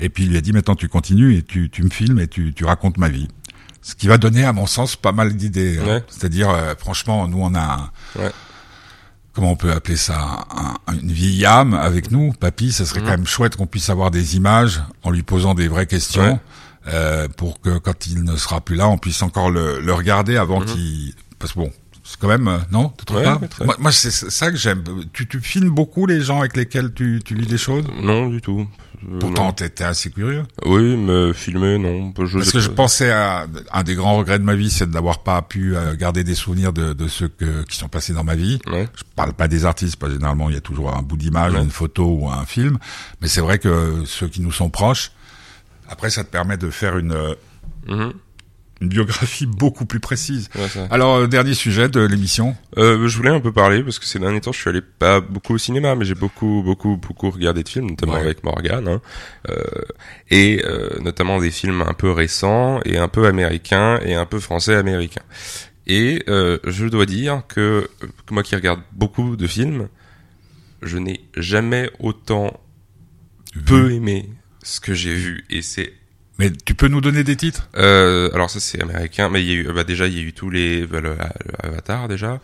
Et 0.00 0.08
puis 0.08 0.24
il 0.24 0.30
lui 0.30 0.36
a 0.38 0.40
dit 0.40 0.52
maintenant 0.52 0.74
tu 0.74 0.88
continues 0.88 1.36
et 1.36 1.42
tu, 1.42 1.70
tu 1.70 1.82
me 1.82 1.90
filmes 1.90 2.18
et 2.18 2.26
tu, 2.26 2.52
tu 2.54 2.64
racontes 2.64 2.96
ma 2.98 3.08
vie. 3.08 3.28
Ce 3.82 3.94
qui 3.94 4.08
va 4.08 4.18
donner, 4.18 4.44
à 4.44 4.52
mon 4.52 4.66
sens, 4.66 4.96
pas 4.96 5.12
mal 5.12 5.34
d'idées. 5.36 5.78
hein. 5.78 5.86
Ouais. 5.86 6.04
C'est-à-dire, 6.08 6.50
euh, 6.50 6.74
franchement, 6.78 7.26
nous 7.28 7.38
on 7.40 7.54
a 7.54 7.60
un, 8.16 8.20
Ouais. 8.20 8.30
comment 9.32 9.52
on 9.52 9.56
peut 9.56 9.72
appeler 9.72 9.96
ça, 9.96 10.46
un- 10.88 10.92
une 10.94 11.10
vieille 11.12 11.46
âme 11.46 11.74
avec 11.74 12.10
nous, 12.10 12.32
papy. 12.32 12.72
Ça 12.72 12.84
serait 12.84 13.00
Mhm. 13.00 13.06
quand 13.06 13.12
même 13.12 13.26
chouette 13.26 13.56
qu'on 13.56 13.66
puisse 13.66 13.88
avoir 13.90 14.10
des 14.10 14.36
images 14.36 14.82
en 15.02 15.10
lui 15.10 15.22
posant 15.22 15.54
des 15.54 15.68
vraies 15.68 15.86
questions. 15.86 16.22
Ouais. 16.34 16.40
euh, 16.88 17.28
pour 17.28 17.60
que 17.60 17.76
quand 17.76 18.06
il 18.06 18.24
ne 18.24 18.36
sera 18.36 18.62
plus 18.62 18.74
là, 18.74 18.88
on 18.88 18.96
puisse 18.96 19.20
encore 19.20 19.50
le, 19.50 19.80
le 19.80 19.92
regarder 19.92 20.38
avant 20.38 20.60
Mhm. 20.60 20.66
qu'il... 20.66 21.14
Parce 21.38 21.52
que 21.52 21.58
bon, 21.58 21.70
c'est 22.10 22.18
quand 22.20 22.28
même... 22.28 22.48
euh, 22.48 22.58
non 22.72 22.92
Tu 22.98 23.04
trouves 23.04 23.18
Ouais, 23.18 23.24
pas. 23.24 23.64
Moi, 23.64 23.76
moi, 23.78 23.92
c'est 23.92 24.10
ça 24.10 24.50
que 24.50 24.56
j'aime. 24.56 24.82
Tu, 25.12 25.26
tu 25.28 25.40
filmes 25.40 25.70
beaucoup 25.70 26.06
les 26.06 26.20
gens 26.20 26.40
avec 26.40 26.56
lesquels 26.56 26.92
tu, 26.92 27.20
tu 27.24 27.34
lis 27.34 27.46
des 27.46 27.58
choses? 27.58 27.84
Non, 28.02 28.28
du 28.28 28.40
tout. 28.40 28.66
Euh, 29.10 29.18
Pourtant, 29.18 29.46
non. 29.46 29.52
t'étais 29.52 29.84
assez 29.84 30.10
curieux. 30.10 30.42
Oui, 30.66 30.96
me 30.96 31.32
filmer, 31.32 31.78
non. 31.78 32.12
Je 32.26 32.36
Parce 32.38 32.52
que 32.52 32.60
je 32.60 32.68
pensais 32.68 33.10
à 33.10 33.46
un 33.72 33.82
des 33.82 33.94
grands 33.94 34.16
regrets 34.18 34.38
de 34.38 34.44
ma 34.44 34.54
vie, 34.54 34.68
c'est 34.70 34.86
de 34.86 34.92
n'avoir 34.92 35.22
pas 35.22 35.40
pu 35.40 35.74
euh, 35.76 35.94
garder 35.96 36.22
des 36.24 36.34
souvenirs 36.34 36.72
de, 36.74 36.92
de 36.92 37.08
ceux 37.08 37.28
que, 37.28 37.62
qui 37.62 37.76
sont 37.78 37.88
passés 37.88 38.12
dans 38.12 38.24
ma 38.24 38.34
vie. 38.34 38.58
Ouais. 38.66 38.88
Je 38.94 39.02
parle 39.16 39.32
pas 39.32 39.48
des 39.48 39.64
artistes, 39.64 39.96
parce 39.96 40.12
que 40.12 40.18
généralement 40.18 40.50
il 40.50 40.54
y 40.54 40.58
a 40.58 40.60
toujours 40.60 40.94
un 40.94 41.00
bout 41.02 41.16
d'image, 41.16 41.54
Ouais. 41.54 41.62
une 41.62 41.70
photo 41.70 42.04
ou 42.20 42.28
un 42.28 42.44
film. 42.44 42.78
Mais 43.22 43.28
c'est 43.28 43.40
vrai 43.40 43.58
que 43.58 44.02
ceux 44.04 44.28
qui 44.28 44.42
nous 44.42 44.52
sont 44.52 44.68
proches, 44.68 45.12
après 45.88 46.10
ça 46.10 46.22
te 46.24 46.30
permet 46.30 46.56
de 46.58 46.68
faire 46.70 46.98
une, 46.98 47.12
euh, 47.12 47.34
Mhm. 47.88 48.12
Une 48.80 48.88
biographie 48.88 49.46
beaucoup 49.46 49.84
plus 49.84 50.00
précise. 50.00 50.48
Ouais. 50.54 50.66
Alors 50.90 51.16
euh, 51.16 51.26
dernier 51.26 51.54
sujet 51.54 51.88
de 51.88 52.00
l'émission. 52.00 52.56
Euh, 52.78 53.08
je 53.08 53.16
voulais 53.16 53.30
un 53.30 53.40
peu 53.40 53.52
parler 53.52 53.82
parce 53.82 53.98
que 53.98 54.06
ces 54.06 54.18
derniers 54.18 54.40
temps, 54.40 54.52
je 54.52 54.60
suis 54.60 54.70
allé 54.70 54.80
pas 54.80 55.20
beaucoup 55.20 55.54
au 55.54 55.58
cinéma, 55.58 55.94
mais 55.94 56.04
j'ai 56.04 56.14
beaucoup, 56.14 56.62
beaucoup, 56.64 56.96
beaucoup 56.96 57.30
regardé 57.30 57.62
de 57.62 57.68
films, 57.68 57.90
notamment 57.90 58.14
Ouais. 58.14 58.20
avec 58.20 58.42
Morgan, 58.42 58.88
hein, 58.88 59.00
euh, 59.50 59.62
et 60.30 60.62
euh, 60.64 60.88
notamment 61.00 61.38
des 61.40 61.50
films 61.50 61.82
un 61.82 61.92
peu 61.92 62.10
récents 62.10 62.80
et 62.84 62.96
un 62.96 63.08
peu 63.08 63.26
américains 63.26 63.98
et 64.04 64.14
un 64.14 64.26
peu 64.26 64.38
français-américains. 64.40 65.24
Et 65.86 66.22
euh, 66.28 66.58
je 66.66 66.86
dois 66.86 67.04
dire 67.06 67.42
que, 67.48 67.88
que 68.00 68.32
moi 68.32 68.42
qui 68.42 68.54
regarde 68.54 68.80
beaucoup 68.92 69.36
de 69.36 69.46
films, 69.46 69.88
je 70.82 70.96
n'ai 70.98 71.20
jamais 71.36 71.90
autant 71.98 72.58
peu 73.66 73.92
aimé 73.92 74.28
ce 74.62 74.80
que 74.80 74.94
j'ai 74.94 75.14
vu, 75.14 75.44
et 75.50 75.60
c'est 75.62 75.92
Mais 76.40 76.50
tu 76.64 76.74
peux 76.74 76.88
nous 76.88 77.00
donner 77.02 77.22
des 77.22 77.36
titres? 77.36 77.68
Euh, 77.76 78.30
alors 78.32 78.48
ça 78.50 78.58
c'est 78.60 78.82
américain, 78.82 79.28
mais 79.28 79.42
il 79.42 79.48
y 79.48 79.52
a 79.52 79.54
eu, 79.54 79.72
bah 79.72 79.84
déjà 79.84 80.06
il 80.06 80.14
y 80.16 80.18
a 80.18 80.22
eu 80.22 80.32
tous 80.32 80.48
les 80.50 80.86
bah, 80.86 81.00
le, 81.00 81.10
le 81.10 81.66
Avatar 81.68 82.08
déjà. 82.08 82.40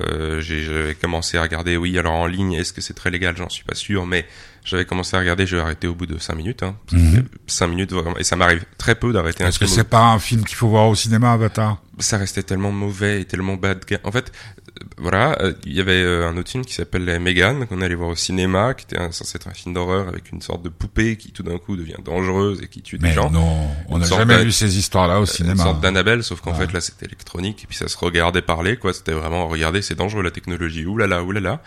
Euh, 0.00 0.40
j'avais 0.42 0.94
commencé 0.94 1.38
à 1.38 1.42
regarder, 1.42 1.76
oui, 1.76 1.98
alors 1.98 2.14
en 2.14 2.26
ligne, 2.26 2.52
est-ce 2.54 2.72
que 2.72 2.80
c'est 2.80 2.92
très 2.92 3.10
légal? 3.10 3.34
J'en 3.36 3.48
suis 3.48 3.64
pas 3.64 3.74
sûr, 3.74 4.04
mais 4.04 4.26
j'avais 4.64 4.84
commencé 4.84 5.16
à 5.16 5.20
regarder, 5.20 5.46
j'ai 5.46 5.58
arrêté 5.58 5.86
au 5.86 5.94
bout 5.94 6.06
de 6.06 6.18
5 6.18 6.34
minutes. 6.34 6.62
Hein, 6.62 6.76
Mhm. 6.92 7.24
5 7.46 7.66
minutes 7.68 7.92
vraiment, 7.92 8.18
et 8.18 8.24
ça 8.24 8.36
m'arrive 8.36 8.64
très 8.78 8.94
peu 8.94 9.12
d'arrêter 9.12 9.44
un 9.44 9.48
Est-ce 9.48 9.58
que 9.58 9.64
film. 9.66 9.76
c'est 9.78 9.88
pas 9.88 10.02
un 10.12 10.18
film 10.18 10.44
qu'il 10.44 10.56
faut 10.56 10.68
voir 10.68 10.88
au 10.88 10.94
cinéma, 10.94 11.32
Avatar? 11.32 11.78
Ça 11.98 12.18
restait 12.18 12.42
tellement 12.42 12.72
mauvais 12.72 13.22
et 13.22 13.24
tellement 13.24 13.54
bad. 13.54 13.82
En 14.04 14.12
fait, 14.12 14.30
euh, 14.68 14.84
voilà, 14.98 15.38
euh, 15.40 15.54
il 15.64 15.72
y 15.72 15.80
avait 15.80 15.92
euh, 16.02 16.28
un 16.28 16.36
autre 16.36 16.50
film 16.50 16.62
qui 16.62 16.74
s'appelle 16.74 17.18
Megan 17.20 17.66
qu'on 17.66 17.80
allait 17.80 17.94
voir 17.94 18.10
au 18.10 18.14
cinéma, 18.16 18.74
qui 18.74 18.84
était 18.84 18.98
un- 19.00 19.12
censé 19.12 19.36
être 19.36 19.48
un 19.48 19.54
film 19.54 19.74
d'horreur 19.74 20.06
avec 20.08 20.30
une 20.30 20.42
sorte 20.42 20.62
de 20.62 20.68
poupée 20.68 21.16
qui 21.16 21.32
tout 21.32 21.42
d'un 21.42 21.56
coup 21.56 21.74
devient 21.74 21.96
dangereuse 22.04 22.60
et 22.62 22.68
qui 22.68 22.82
tue 22.82 22.98
des 22.98 23.08
Mais 23.08 23.14
gens. 23.14 23.30
non, 23.30 23.66
on 23.88 23.96
Une 23.96 24.02
n'a 24.02 24.06
jamais 24.08 24.44
vu 24.44 24.52
ces 24.52 24.76
histoires-là 24.78 25.16
au 25.18 25.22
une 25.22 25.26
cinéma. 25.26 25.62
sorte 25.62 25.80
d'Annabelle, 25.80 26.22
sauf 26.22 26.42
qu'en 26.42 26.52
fait 26.52 26.70
là 26.74 26.82
c'était 26.82 27.06
électronique 27.06 27.64
et 27.64 27.66
puis 27.66 27.76
ça 27.78 27.88
se 27.88 27.96
regardait 27.96 28.42
parler 28.42 28.76
quoi. 28.76 28.92
C'était 28.92 29.12
vraiment 29.12 29.48
regarder, 29.48 29.80
c'est 29.80 29.94
dangereux 29.94 30.22
la 30.22 30.30
technologie. 30.30 30.84
Oulala, 30.84 31.22
oulala. 31.24 31.62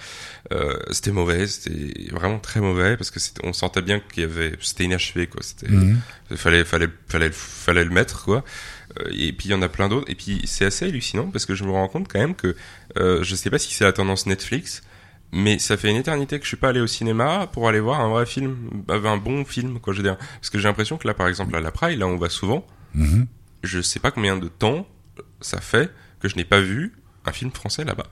Euh, 0.51 0.77
c'était 0.91 1.11
mauvais, 1.11 1.47
c'était 1.47 2.11
vraiment 2.11 2.37
très 2.37 2.59
mauvais 2.61 2.97
parce 2.97 3.09
que 3.09 3.19
on 3.43 3.53
sentait 3.53 3.81
bien 3.81 3.99
qu'il 3.99 4.21
y 4.21 4.25
avait, 4.27 4.53
c'était 4.61 4.83
inachevé 4.83 5.25
quoi. 5.25 5.41
C'était, 5.43 5.71
Mhm. 5.73 5.99
fallait, 6.35 6.63
fallait, 6.65 6.87
fallait, 7.07 7.31
fallait 7.31 7.83
le 7.83 7.89
mettre 7.89 8.25
quoi. 8.25 8.43
Euh, 8.99 9.09
Et 9.11 9.31
puis 9.33 9.49
il 9.49 9.51
y 9.51 9.53
en 9.53 9.61
a 9.61 9.69
plein 9.69 9.87
d'autres. 9.89 10.09
Et 10.09 10.15
puis 10.15 10.41
c'est 10.45 10.65
assez 10.65 10.85
hallucinant 10.85 11.29
parce 11.31 11.45
que 11.45 11.55
je 11.55 11.63
me 11.63 11.71
rends 11.71 11.87
compte 11.87 12.07
quand 12.07 12.19
même 12.19 12.35
que 12.35 12.55
euh, 12.97 13.23
je 13.23 13.35
sais 13.35 13.49
pas 13.49 13.59
si 13.59 13.73
c'est 13.73 13.83
la 13.83 13.93
tendance 13.93 14.25
Netflix. 14.25 14.81
Mais 15.31 15.59
ça 15.59 15.77
fait 15.77 15.91
une 15.91 15.97
éternité 15.97 16.39
que 16.39 16.43
je 16.45 16.47
suis 16.47 16.57
pas 16.57 16.69
allé 16.69 16.79
au 16.79 16.87
cinéma 16.87 17.45
pour 17.53 17.67
aller 17.69 17.79
voir 17.79 18.01
un 18.01 18.09
vrai 18.09 18.25
film, 18.25 18.83
un 18.89 19.17
bon 19.17 19.45
film, 19.45 19.79
quoi, 19.79 19.93
je 19.93 19.97
veux 19.99 20.03
dire. 20.03 20.17
Parce 20.17 20.49
que 20.49 20.57
j'ai 20.57 20.67
l'impression 20.67 20.97
que 20.97 21.07
là, 21.07 21.13
par 21.13 21.27
exemple, 21.27 21.55
à 21.55 21.59
la 21.61 21.69
Pride, 21.69 21.99
là, 21.99 22.07
on 22.07 22.17
va 22.17 22.29
souvent, 22.29 22.65
Mhm. 22.95 23.27
je 23.61 23.79
sais 23.79 23.99
pas 23.99 24.09
combien 24.09 24.37
de 24.37 24.47
temps 24.47 24.87
ça 25.39 25.61
fait 25.61 25.91
que 26.19 26.27
je 26.27 26.35
n'ai 26.35 26.45
pas 26.45 26.59
vu 26.61 26.93
un 27.25 27.31
film 27.31 27.51
français 27.51 27.83
là-bas. 27.85 28.07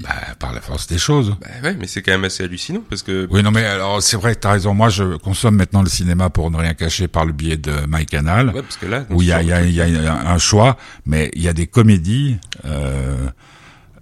Bah, 0.00 0.10
par 0.38 0.52
la 0.52 0.60
force 0.60 0.86
des 0.86 0.98
choses. 0.98 1.34
Bah 1.40 1.46
ouais, 1.62 1.76
mais 1.78 1.86
c'est 1.86 2.02
quand 2.02 2.12
même 2.12 2.24
assez 2.24 2.44
hallucinant 2.44 2.82
parce 2.88 3.02
que 3.02 3.26
Oui, 3.30 3.42
non, 3.42 3.50
mais 3.50 3.64
alors 3.64 4.02
c'est 4.02 4.16
vrai, 4.16 4.34
t'as 4.34 4.52
raison. 4.52 4.74
Moi, 4.74 4.88
je 4.90 5.16
consomme 5.16 5.56
maintenant 5.56 5.82
le 5.82 5.88
cinéma 5.88 6.28
pour 6.28 6.50
ne 6.50 6.58
rien 6.58 6.74
cacher 6.74 7.08
par 7.08 7.24
le 7.24 7.32
biais 7.32 7.56
de 7.56 7.72
MyCanal, 7.88 8.48
ouais, 8.50 8.62
parce 8.62 8.76
que 8.76 8.86
là, 8.86 9.06
où 9.10 9.22
il 9.22 9.28
y 9.28 9.32
a, 9.32 9.42
y, 9.42 9.52
a, 9.52 9.64
y 9.64 10.06
a 10.06 10.30
un 10.30 10.38
choix, 10.38 10.76
mais 11.06 11.30
il 11.34 11.42
y 11.42 11.48
a 11.48 11.52
des 11.54 11.66
comédies 11.66 12.36
euh, 12.66 13.16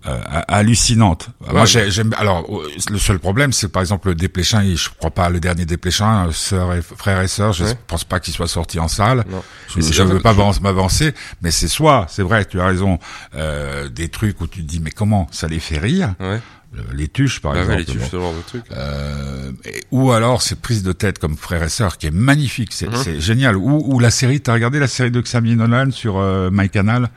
euh, 0.07 0.21
hallucinantes. 0.49 1.29
Moi, 1.51 1.63
Ouais. 1.63 1.91
j'aime. 1.91 2.15
Alors, 2.19 2.45
euh, 2.51 2.69
le 2.91 2.99
seul 2.99 3.19
problème, 3.19 3.53
c'est 3.53 3.69
par 3.69 3.81
exemple 3.83 4.09
le 4.09 4.15
Desplechin. 4.15 4.63
et 4.63 4.77
Je 4.77 4.89
crois 4.91 5.11
pas 5.11 5.29
le 5.31 5.41
dernier 5.41 5.65
Desplechin, 5.65 6.29
euh, 6.29 6.33
sœurs 6.33 6.75
et 6.75 6.83
frères 6.83 7.21
et 7.23 7.29
sœurs. 7.29 7.53
Je 7.53 7.65
Ouais. 7.65 7.75
pense 7.87 8.05
pas 8.05 8.21
qu'il 8.21 8.35
soit 8.35 8.49
sorti 8.49 8.79
en 8.79 8.89
salle. 8.89 9.25
Non. 9.31 9.43
Je, 9.69 9.81
je 9.81 10.03
veux 10.03 10.21
pas 10.21 10.35
m'avancer, 10.61 11.15
mais 11.43 11.51
c'est 11.51 11.69
soit, 11.69 12.07
c'est 12.09 12.23
vrai, 12.23 12.45
tu 12.45 12.61
as 12.61 12.67
raison, 12.67 12.99
euh, 13.35 13.89
des 13.89 14.09
trucs 14.09 14.41
où 14.41 14.47
tu 14.47 14.61
te 14.63 14.67
dis 14.69 14.81
mais 14.81 14.91
comment 14.91 15.27
ça 15.31 15.49
les 15.49 15.61
fait 15.61 15.79
rire, 15.79 16.15
Ouais. 16.21 16.41
Euh, 16.77 16.81
les 16.93 17.07
tuches 17.09 17.41
par 17.41 17.53
exemple. 17.57 17.73
ouais, 17.73 17.79
les 17.79 17.85
tuches, 17.85 18.01
bon. 18.03 18.09
ce 18.11 18.17
genre 18.17 18.33
de 18.35 18.41
truc. 18.47 18.65
Euh, 18.73 19.53
et- 19.65 19.83
ou 19.93 20.11
alors 20.13 20.43
ces 20.43 20.57
prises 20.57 20.83
de 20.83 20.93
tête 20.93 21.19
comme 21.19 21.37
frères 21.37 21.63
et 21.63 21.69
sœurs 21.69 21.99
qui 21.99 22.07
est 22.09 22.11
magnifique, 22.11 22.73
c'est 22.73 22.89
c'est 22.97 23.21
génial. 23.21 23.57
Ou, 23.57 23.83
ou 23.87 24.01
la 24.01 24.11
série, 24.11 24.41
t'as 24.41 24.53
regardé 24.55 24.79
la 24.81 24.89
série 24.89 25.11
de 25.13 25.21
Xavier 25.21 25.55
Nolan 25.55 25.91
sur 25.93 26.19
euh, 26.19 26.51
MyCanal? 26.53 27.11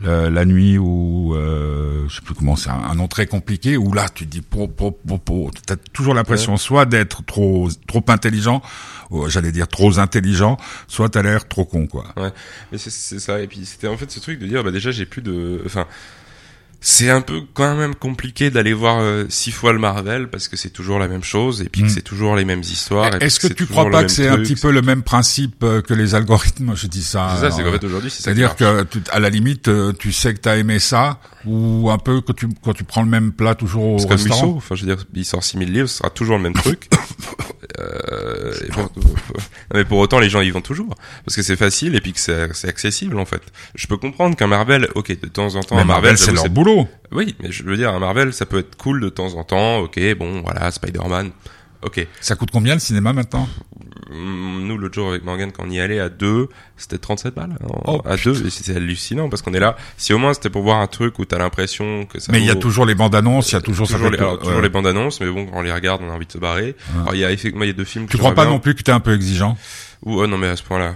Le- 0.00 0.28
la 0.28 0.44
nuit 0.44 0.78
ou 0.78 1.34
euh, 1.34 2.06
je 2.08 2.16
sais 2.16 2.20
plus 2.22 2.34
comment, 2.34 2.54
c'est 2.56 2.70
un, 2.70 2.82
un 2.90 2.94
nom 2.94 3.08
très 3.08 3.26
compliqué. 3.26 3.76
Où 3.76 3.92
là 3.92 4.08
tu 4.12 4.26
te 4.26 4.30
dis, 4.30 4.42
po, 4.42 4.68
po, 4.68 4.90
po, 4.90 5.18
po. 5.18 5.50
t'as 5.66 5.76
toujours 5.92 6.14
l'impression 6.14 6.56
soit 6.56 6.84
d'être 6.84 7.24
trop 7.24 7.68
trop 7.86 8.04
intelligent, 8.08 8.60
ou 9.10 9.28
j'allais 9.28 9.52
dire 9.52 9.68
trop 9.68 9.98
intelligent, 9.98 10.56
soit 10.86 11.08
t'as 11.08 11.22
l'air 11.22 11.48
trop 11.48 11.64
con 11.64 11.86
quoi. 11.86 12.04
Mais 12.72 12.78
c'est- 12.78 12.90
c'est 12.90 13.18
ça. 13.20 13.40
Et 13.40 13.46
puis 13.46 13.64
c'était 13.64 13.88
en 13.88 13.96
fait 13.96 14.10
ce 14.10 14.20
truc 14.20 14.38
de 14.38 14.46
dire, 14.46 14.62
bah 14.62 14.70
déjà 14.70 14.90
j'ai 14.90 15.06
plus 15.06 15.22
de, 15.22 15.62
enfin. 15.64 15.86
C'est 16.80 17.10
un 17.10 17.20
peu 17.20 17.40
quand 17.54 17.74
même 17.74 17.96
compliqué 17.96 18.50
d'aller 18.50 18.72
voir 18.72 19.00
euh, 19.00 19.24
six 19.28 19.50
fois 19.50 19.72
le 19.72 19.80
Marvel 19.80 20.30
parce 20.30 20.46
que 20.46 20.56
c'est 20.56 20.70
toujours 20.70 21.00
la 21.00 21.08
même 21.08 21.24
chose 21.24 21.60
et 21.60 21.68
puis 21.68 21.82
que 21.82 21.86
Mm. 21.88 21.90
c'est 21.90 22.02
toujours 22.02 22.36
les 22.36 22.44
mêmes 22.44 22.60
histoires. 22.60 23.20
Est-ce 23.20 23.40
que 23.40 23.48
c'est 23.48 23.54
tu 23.54 23.66
crois 23.66 23.90
pas 23.90 24.04
que 24.04 24.10
c'est 24.10 24.28
un 24.28 24.36
petit 24.38 24.54
peu 24.54 24.70
le 24.70 24.80
même 24.80 25.02
principe 25.02 25.64
euh, 25.64 25.82
que 25.82 25.92
les 25.92 26.14
algorithmes? 26.14 26.76
Je 26.76 26.86
dis 26.86 27.02
ça. 27.02 27.32
C'est 27.34 27.40
ça, 27.40 27.50
c'est 27.50 27.62
euh, 27.62 27.64
qu'en 27.64 27.72
fait 27.72 27.84
aujourd'hui 27.84 28.10
c'est 28.10 28.22
C'est-à-dire 28.22 28.54
que 28.54 28.84
tu- 28.84 29.02
à 29.10 29.18
la 29.18 29.28
limite, 29.28 29.66
euh, 29.66 29.92
tu 29.98 30.12
sais 30.12 30.32
que 30.34 30.38
t'as 30.38 30.56
aimé 30.56 30.78
ça, 30.78 31.18
ou 31.46 31.90
un 31.90 31.98
peu 31.98 32.20
quand 32.20 32.34
tu 32.34 32.48
quand 32.62 32.74
tu 32.74 32.84
prends 32.84 33.02
le 33.02 33.08
même 33.08 33.32
plat 33.32 33.56
toujours 33.56 33.84
au 33.94 33.98
C'est 33.98 34.06
comme 34.06 34.16
restaurant. 34.16 34.46
Musso, 34.46 34.56
enfin 34.58 34.74
je 34.76 34.84
veux 34.86 34.94
dire, 34.94 35.04
il 35.14 35.24
sort 35.24 35.42
6000 35.42 35.72
livres, 35.72 35.88
ce 35.88 35.98
sera 35.98 36.10
toujours 36.10 36.36
le 36.36 36.44
même 36.44 36.54
truc. 36.54 36.88
euh, 37.78 38.52
bon, 38.74 38.88
mais 39.74 39.84
pour 39.84 39.98
autant 39.98 40.18
les 40.18 40.28
gens 40.30 40.40
y 40.40 40.50
vont 40.50 40.60
toujours 40.60 40.94
parce 41.24 41.36
que 41.36 41.42
c'est 41.42 41.56
facile 41.56 41.94
et 41.94 42.00
puis 42.00 42.12
que 42.12 42.20
c'est 42.20 42.68
accessible 42.68 43.18
en 43.18 43.24
fait. 43.24 43.42
Je 43.74 43.86
peux 43.86 43.96
comprendre 43.96 44.36
qu'un 44.36 44.46
Marvel, 44.46 44.88
ok, 44.94 45.20
de 45.20 45.28
temps 45.28 45.54
en 45.54 45.60
temps 45.62 45.76
Mais 45.76 45.82
un 45.82 45.84
Marvel, 45.84 46.12
Marvel, 46.12 46.18
c'est 46.18 46.32
leur 46.32 46.48
boulot. 46.48 46.88
Oui, 47.12 47.34
mais 47.40 47.50
je 47.50 47.62
veux 47.64 47.76
dire 47.76 47.92
un 47.92 47.98
Marvel, 47.98 48.32
ça 48.32 48.46
peut 48.46 48.58
être 48.58 48.76
cool 48.76 49.00
de 49.00 49.08
temps 49.08 49.34
en 49.34 49.44
temps. 49.44 49.78
Ok, 49.78 50.00
bon, 50.18 50.42
voilà, 50.42 50.70
Spider-Man. 50.70 51.30
Ok, 51.82 52.06
Ça 52.20 52.34
coûte 52.34 52.50
combien 52.50 52.74
le 52.74 52.80
cinéma 52.80 53.12
maintenant? 53.12 53.48
Nous 54.10 54.78
l'autre 54.78 54.94
jour 54.94 55.10
avec 55.10 55.24
Morgan 55.24 55.50
quand 55.52 55.64
on 55.66 55.70
y 55.70 55.80
allait 55.80 56.00
à 56.00 56.08
deux, 56.08 56.48
c'était 56.76 56.98
37 56.98 57.34
balles 57.34 57.56
Oh, 57.86 58.00
à 58.04 58.16
deux 58.16 58.46
et 58.46 58.50
c'était 58.50 58.76
hallucinant 58.76 59.28
parce 59.28 59.42
qu'on 59.42 59.52
est 59.54 59.60
là. 59.60 59.76
Si 59.96 60.12
au 60.12 60.18
moins 60.18 60.32
c'était 60.34 60.50
pour 60.50 60.62
voir 60.62 60.78
un 60.78 60.86
truc 60.86 61.18
où 61.18 61.24
t'as 61.24 61.38
l'impression 61.38 62.06
que 62.06 62.18
ça 62.20 62.32
Mais 62.32 62.40
il 62.40 62.46
y 62.46 62.50
a 62.50 62.56
toujours 62.56 62.86
les 62.86 62.94
bandes 62.94 63.14
annonces, 63.14 63.50
il 63.50 63.54
y 63.54 63.58
a 63.58 63.60
toujours, 63.60 63.86
ça 63.86 63.94
toujours, 63.94 64.10
fait 64.10 64.16
les, 64.16 64.22
alors, 64.22 64.38
toujours 64.38 64.56
ouais. 64.56 64.62
les 64.62 64.68
bandes 64.68 64.86
annonces, 64.86 65.20
mais 65.20 65.30
bon, 65.30 65.46
quand 65.46 65.58
on 65.58 65.62
les 65.62 65.72
regarde, 65.72 66.00
on 66.04 66.10
a 66.10 66.14
envie 66.14 66.26
de 66.26 66.32
se 66.32 66.38
barrer. 66.38 66.74
Alors, 67.02 67.14
il 67.14 67.20
y 67.20 67.24
a 67.24 67.30
effectivement, 67.30 67.64
il 67.64 67.68
y 67.68 67.70
a 67.70 67.74
deux 67.74 67.84
films. 67.84 68.06
que 68.06 68.12
Tu 68.12 68.18
crois 68.18 68.34
pas 68.34 68.44
bien- 68.44 68.52
non 68.54 68.60
plus 68.60 68.74
que 68.74 68.82
t'es 68.82 68.92
un 68.92 69.00
peu 69.00 69.14
exigeant? 69.14 69.56
Ou, 70.04 70.20
oh, 70.22 70.26
non, 70.26 70.38
mais 70.38 70.48
à 70.48 70.56
ce 70.56 70.62
point-là. 70.62 70.94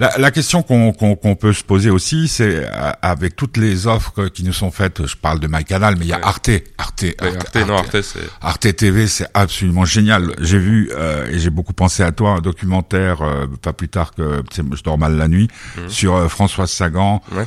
La, 0.00 0.16
la 0.18 0.30
question 0.30 0.62
qu'on 0.62 0.92
qu'on 0.92 1.14
qu'on 1.14 1.36
peut 1.36 1.52
se 1.52 1.62
poser 1.62 1.90
aussi, 1.90 2.26
c'est 2.26 2.64
euh, 2.64 2.90
avec 3.02 3.36
toutes 3.36 3.56
les 3.58 3.86
offres 3.86 4.26
qui 4.28 4.42
nous 4.44 4.52
sont 4.54 4.70
faites, 4.70 5.06
je 5.06 5.14
parle 5.14 5.38
de 5.40 5.46
MyCanal, 5.46 5.96
mais 5.98 6.06
il 6.06 6.08
y 6.08 6.12
a 6.12 6.16
Ouais. 6.16 6.24
Arte, 6.24 6.50
Arte, 6.78 7.02
Ouais, 7.02 7.14
Arte, 7.36 7.56
Arte, 7.56 7.68
non, 7.68 7.76
Arte, 7.76 8.00
c'est. 8.02 8.18
Arte 8.40 8.74
TV, 8.76 9.06
c'est 9.06 9.28
absolument 9.34 9.84
génial. 9.84 10.34
J'ai 10.40 10.58
vu 10.58 10.90
euh, 10.94 11.26
et 11.30 11.38
j'ai 11.38 11.50
beaucoup 11.50 11.74
pensé 11.74 12.02
à 12.02 12.12
toi 12.12 12.30
un 12.30 12.40
documentaire 12.40 13.22
euh, 13.22 13.46
pas 13.60 13.72
plus 13.74 13.88
tard 13.90 14.12
que 14.14 14.42
je 14.56 14.82
dors 14.82 14.98
mal 14.98 15.16
la 15.16 15.28
nuit 15.28 15.48
Mhm. 15.76 15.88
sur 15.90 16.16
euh, 16.16 16.28
Françoise 16.28 16.70
Sagan. 16.70 17.22
Ouais. 17.32 17.46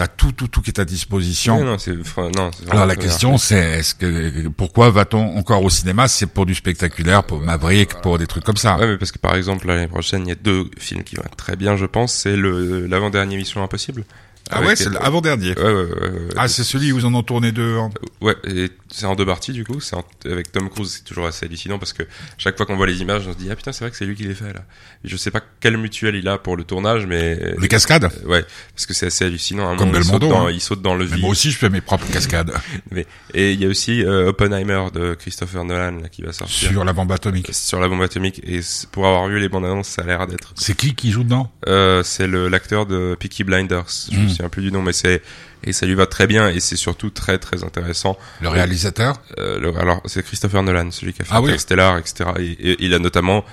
T'as 0.00 0.06
tout, 0.06 0.32
tout, 0.32 0.48
tout 0.48 0.62
qui 0.62 0.70
est 0.70 0.80
à 0.80 0.86
disposition. 0.86 1.58
Ouais, 1.58 1.64
non, 1.64 1.76
c'est, 1.76 1.94
enfin, 2.00 2.30
non, 2.34 2.50
c'est 2.56 2.70
Alors 2.70 2.86
la 2.86 2.96
question 2.96 3.36
c'est 3.36 3.80
est-ce 3.80 3.94
que 3.94 4.48
pourquoi 4.48 4.88
va-t-on 4.88 5.36
encore 5.36 5.62
au 5.62 5.68
cinéma? 5.68 6.08
C'est 6.08 6.24
pour 6.24 6.46
du 6.46 6.54
spectaculaire, 6.54 7.22
pour 7.22 7.38
Maverick, 7.38 7.96
pour 8.00 8.16
des 8.16 8.26
trucs 8.26 8.42
comme 8.42 8.56
ça. 8.56 8.78
Ouais, 8.78 8.86
mais 8.86 8.96
parce 8.96 9.12
que 9.12 9.18
par 9.18 9.34
exemple, 9.34 9.66
l'année 9.66 9.88
prochaine, 9.88 10.22
il 10.22 10.30
y 10.30 10.32
a 10.32 10.36
deux 10.36 10.70
films 10.78 11.04
qui 11.04 11.16
vont 11.16 11.22
être 11.26 11.36
très 11.36 11.54
bien, 11.54 11.76
je 11.76 11.84
pense. 11.84 12.14
C'est 12.14 12.34
le, 12.34 12.86
l'avant-dernier 12.86 13.36
Mission 13.36 13.62
Impossible. 13.62 14.04
Ah 14.50 14.62
ouais, 14.62 14.74
c'est 14.76 14.90
l'avant-dernier. 14.90 15.50
Ouais, 15.56 15.62
ouais, 15.64 15.72
ouais, 15.84 16.12
Ah 16.36 16.48
c'est 16.48 16.64
celui 16.64 16.90
où 16.92 16.98
ils 16.98 17.06
en 17.06 17.14
ont 17.14 17.22
tourné 17.22 17.52
deux. 17.52 17.76
hein. 17.78 17.90
Ouais, 18.20 18.34
et 18.44 18.68
c'est 18.90 19.06
en 19.06 19.14
deux 19.14 19.26
parties 19.26 19.52
du 19.52 19.64
coup. 19.64 19.80
C'est 19.80 19.94
en- 19.96 20.04
avec 20.24 20.50
Tom 20.50 20.68
Cruise, 20.68 20.90
c'est 20.96 21.04
toujours 21.04 21.26
assez 21.26 21.46
hallucinant 21.46 21.78
parce 21.78 21.92
que 21.92 22.02
chaque 22.38 22.56
fois 22.56 22.66
qu'on 22.66 22.76
voit 22.76 22.86
les 22.86 23.00
images, 23.00 23.26
on 23.28 23.32
se 23.32 23.38
dit 23.38 23.48
ah 23.50 23.56
putain 23.56 23.72
c'est 23.72 23.84
vrai 23.84 23.90
que 23.90 23.96
c'est 23.96 24.04
lui 24.06 24.16
qui 24.16 24.24
les 24.24 24.34
fait 24.34 24.52
là. 24.52 24.64
Et 25.04 25.08
je 25.08 25.16
sais 25.16 25.30
pas 25.30 25.40
quelle 25.60 25.76
mutuelle 25.76 26.16
il 26.16 26.26
a 26.28 26.38
pour 26.38 26.56
le 26.56 26.64
tournage, 26.64 27.06
mais 27.06 27.54
Les 27.58 27.68
cascades? 27.68 28.10
Ouais, 28.26 28.44
parce 28.74 28.86
que 28.86 28.94
c'est 28.94 29.06
assez 29.06 29.24
hallucinant. 29.24 29.68
Un 29.70 29.76
Comme 29.76 29.88
moment, 29.88 29.98
il 29.98 30.04
saute, 30.04 30.12
Belmondo, 30.20 30.28
dans, 30.34 30.46
hein. 30.46 30.50
il 30.52 30.60
saute 30.60 30.82
dans 30.82 30.94
le 30.94 31.04
Mais 31.04 31.10
vide. 31.12 31.20
Moi 31.20 31.30
aussi, 31.30 31.50
je 31.50 31.58
fais 31.58 31.70
mes 31.70 31.80
propres 31.80 32.06
cascades 32.12 32.52
Mais- 32.90 33.06
et 33.34 33.52
il 33.52 33.60
y 33.60 33.64
a 33.66 33.68
aussi 33.68 34.02
euh, 34.04 34.28
Oppenheimer 34.30 34.86
de 34.92 35.14
Christopher 35.14 35.64
Nolan 35.64 36.00
là, 36.02 36.08
qui 36.08 36.22
va 36.22 36.32
sortir 36.32 36.70
sur 36.70 36.84
la 36.84 36.92
bombe 36.92 37.12
atomique. 37.12 37.48
sur 37.52 37.78
la 37.80 37.88
bombe 37.88 38.02
atomique. 38.02 38.40
Et 38.44 38.60
pour 38.90 39.06
avoir 39.06 39.28
vu 39.28 39.38
les 39.38 39.48
bandes 39.48 39.64
annonces, 39.64 39.88
ça 39.88 40.02
a 40.02 40.06
l'air 40.06 40.26
d'être. 40.26 40.52
C'est 40.56 40.76
qui 40.76 40.94
qui 40.94 41.10
joue 41.12 41.22
dedans? 41.24 41.50
Euh, 41.68 42.02
c'est 42.02 42.26
le 42.26 42.48
l'acteur 42.48 42.86
de 42.86 43.16
Peaky 43.18 43.44
Blinders. 43.44 43.84
Je 44.10 44.18
me 44.18 44.24
Mm. 44.24 44.28
Souviens 44.40 44.48
plus 44.50 44.62
du 44.62 44.72
nom, 44.72 44.82
mais 44.82 44.92
c'est 44.92 45.22
et 45.64 45.72
ça 45.72 45.84
lui 45.86 45.94
va 45.94 46.06
très 46.06 46.26
bien 46.26 46.48
et 46.48 46.58
c'est 46.60 46.76
surtout 46.76 47.10
très 47.10 47.38
très 47.38 47.64
intéressant. 47.64 48.18
Le 48.40 48.48
réalisateur 48.48 49.20
Euh, 49.38 49.58
le- 49.60 49.76
alors 49.78 50.00
c'est 50.06 50.22
Christopher 50.24 50.62
Nolan, 50.62 50.90
celui 50.90 51.12
qui 51.12 51.22
a 51.22 51.24
fait 51.24 51.30
Ah 51.34 51.40
oui. 51.40 51.48
Interstellar, 51.50 51.98
etc. 51.98 52.30
Et, 52.38 52.44
et 52.72 52.76
il 52.84 52.94
a 52.94 52.98
notamment 52.98 53.44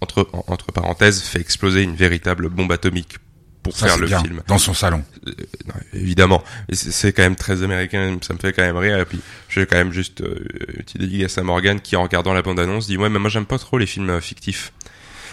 entre 0.00 0.28
en- 0.32 0.44
entre 0.48 0.72
parenthèses 0.72 1.20
fait 1.22 1.40
exploser 1.40 1.82
une 1.82 1.96
véritable 1.96 2.48
bombe 2.48 2.70
atomique 2.72 3.16
pour 3.64 3.76
Ça, 3.76 3.86
faire 3.88 3.98
le 3.98 4.06
bien. 4.06 4.22
film. 4.22 4.40
Dans 4.46 4.56
son 4.58 4.72
salon. 4.72 5.02
Non, 5.26 5.74
évidemment, 5.92 6.42
c'est 6.72 7.12
quand 7.12 7.24
même 7.24 7.34
très 7.36 7.64
américain, 7.64 8.16
ça 8.22 8.32
me 8.32 8.38
fait 8.38 8.52
quand 8.52 8.62
même 8.62 8.76
rire. 8.76 8.98
Et 9.00 9.04
puis, 9.04 9.20
je 9.48 9.58
vais 9.60 9.66
quand 9.66 9.76
même 9.76 9.92
juste 9.92 10.20
euh, 10.20 10.38
une 10.68 10.84
petite 10.84 10.98
dédicace 11.00 11.36
à 11.38 11.42
Morgan 11.42 11.80
qui, 11.80 11.96
en 11.96 12.04
regardant 12.04 12.32
la 12.32 12.42
bande-annonce, 12.42 12.86
dit 12.86 12.96
ouais, 12.96 13.08
mais 13.10 13.18
moi 13.18 13.28
j'aime 13.28 13.44
pas 13.46 13.58
trop 13.58 13.76
les 13.76 13.86
films 13.86 14.10
euh, 14.10 14.20
fictifs. 14.20 14.72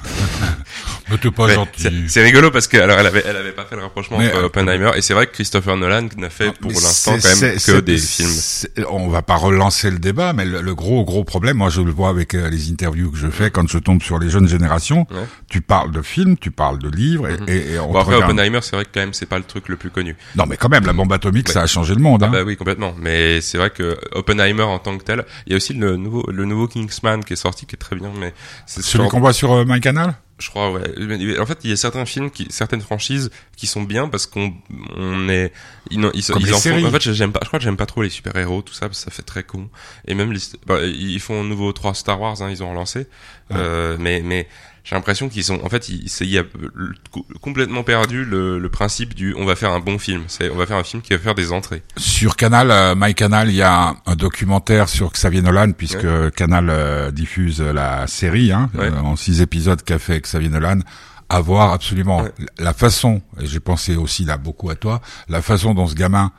Mais 1.09 1.17
t'es 1.17 1.31
pas 1.31 1.47
gentil. 1.53 2.05
c'est- 2.07 2.23
rigolo 2.23 2.51
parce 2.51 2.67
que 2.67 2.77
alors 2.77 2.99
elle 2.99 3.07
avait 3.07 3.23
elle 3.25 3.35
avait 3.35 3.51
pas 3.51 3.65
fait 3.65 3.75
le 3.75 3.81
rapprochement 3.83 4.17
Mais, 4.17 4.27
entre 4.27 4.37
euh, 4.37 4.45
Oppenheimer 4.45 4.91
et 4.95 5.01
c'est 5.01 5.13
vrai 5.13 5.27
que 5.27 5.33
Christopher 5.33 5.77
Nolan 5.77 6.07
n'a 6.17 6.29
fait 6.29 6.51
pour 6.59 6.71
Mais 6.71 6.77
l'instant 6.79 7.15
quand 7.21 7.41
même 7.41 7.57
que 7.59 7.79
des 7.81 7.97
c'est- 7.97 8.23
films. 8.23 8.29
c'est- 8.31 8.71
On 8.89 9.07
va 9.09 9.21
pas 9.21 9.35
relancer 9.35 9.89
le 9.91 9.99
débat, 9.99 10.33
mais 10.33 10.45
le, 10.45 10.61
le 10.61 10.75
gros 10.75 11.03
gros 11.05 11.23
problème, 11.23 11.57
moi 11.57 11.69
je 11.69 11.81
le 11.81 11.91
vois 11.91 12.09
avec 12.09 12.33
euh, 12.35 12.49
les 12.49 12.69
interviews 12.71 13.11
que 13.11 13.17
je 13.17 13.27
fais 13.27 13.51
quand 13.51 13.67
je 13.67 13.77
tombe 13.77 14.01
sur 14.01 14.19
les 14.19 14.29
jeunes 14.29 14.47
générations. 14.47 15.07
Ouais. 15.11 15.25
Tu 15.49 15.61
parles 15.61 15.91
de 15.91 16.01
films, 16.01 16.37
tu 16.37 16.51
parles 16.51 16.79
de 16.79 16.89
livres, 16.89 17.27
et, 17.29 17.37
Mhm. 17.37 17.45
et- 17.49 17.73
et 17.73 17.79
on 17.79 17.91
Bon 17.91 17.99
après 17.99 18.15
regarde. 18.15 18.31
Oppenheimer, 18.31 18.59
c'est 18.61 18.75
vrai 18.75 18.85
que 18.85 18.89
quand 18.93 18.99
même 19.01 19.13
c'est 19.13 19.25
pas 19.27 19.37
le 19.37 19.43
truc 19.43 19.67
le 19.69 19.75
plus 19.77 19.89
connu. 19.89 20.15
Non, 20.35 20.45
mais 20.47 20.57
quand 20.57 20.69
même, 20.69 20.85
la 20.85 20.93
bombe 20.93 21.11
atomique, 21.13 21.47
Ouais. 21.47 21.53
ça 21.53 21.61
a 21.61 21.67
changé 21.67 21.93
le 21.95 22.01
monde. 22.01 22.23
Hein. 22.23 22.29
Bah 22.31 22.43
oui, 22.45 22.57
complètement. 22.57 22.93
Mais 22.99 23.41
c'est 23.41 23.57
vrai 23.57 23.69
que 23.69 23.97
Oppenheimer 24.13 24.63
en 24.63 24.79
tant 24.79 24.97
que 24.97 25.03
tel, 25.03 25.25
il 25.45 25.51
y 25.51 25.53
a 25.53 25.57
aussi 25.57 25.73
le 25.73 25.97
nouveau 25.97 26.23
le 26.31 26.45
nouveau 26.45 26.67
Kingsman 26.67 27.23
qui 27.23 27.33
est 27.33 27.37
sorti 27.37 27.65
qui 27.65 27.75
est 27.75 27.79
très 27.79 27.95
bien, 27.95 28.11
mais 28.19 28.33
c'est 28.65 28.81
Celui 28.81 29.03
sur- 29.05 29.09
qu'on 29.09 29.19
voit 29.19 29.33
sur 29.33 29.51
euh, 29.53 29.65
MyCanal? 29.65 30.15
Je 30.37 30.49
crois, 30.49 30.69
ouais. 30.71 31.39
En 31.39 31.45
fait, 31.45 31.59
il 31.63 31.69
y 31.69 31.73
a 31.73 31.77
certains 31.77 32.05
films, 32.05 32.29
qui, 32.29 32.47
certaines 32.49 32.81
franchises 32.81 33.31
qui 33.55 33.67
sont 33.67 33.83
bien 33.83 34.09
parce 34.09 34.25
qu'on 34.27 34.53
on 34.97 35.29
est, 35.29 35.53
ils, 35.91 35.99
ils, 36.13 36.25
Comme 36.25 36.41
ils 36.41 36.47
les 36.47 36.51
en 36.51 36.55
font. 36.55 36.61
séries. 36.61 36.85
En 36.85 36.91
fait, 36.91 37.13
j'aime 37.13 37.31
pas. 37.31 37.39
Je 37.41 37.47
crois 37.47 37.59
que 37.59 37.63
j'aime 37.63 37.77
pas 37.77 37.85
trop 37.85 38.01
les 38.03 38.09
super 38.09 38.35
héros, 38.35 38.61
tout 38.61 38.73
ça, 38.73 38.87
parce 38.87 38.99
que 38.99 39.05
ça 39.05 39.11
fait 39.11 39.23
très 39.23 39.43
con. 39.43 39.69
Et 40.07 40.13
même 40.13 40.33
les, 40.33 40.39
bah, 40.65 40.83
ils 40.83 41.21
font 41.21 41.39
un 41.39 41.45
nouveau 41.45 41.71
3 41.71 41.93
Star 41.93 42.19
Wars, 42.19 42.41
hein, 42.41 42.49
ils 42.51 42.61
ont 42.63 42.69
relancé. 42.69 43.07
Euh, 43.51 43.95
mais 43.97 44.21
mais 44.21 44.49
j'ai 44.85 44.95
l'impression 44.95 45.27
qu'ils 45.29 45.43
sont, 45.43 45.59
en 45.63 45.67
fait, 45.69 45.89
il, 45.89 46.07
c'est- 46.09 46.25
il 46.25 46.31
y 46.31 46.37
a 46.37 46.43
le- 46.75 46.93
complètement 47.41 47.83
perdu 47.83 48.23
le, 48.23 48.59
le 48.59 48.69
principe 48.69 49.15
du, 49.15 49.33
on 49.37 49.43
va 49.43 49.55
faire 49.55 49.71
un 49.71 49.79
bon 49.79 49.97
film. 49.97 50.23
C'est, 50.27 50.49
on 50.51 50.55
va 50.55 50.65
faire 50.67 50.77
un 50.77 50.83
film 50.83 51.01
qui 51.01 51.11
va 51.13 51.19
faire 51.19 51.33
des 51.35 51.51
entrées. 51.51 51.81
Sur 51.97 52.35
Canal, 52.35 52.69
euh, 52.71 52.93
MyCanal, 52.95 53.49
il 53.49 53.55
y 53.55 53.63
a 53.63 53.73
un, 53.89 53.95
un 54.05 54.15
documentaire 54.15 54.87
sur 54.87 55.11
Xavier 55.11 55.41
Nolan, 55.41 55.71
puisque 55.71 56.31
Canal 56.35 56.69
euh, 56.69 57.11
diffuse 57.11 57.59
la 57.61 58.05
série 58.07 58.51
hein, 58.51 58.69
Ouais. 58.75 58.85
euh, 58.91 58.99
en 58.99 59.15
six 59.15 59.41
épisodes 59.41 59.81
qu'a 59.81 59.97
fait 59.99 60.21
Xavier 60.21 60.49
Nolan. 60.49 60.79
À 61.27 61.41
voir 61.41 61.73
absolument 61.73 62.21
Ouais. 62.21 62.31
la 62.59 62.73
façon, 62.73 63.19
et 63.41 63.47
j'ai 63.47 63.59
pensé 63.59 63.95
aussi 63.95 64.23
là 64.23 64.37
beaucoup 64.37 64.69
à 64.69 64.75
toi, 64.75 65.01
la 65.27 65.41
façon 65.41 65.73
dont 65.73 65.87
ce 65.87 65.95
gamin, 65.95 66.31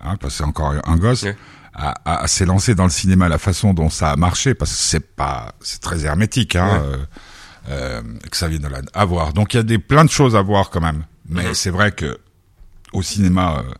hein, 0.00 0.16
parce 0.20 0.34
que 0.34 0.38
c'est 0.38 0.44
encore 0.44 0.74
un 0.84 0.96
gosse, 0.96 1.24
a- 1.74 2.26
s'est 2.26 2.46
lancé 2.46 2.74
dans 2.74 2.82
le 2.84 2.90
cinéma, 2.90 3.28
la 3.28 3.38
façon 3.38 3.72
dont 3.72 3.90
ça 3.90 4.10
a 4.10 4.16
marché, 4.16 4.54
parce 4.54 4.72
que 4.72 4.78
c'est 4.78 5.14
pas, 5.14 5.54
c'est 5.60 5.80
très 5.80 6.04
hermétique, 6.04 6.56
hein, 6.56 6.82
Ouais. 6.90 6.96
Euh, 7.68 8.02
Xavier 8.30 8.58
Nolan. 8.58 8.82
À 8.94 9.04
voir. 9.04 9.32
Donc 9.32 9.54
il 9.54 9.58
y 9.58 9.60
a 9.60 9.62
des 9.64 9.78
plein 9.78 10.04
de 10.04 10.10
choses 10.10 10.36
à 10.36 10.42
voir 10.42 10.70
quand 10.70 10.80
même, 10.80 11.04
mais 11.28 11.48
Mhm. 11.48 11.54
c'est 11.54 11.70
vrai 11.70 11.92
que 11.92 12.18
au 12.92 13.02
cinéma. 13.02 13.58
euh, 13.66 13.72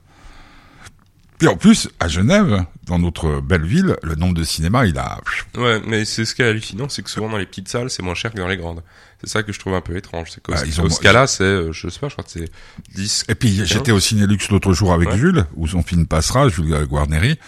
puis 1.38 1.48
en 1.48 1.56
plus, 1.56 1.90
à 2.00 2.08
Genève, 2.08 2.64
dans 2.86 2.98
notre 2.98 3.40
belle 3.42 3.66
ville, 3.66 3.94
le 4.02 4.14
nombre 4.14 4.32
de 4.32 4.42
cinémas, 4.42 4.86
il 4.86 4.96
a. 4.96 5.18
Ouais, 5.58 5.82
mais 5.86 6.06
c'est 6.06 6.24
ce 6.24 6.34
qui 6.34 6.40
est 6.40 6.46
hallucinant, 6.46 6.88
c'est 6.88 7.02
que 7.02 7.10
souvent 7.10 7.28
dans 7.28 7.36
les 7.36 7.44
petites 7.44 7.68
salles, 7.68 7.90
c'est 7.90 8.02
moins 8.02 8.14
cher 8.14 8.32
que 8.32 8.38
dans 8.38 8.48
les 8.48 8.56
grandes. 8.56 8.82
C'est 9.20 9.28
ça 9.28 9.42
que 9.42 9.52
je 9.52 9.58
trouve 9.58 9.74
un 9.74 9.82
peu 9.82 9.94
étrange. 9.98 10.30
C'est 10.30 10.42
qu'au 10.42 10.52
Bah, 10.52 10.60
ont- 10.82 10.88
ce 10.88 11.00
cas-là, 11.00 11.26
c'est, 11.26 11.42
euh, 11.44 11.72
je 11.72 11.88
sais 11.90 11.98
pas, 12.00 12.08
je 12.08 12.14
crois 12.14 12.24
que 12.24 12.30
c'est 12.30 12.50
10, 12.94 13.24
Et 13.28 13.34
puis 13.34 13.66
j'étais 13.66 13.92
au 13.92 14.00
Cinélux 14.00 14.38
l'autre 14.50 14.72
jour 14.72 14.94
avec 14.94 15.10
Ouais. 15.10 15.18
Jules, 15.18 15.44
où 15.56 15.66
son 15.66 15.82
film 15.82 16.06
passera, 16.06 16.48
Jules 16.48 16.86
Guarneri. 16.86 17.38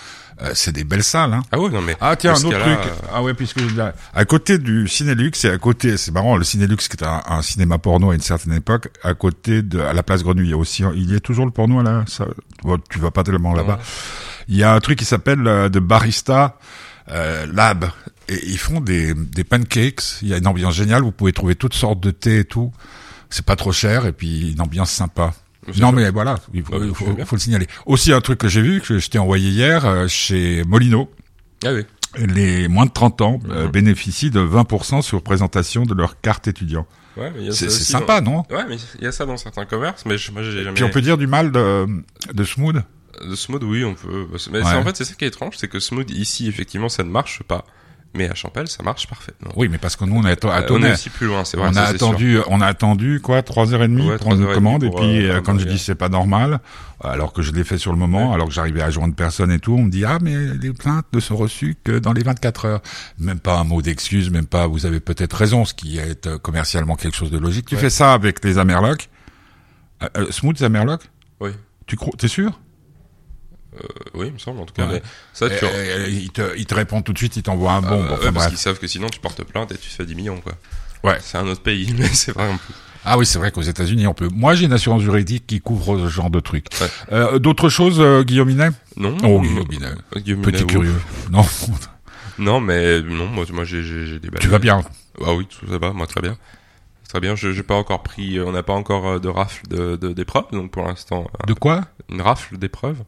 Euh, 0.40 0.52
c'est 0.54 0.70
des 0.72 0.84
belles 0.84 1.02
salles. 1.02 1.32
Hein. 1.34 1.42
Ah 1.50 1.58
oui, 1.58 1.68
non 1.72 1.80
mais. 1.82 1.96
Ah 2.00 2.14
tiens, 2.14 2.32
un 2.32 2.44
autre 2.44 2.60
truc. 2.60 2.78
euh, 2.86 3.08
Ah 3.12 3.22
ouais, 3.24 3.34
puisque 3.34 3.58
à 4.14 4.24
côté 4.24 4.58
du 4.58 4.86
Cinélux, 4.86 5.32
c'est 5.34 5.50
à 5.50 5.58
côté, 5.58 5.96
c'est 5.96 6.12
marrant, 6.12 6.36
le 6.36 6.44
Cinélux 6.44 6.76
qui 6.76 6.94
était 6.94 7.06
un, 7.06 7.22
un 7.26 7.42
cinéma 7.42 7.78
porno 7.78 8.10
à 8.12 8.14
une 8.14 8.20
certaine 8.20 8.52
époque, 8.52 8.88
à 9.02 9.14
côté 9.14 9.62
de 9.62 9.80
à 9.80 9.92
la 9.92 10.02
place 10.04 10.22
Grenouille, 10.22 10.46
il 10.46 10.50
y 10.50 10.54
a 10.54 10.56
aussi, 10.56 10.84
il 10.94 11.12
y 11.12 11.16
a 11.16 11.20
toujours 11.20 11.44
le 11.44 11.50
porno 11.50 11.82
là. 11.82 12.04
Ça, 12.06 12.26
tu 12.88 12.98
vas 13.00 13.10
pas 13.10 13.24
tellement 13.24 13.52
là-bas. 13.52 13.80
Il 14.46 14.56
y 14.56 14.62
a 14.62 14.72
un 14.72 14.80
truc 14.80 14.98
qui 15.00 15.04
s'appelle 15.04 15.44
euh, 15.46 15.68
de 15.68 15.80
barista 15.80 16.56
euh, 17.10 17.44
lab 17.52 17.86
et 18.28 18.38
ils 18.46 18.58
font 18.58 18.80
des 18.80 19.14
des 19.14 19.42
pancakes. 19.44 20.20
Il 20.22 20.28
y 20.28 20.34
a 20.34 20.36
une 20.38 20.46
ambiance 20.46 20.74
géniale. 20.74 21.02
Vous 21.02 21.10
pouvez 21.12 21.32
trouver 21.32 21.56
toutes 21.56 21.74
sortes 21.74 22.00
de 22.00 22.10
thé 22.12 22.38
et 22.40 22.44
tout. 22.44 22.72
C'est 23.28 23.44
pas 23.44 23.56
trop 23.56 23.72
cher 23.72 24.06
et 24.06 24.12
puis 24.12 24.52
une 24.52 24.60
ambiance 24.60 24.90
sympa. 24.92 25.32
Non 25.78 25.92
mais 25.92 26.10
voilà, 26.10 26.36
il 26.54 26.62
faut, 26.62 26.80
je 26.82 26.92
faut, 27.24 27.36
le 27.36 27.40
signaler. 27.40 27.66
Aussi 27.86 28.12
un 28.12 28.20
truc 28.20 28.38
que 28.38 28.48
j'ai 28.48 28.62
vu 28.62 28.80
que 28.80 28.98
je 28.98 29.08
t'ai 29.10 29.18
envoyé 29.18 29.50
hier 29.50 29.84
euh, 29.84 30.08
chez 30.08 30.62
Molino 30.66 31.10
Ah 31.64 31.72
oui. 31.72 31.84
les 32.16 32.68
moins 32.68 32.86
de 32.86 32.90
30 32.92 33.20
ans 33.20 33.40
euh, 33.50 33.64
Mhm. 33.66 33.70
bénéficient 33.72 34.30
de 34.30 34.40
20% 34.40 35.02
sur 35.02 35.22
présentation 35.22 35.84
de 35.84 35.94
leur 35.94 36.20
carte 36.20 36.48
étudiant. 36.48 36.86
Ouais, 37.16 37.30
mais 37.34 37.40
il 37.40 37.46
y 37.46 37.48
a 37.48 37.52
C'est 37.52 37.68
sympa, 37.70 38.20
non? 38.20 38.44
Ouais, 38.50 38.64
mais 38.68 38.76
il 38.98 39.04
y 39.04 39.06
a 39.06 39.12
ça 39.12 39.26
dans 39.26 39.36
certains 39.36 39.64
commerces, 39.64 40.04
mais 40.06 40.16
je- 40.18 40.30
moi 40.32 40.42
j'ai 40.42 40.62
jamais. 40.62 40.74
Puis 40.74 40.84
on 40.84 40.90
peut 40.90 41.00
dire 41.02 41.18
du 41.18 41.26
mal 41.26 41.50
de, 41.52 41.86
de 42.32 42.44
Smooth 42.44 42.76
De 43.28 43.34
Smooth, 43.34 43.64
oui, 43.64 43.84
on 43.84 43.94
peut. 43.94 44.26
Mais 44.52 44.60
Ouais. 44.62 44.74
en 44.74 44.84
fait, 44.84 44.94
c'est 44.96 45.04
ça 45.04 45.14
qui 45.14 45.24
est 45.24 45.28
étrange, 45.28 45.54
c'est 45.56 45.66
que 45.66 45.80
Smooth 45.80 46.08
ici, 46.12 46.46
effectivement, 46.46 46.88
ça 46.88 47.02
ne 47.02 47.10
marche 47.10 47.42
pas. 47.42 47.64
Mais 48.14 48.28
à 48.30 48.34
Champel, 48.34 48.66
ça 48.68 48.82
marche 48.82 49.06
parfaitement. 49.06 49.50
Oui, 49.54 49.68
mais 49.70 49.76
parce 49.78 49.94
que 49.94 50.04
nous 50.04 50.16
on 50.16 50.24
Euh, 50.24 50.32
à 50.32 50.46
on 50.50 50.58
est 50.62 50.66
Tonnet. 50.66 50.92
aussi 50.92 51.10
plus 51.10 51.26
loin, 51.26 51.44
c'est 51.44 51.56
vrai. 51.58 51.68
On 51.70 51.76
a 51.76 51.86
sûr. 51.86 51.94
attendu, 51.94 52.38
on 52.48 52.60
a 52.62 52.66
attendu 52.66 53.20
quoi, 53.22 53.42
trois 53.42 53.74
heures 53.74 53.82
et 53.82 53.88
demie 53.88 54.08
Ouais, 54.08 54.16
pour 54.16 54.32
une 54.32 54.44
3h30 54.46 54.54
commande. 54.54 54.84
Et 54.84 54.88
pour, 54.88 55.00
puis 55.00 55.26
euh, 55.26 55.34
euh, 55.36 55.40
quand 55.42 55.58
je 55.58 55.66
dis 55.66 55.78
c'est 55.78 55.94
pas 55.94 56.08
normal, 56.08 56.58
alors 57.02 57.32
que 57.34 57.42
je 57.42 57.52
l'ai 57.52 57.64
fait 57.64 57.76
sur 57.78 57.92
le 57.92 57.98
moment, 57.98 58.28
Ouais. 58.30 58.34
alors 58.34 58.48
que 58.48 58.54
j'arrivais 58.54 58.80
à 58.82 58.90
joindre 58.90 59.14
personne 59.14 59.52
et 59.52 59.58
tout, 59.58 59.74
on 59.74 59.82
me 59.82 59.90
dit 59.90 60.04
ah 60.06 60.18
mais 60.22 60.34
les 60.60 60.72
plaintes 60.72 61.04
ne 61.12 61.20
sont 61.20 61.36
reçues 61.36 61.76
que 61.84 61.98
dans 61.98 62.12
les 62.14 62.22
24 62.22 62.64
heures. 62.64 62.80
Même 63.18 63.40
pas 63.40 63.58
un 63.58 63.64
mot 63.64 63.82
d'excuse, 63.82 64.30
même 64.30 64.46
pas. 64.46 64.66
Vous 64.66 64.86
avez 64.86 65.00
peut-être 65.00 65.34
raison, 65.36 65.64
ce 65.66 65.74
qui 65.74 65.98
est 65.98 66.26
euh, 66.26 66.38
commercialement 66.38 66.96
quelque 66.96 67.16
chose 67.16 67.30
de 67.30 67.38
logique. 67.38 67.66
Tu 67.66 67.74
Ouais. 67.74 67.80
fais 67.82 67.90
ça 67.90 68.14
avec 68.14 68.42
les 68.42 68.56
Amerlocs. 68.58 69.10
Euh, 70.02 70.08
euh, 70.16 70.30
Smooth 70.30 70.60
Amerloc 70.62 71.02
Oui. 71.40 71.50
Tu 71.86 71.96
crois 71.96 72.12
T'es 72.16 72.28
sûr? 72.28 72.48
Euh, 72.48 72.67
oui, 74.14 74.26
il 74.28 74.32
me 74.34 74.38
semble, 74.38 74.60
en 74.60 74.64
tout 74.66 74.74
cas. 74.74 74.86
Ouais. 74.86 74.94
Mais 74.94 75.02
ça, 75.32 75.48
tu. 75.48 75.64
Euh, 75.64 75.68
euh, 75.68 76.06
il, 76.08 76.30
te, 76.30 76.56
il 76.56 76.66
te 76.66 76.74
répond 76.74 77.02
tout 77.02 77.12
de 77.12 77.18
suite, 77.18 77.36
il 77.36 77.42
t'envoie 77.42 77.72
un 77.72 77.82
bon. 77.82 78.02
Euh, 78.02 78.08
bon, 78.08 78.14
enfin, 78.14 78.32
parce 78.32 78.48
qu'ils 78.48 78.58
savent 78.58 78.78
que 78.78 78.86
sinon 78.86 79.08
tu 79.08 79.20
portes 79.20 79.42
plainte 79.44 79.72
et 79.72 79.76
tu 79.76 79.88
te 79.88 79.94
fais 79.94 80.04
10 80.06 80.14
millions, 80.14 80.40
quoi. 80.40 80.54
Ouais. 81.04 81.18
C'est 81.20 81.38
un 81.38 81.46
autre 81.46 81.62
pays, 81.62 81.94
mais 81.98 82.08
c'est. 82.08 82.32
Ah 83.04 83.16
oui, 83.16 83.24
c'est 83.24 83.38
vrai 83.38 83.50
qu'aux 83.52 83.62
États-Unis, 83.62 84.06
on 84.06 84.14
peut. 84.14 84.28
Moi, 84.32 84.54
j'ai 84.54 84.66
une 84.66 84.72
assurance 84.72 85.02
juridique 85.02 85.46
qui 85.46 85.60
couvre 85.60 85.98
ce 85.98 86.08
genre 86.08 86.30
de 86.30 86.40
trucs. 86.40 86.66
Ouais. 86.80 86.88
Euh, 87.12 87.38
D'autres 87.38 87.68
choses, 87.68 88.00
euh, 88.00 88.22
Guillaume 88.24 88.48
Minet? 88.48 88.70
Non. 88.96 89.16
Oh, 89.22 89.40
Guillaume 89.40 89.64
euh, 90.16 90.20
Guillaume 90.20 90.42
Petit 90.42 90.66
curieux. 90.66 90.94
Non, 91.30 91.44
Non, 92.38 92.60
mais 92.60 93.00
non, 93.00 93.26
moi, 93.26 93.44
moi 93.52 93.64
j'ai 93.64 94.18
des 94.18 94.28
balles. 94.30 94.40
tu 94.40 94.48
vas 94.48 94.58
bien? 94.58 94.82
Ah 95.24 95.34
oui, 95.34 95.46
tout 95.46 95.66
ça 95.68 95.78
va, 95.78 95.92
moi 95.92 96.06
très 96.06 96.20
bien. 96.20 96.36
Très 97.08 97.20
bien, 97.20 97.34
je 97.34 97.52
j'ai 97.52 97.62
pas 97.62 97.74
encore 97.74 98.02
pris, 98.02 98.38
on 98.40 98.52
n'a 98.52 98.62
pas 98.62 98.74
encore 98.74 99.06
euh, 99.08 99.18
de 99.18 99.28
rafle 99.28 99.66
de 99.68 99.96
de- 99.96 100.12
d'épreuves, 100.12 100.44
donc 100.52 100.70
pour 100.70 100.84
l'instant, 100.84 101.26
euh, 101.42 101.46
De 101.46 101.54
quoi? 101.54 101.80
une 102.10 102.20
rafle 102.20 102.58
d'épreuves. 102.58 102.98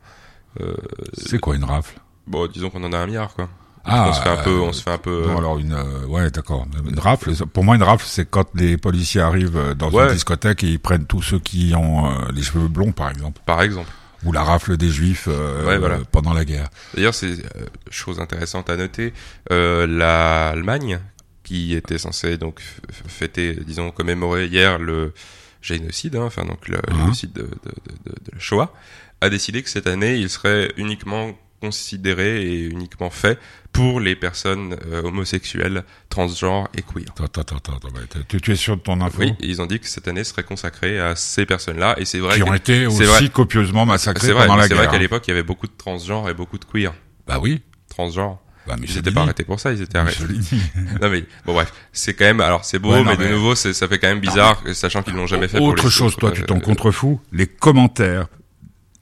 Euh, 0.61 0.75
C'est 1.15 1.39
quoi 1.39 1.55
une 1.57 1.65
rafle? 1.65 1.99
Bon, 2.27 2.47
disons 2.47 2.71
qu'on 2.71 2.83
en 2.85 2.93
a 2.93 2.99
un 2.99 3.07
milliard, 3.07 3.35
quoi. 3.35 3.49
Ah, 3.85 4.09
on 4.09 4.13
se 4.13 4.21
fait 4.21 4.29
un 4.29 4.37
peu, 4.37 4.51
euh, 4.51 4.61
on 4.61 4.73
se 4.73 4.83
fait 4.83 4.91
un 4.91 4.99
peu. 4.99 5.23
Bon, 5.25 5.31
euh, 5.35 5.39
alors 5.39 5.59
une, 5.59 5.73
euh, 5.73 6.05
ouais, 6.07 6.31
d'accord. 6.31 6.67
Une 6.87 6.99
rafle. 6.99 7.33
Pour 7.47 7.65
moi, 7.65 7.77
une 7.77 7.83
rafle, 7.83 8.05
c'est 8.07 8.29
quand 8.29 8.45
les 8.55 8.77
policiers 8.77 9.23
arrivent 9.23 9.57
euh, 9.57 9.75
dans 9.75 9.91
Ouais. 9.91 10.09
une 10.09 10.13
discothèque 10.13 10.63
et 10.65 10.69
ils 10.69 10.79
prennent 10.81 11.07
tous 11.07 11.23
ceux 11.23 11.39
qui 11.39 11.73
ont 11.75 12.07
euh, 12.07 12.31
les 12.35 12.43
cheveux 12.43 12.69
blonds, 12.69 12.93
par 12.93 13.09
exemple, 13.11 13.41
par 13.47 13.63
exemple. 13.63 13.89
ou 14.25 14.33
la 14.33 14.43
rafle 14.45 14.77
des 14.77 14.91
Juifs 14.91 15.29
euh, 15.29 15.67
Ouais, 15.67 15.79
voilà. 15.79 15.95
euh, 15.97 16.05
pendant 16.13 16.35
la 16.35 16.45
guerre. 16.45 16.69
D'ailleurs, 16.95 17.15
c'est 17.15 17.31
euh, 17.57 17.67
chose 17.91 18.21
intéressante 18.21 18.69
à 18.69 18.77
noter, 18.77 19.15
euh, 19.51 19.87
l'Allemagne 19.87 21.01
qui 21.43 21.75
était 21.75 21.99
censée 21.99 22.37
donc 22.37 22.61
fêter, 23.09 23.59
disons 23.67 23.91
commémorer 23.93 24.47
hier 24.47 24.79
le 24.79 25.15
génocide, 25.63 26.17
hein, 26.17 26.25
enfin 26.25 26.45
donc 26.45 26.69
le 26.69 26.79
Mhm. 26.91 26.99
génocide 27.01 27.33
de, 27.33 27.43
de, 27.43 27.49
de, 27.49 28.11
de- 28.11 28.33
la 28.33 28.39
Shoah, 28.39 28.73
a 29.21 29.29
décidé 29.29 29.63
que 29.63 29.69
cette 29.71 29.87
année 29.87 30.17
il 30.17 30.31
serait 30.31 30.73
uniquement 30.77 31.33
considéré 31.61 32.43
et 32.43 32.65
uniquement 32.65 33.11
fait 33.11 33.39
pour 33.71 34.01
les 34.01 34.17
personnes 34.17 34.77
euh, 34.87 35.03
homosexuelles, 35.03 35.85
transgenres 36.09 36.69
et 36.77 36.81
queer. 36.83 37.05
Attends, 37.23 37.43
attends, 37.43 37.57
attends, 37.57 37.89
tu, 38.29 38.41
tu 38.41 38.53
es 38.53 38.57
sûr 38.57 38.77
de 38.79 38.81
ton 38.83 38.99
info? 39.03 39.19
Oui, 39.21 39.35
ils 39.41 39.61
ont 39.61 39.67
dit 39.67 39.79
que 39.79 39.87
cette 39.87 40.09
année 40.09 40.25
serait 40.25 40.43
consacrée 40.43 40.99
à 40.99 41.15
ces 41.17 41.45
personnes-là, 41.45 41.97
et 41.99 42.07
c'est 42.07 42.19
vrai 42.19 42.37
Qui 42.37 42.43
ont 42.45 42.55
été 42.55 42.87
aussi 42.87 43.05
vrai. 43.05 43.29
copieusement 43.29 43.85
vrai, 44.33 44.47
pendant 44.47 44.57
la 44.57 44.69
c'est 44.69 44.75
vrai 44.75 44.85
guerre. 44.85 44.91
qu'à 44.93 44.97
hein. 44.97 45.01
l'époque 45.01 45.25
il 45.29 45.31
y 45.31 45.35
avait 45.35 45.43
beaucoup 45.43 45.67
de 45.67 45.73
transgenres 45.77 46.31
et 46.31 46.35
beaucoup 46.35 46.57
de 46.59 46.65
queer. 46.65 46.95
Bah 47.27 47.39
oui. 47.41 47.61
transgenres. 47.91 48.41
Bah, 48.67 48.75
Ils 48.77 48.83
Michel 48.83 48.99
étaient 48.99 49.11
pas 49.11 49.23
arrêtés 49.23 49.45
pour 49.45 49.59
ça, 49.59 49.73
ils 49.73 49.81
étaient 49.83 49.99
arrêtés. 49.99 50.23
Non 51.01 51.09
mais 51.11 51.25
bon 51.47 51.55
bref, 51.55 51.73
c'est 51.93 52.15
quand 52.15 52.25
même 52.27 52.41
alors 52.41 52.65
c'est 52.65 52.79
beau, 52.79 52.93
Ouais, 52.93 52.99
non, 53.03 53.11
mais 53.11 53.17
de 53.17 53.25
mais- 53.25 53.31
nouveau 53.31 53.55
ça 53.55 53.73
fait 53.89 53.99
quand 53.99 54.09
même 54.09 54.21
bizarre, 54.21 54.63
sachant 54.75 55.03
qu'ils 55.03 55.15
l'ont 55.15 55.27
jamais 55.27 55.49
fait. 55.49 55.59
pour 55.59 55.69
Autre 55.69 55.85
les 55.85 55.91
chose, 55.91 56.15
toi, 56.17 56.31
tu 56.31 56.43
t'en 56.43 56.61
contrefous 56.61 57.21
Les 57.33 57.47
commentaires 57.47 58.27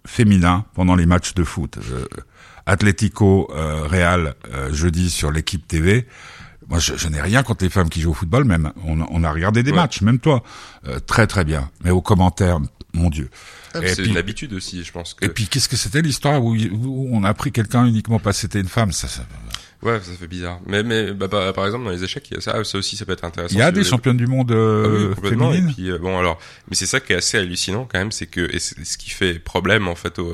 féminins 0.06 0.64
pendant 0.74 0.94
les 0.96 1.06
matchs 1.06 1.34
de 1.34 1.44
foot. 1.44 1.78
Euh, 1.90 2.04
Atlético 2.66 3.48
euh, 3.54 3.86
Real 3.86 4.34
euh, 4.52 4.72
jeudi 4.72 5.11
sur 5.11 5.30
l'équipe 5.30 5.66
TV. 5.66 6.06
Moi, 6.68 6.78
je, 6.78 6.96
je 6.96 7.09
n'ai 7.09 7.20
rien 7.20 7.42
contre 7.42 7.64
les 7.64 7.70
femmes 7.70 7.88
qui 7.88 8.00
jouent 8.02 8.11
au 8.11 8.14
football, 8.14 8.44
même. 8.44 8.72
On, 8.84 9.00
on 9.11 9.24
a 9.24 9.32
regardé 9.32 9.62
des 9.62 9.70
Ouais. 9.70 9.76
matchs, 9.76 10.02
même 10.02 10.18
toi. 10.18 10.42
Euh, 10.86 10.98
très 11.00 11.26
très 11.26 11.44
bien. 11.44 11.70
Mais 11.82 11.90
aux 11.90 12.02
commentaires, 12.02 12.59
mon 12.92 13.09
Dieu. 13.09 13.30
Et 13.82 13.88
C'est 13.88 14.02
puis- 14.02 14.10
une 14.10 14.16
habitude 14.16 14.52
aussi, 14.52 14.82
je 14.84 14.92
pense 14.92 15.14
que. 15.14 15.24
Et 15.24 15.28
puis, 15.28 15.46
qu'est-ce 15.46 15.68
que 15.68 15.76
c'était 15.76 16.02
l'histoire 16.02 16.42
où, 16.42 16.54
où 16.56 17.10
on 17.12 17.24
a 17.24 17.34
pris 17.34 17.52
quelqu'un 17.52 17.86
uniquement 17.86 18.18
parce 18.18 18.36
que 18.38 18.40
c'était 18.42 18.60
une 18.60 18.68
femme 18.68 18.92
ça, 18.92 19.08
ça- 19.08 19.26
Ouais, 19.80 20.00
ça 20.00 20.10
fait 20.18 20.26
bizarre. 20.26 20.58
Mais 20.66 20.82
mais 20.82 21.12
bah, 21.12 21.28
bah, 21.28 21.52
par 21.52 21.64
exemple 21.64 21.84
dans 21.84 21.92
les 21.92 22.02
échecs, 22.02 22.26
il 22.32 22.34
y 22.34 22.38
a 22.38 22.40
ça, 22.40 22.64
ça 22.64 22.78
aussi 22.78 22.96
ça 22.96 23.04
peut 23.06 23.12
être 23.12 23.22
intéressant. 23.24 23.54
Il 23.54 23.58
y 23.60 23.62
a 23.62 23.68
si 23.68 23.74
des 23.74 23.84
championnes 23.84 24.16
du 24.16 24.26
monde 24.26 24.50
Ah 24.50 24.54
oui, 24.56 24.58
euh. 25.04 25.14
Et 25.22 25.28
féminines 25.28 25.72
puis 25.72 25.88
euh, 25.92 25.98
bon 25.98 26.18
alors, 26.18 26.40
mais 26.68 26.74
c'est 26.74 26.86
ça 26.86 26.98
qui 26.98 27.12
est 27.12 27.16
assez 27.16 27.38
hallucinant 27.38 27.84
quand 27.88 28.00
même, 28.00 28.10
c'est 28.10 28.26
que 28.26 28.40
et 28.52 28.58
ce 28.58 28.98
qui 28.98 29.10
fait 29.10 29.38
problème 29.38 29.86
en 29.86 29.94
fait 29.94 30.18
aux- 30.18 30.24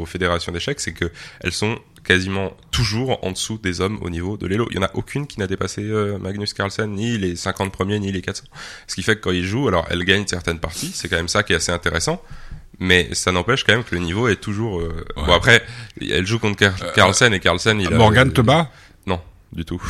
aux 0.00 0.04
fédérations 0.06 0.50
d'échecs, 0.50 0.80
c'est 0.80 0.92
que 0.92 1.08
elles 1.40 1.52
sont 1.52 1.78
quasiment 2.08 2.56
toujours 2.70 3.22
en 3.22 3.32
dessous 3.32 3.58
des 3.58 3.80
hommes 3.82 3.98
au 4.00 4.08
niveau 4.08 4.38
de 4.38 4.46
l'élo. 4.46 4.66
Il 4.70 4.76
y 4.76 4.78
en 4.80 4.82
a 4.82 4.90
aucune 4.94 5.26
qui 5.26 5.38
n'a 5.38 5.46
dépassé 5.46 5.82
euh, 5.82 6.18
Magnus 6.18 6.54
Carlsen 6.54 6.90
ni 6.90 7.18
les 7.18 7.36
50 7.36 7.70
premiers 7.70 8.00
ni 8.00 8.10
les 8.10 8.22
400. 8.22 8.44
Ce 8.86 8.94
qui 8.94 9.02
fait 9.02 9.16
que 9.16 9.20
quand 9.20 9.30
ils 9.30 9.44
jouent, 9.44 9.68
alors 9.68 9.86
elles 9.90 10.04
gagnent 10.04 10.26
certaines 10.26 10.58
parties, 10.58 10.90
c'est 10.94 11.08
quand 11.10 11.16
même 11.16 11.28
ça 11.28 11.42
qui 11.42 11.52
est 11.52 11.56
assez 11.56 11.70
intéressant. 11.70 12.22
Mais 12.80 13.08
ça 13.12 13.30
n'empêche 13.32 13.62
quand 13.64 13.72
même 13.74 13.84
que 13.84 13.94
le 13.94 14.00
niveau 14.00 14.26
est 14.28 14.36
toujours. 14.40 14.80
euh, 14.80 15.04
Ouais. 15.16 15.26
Bon 15.26 15.32
après, 15.34 15.62
elle 16.00 16.26
joue 16.26 16.38
contre 16.38 16.56
Car- 16.56 16.92
Carlsen 16.94 17.34
et 17.34 17.40
Carlsen 17.40 17.78
il 17.80 17.92
a. 17.92 17.96
Morgane 17.96 18.32
te 18.32 18.40
bat? 18.40 18.70
Non, 19.06 19.20
du 19.52 19.64
tout. 19.66 19.82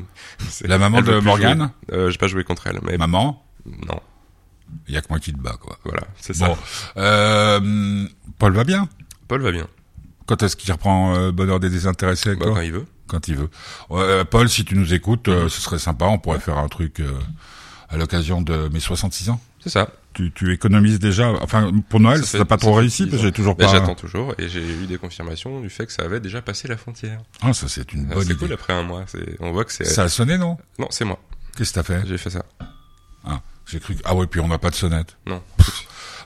La 0.64 0.78
maman 0.78 0.98
elle 0.98 1.04
de 1.04 1.12
euh, 1.92 2.10
J'ai 2.10 2.18
pas 2.18 2.28
joué 2.28 2.44
contre 2.44 2.66
elle, 2.68 2.78
mais 2.82 2.96
Maman? 2.96 3.44
Non. 3.66 4.00
Il 4.86 4.94
y 4.94 4.96
a 4.96 5.00
que 5.02 5.06
moi 5.10 5.18
qui 5.18 5.32
te 5.32 5.38
bats, 5.38 5.56
quoi. 5.60 5.78
Voilà, 5.84 6.02
c'est 6.20 6.34
ça. 6.34 6.46
Bon, 6.48 6.56
euh, 6.98 8.06
Paul 8.38 8.52
va 8.54 8.64
bien? 8.64 8.88
Paul 9.26 9.42
va 9.42 9.50
bien. 9.52 9.66
Quand 10.28 10.40
est-ce 10.44 10.54
qu'il 10.54 10.70
reprend 10.70 11.16
euh, 11.16 11.32
Bonheur 11.32 11.58
des 11.58 11.70
désintéressés 11.70 12.36
Bah, 12.36 12.44
quand 12.54 12.60
il 12.60 12.70
veut. 12.72 12.86
Quand 13.08 13.26
il 13.26 13.34
veut. 13.36 13.50
Euh, 13.90 14.24
Paul, 14.24 14.48
si 14.48 14.64
tu 14.64 14.76
nous 14.76 14.92
écoutes, 14.94 15.26
euh, 15.28 15.48
ce 15.48 15.60
serait 15.60 15.78
sympa. 15.80 16.04
On 16.04 16.18
pourrait 16.18 16.38
faire 16.38 16.58
un 16.58 16.68
truc 16.68 17.00
euh, 17.00 17.10
à 17.88 17.96
l'occasion 17.96 18.42
de 18.42 18.68
mes 18.68 18.78
66 18.80 19.30
ans. 19.30 19.40
C'est 19.60 19.70
ça. 19.70 19.88
Tu, 20.12 20.30
tu 20.32 20.52
économises 20.52 20.98
déjà. 20.98 21.30
Enfin, 21.42 21.70
pour 21.88 22.00
Noël, 22.00 22.24
ça 22.24 22.38
n'a 22.38 22.44
pas 22.44 22.56
trop 22.58 22.74
réussi 22.74 23.06
parce 23.06 23.16
que 23.22 23.22
j'ai 23.28 23.32
toujours 23.32 23.56
pas. 23.56 23.68
j'attends 23.68 23.94
toujours 23.94 24.34
et 24.38 24.48
j'ai 24.48 24.60
eu 24.62 24.86
des 24.86 24.98
confirmations 24.98 25.60
du 25.60 25.70
fait 25.70 25.86
que 25.86 25.92
ça 25.92 26.02
avait 26.02 26.20
déjà 26.20 26.42
passé 26.42 26.68
la 26.68 26.76
frontière. 26.76 27.20
Ah, 27.40 27.52
ça 27.52 27.66
c'est 27.68 27.92
une 27.94 28.08
Ah, 28.10 28.14
bonne 28.14 28.24
c'est 28.24 28.32
idée. 28.32 28.38
cool 28.46 28.52
après 28.52 28.72
un 28.74 28.82
mois. 28.82 29.04
C'est, 29.06 29.36
on 29.40 29.52
voit 29.52 29.64
que 29.64 29.72
c'est. 29.72 29.84
Ça 29.84 30.02
a 30.04 30.08
sonné, 30.08 30.36
non? 30.38 30.58
Non, 30.78 30.88
c'est 30.90 31.04
moi. 31.04 31.18
Qu'est-ce 31.56 31.70
que 31.70 31.74
t'as 31.76 31.82
fait? 31.84 32.02
J'ai 32.06 32.18
fait 32.18 32.30
ça. 32.30 32.44
Ah, 33.24 33.40
j'ai 33.66 33.80
cru. 33.80 33.94
que- 33.96 34.02
Ah 34.04 34.14
ouais, 34.14 34.26
puis 34.26 34.40
on 34.40 34.48
n'a 34.48 34.58
pas 34.58 34.70
de 34.70 34.74
sonnette. 34.74 35.16
Non. 35.26 35.42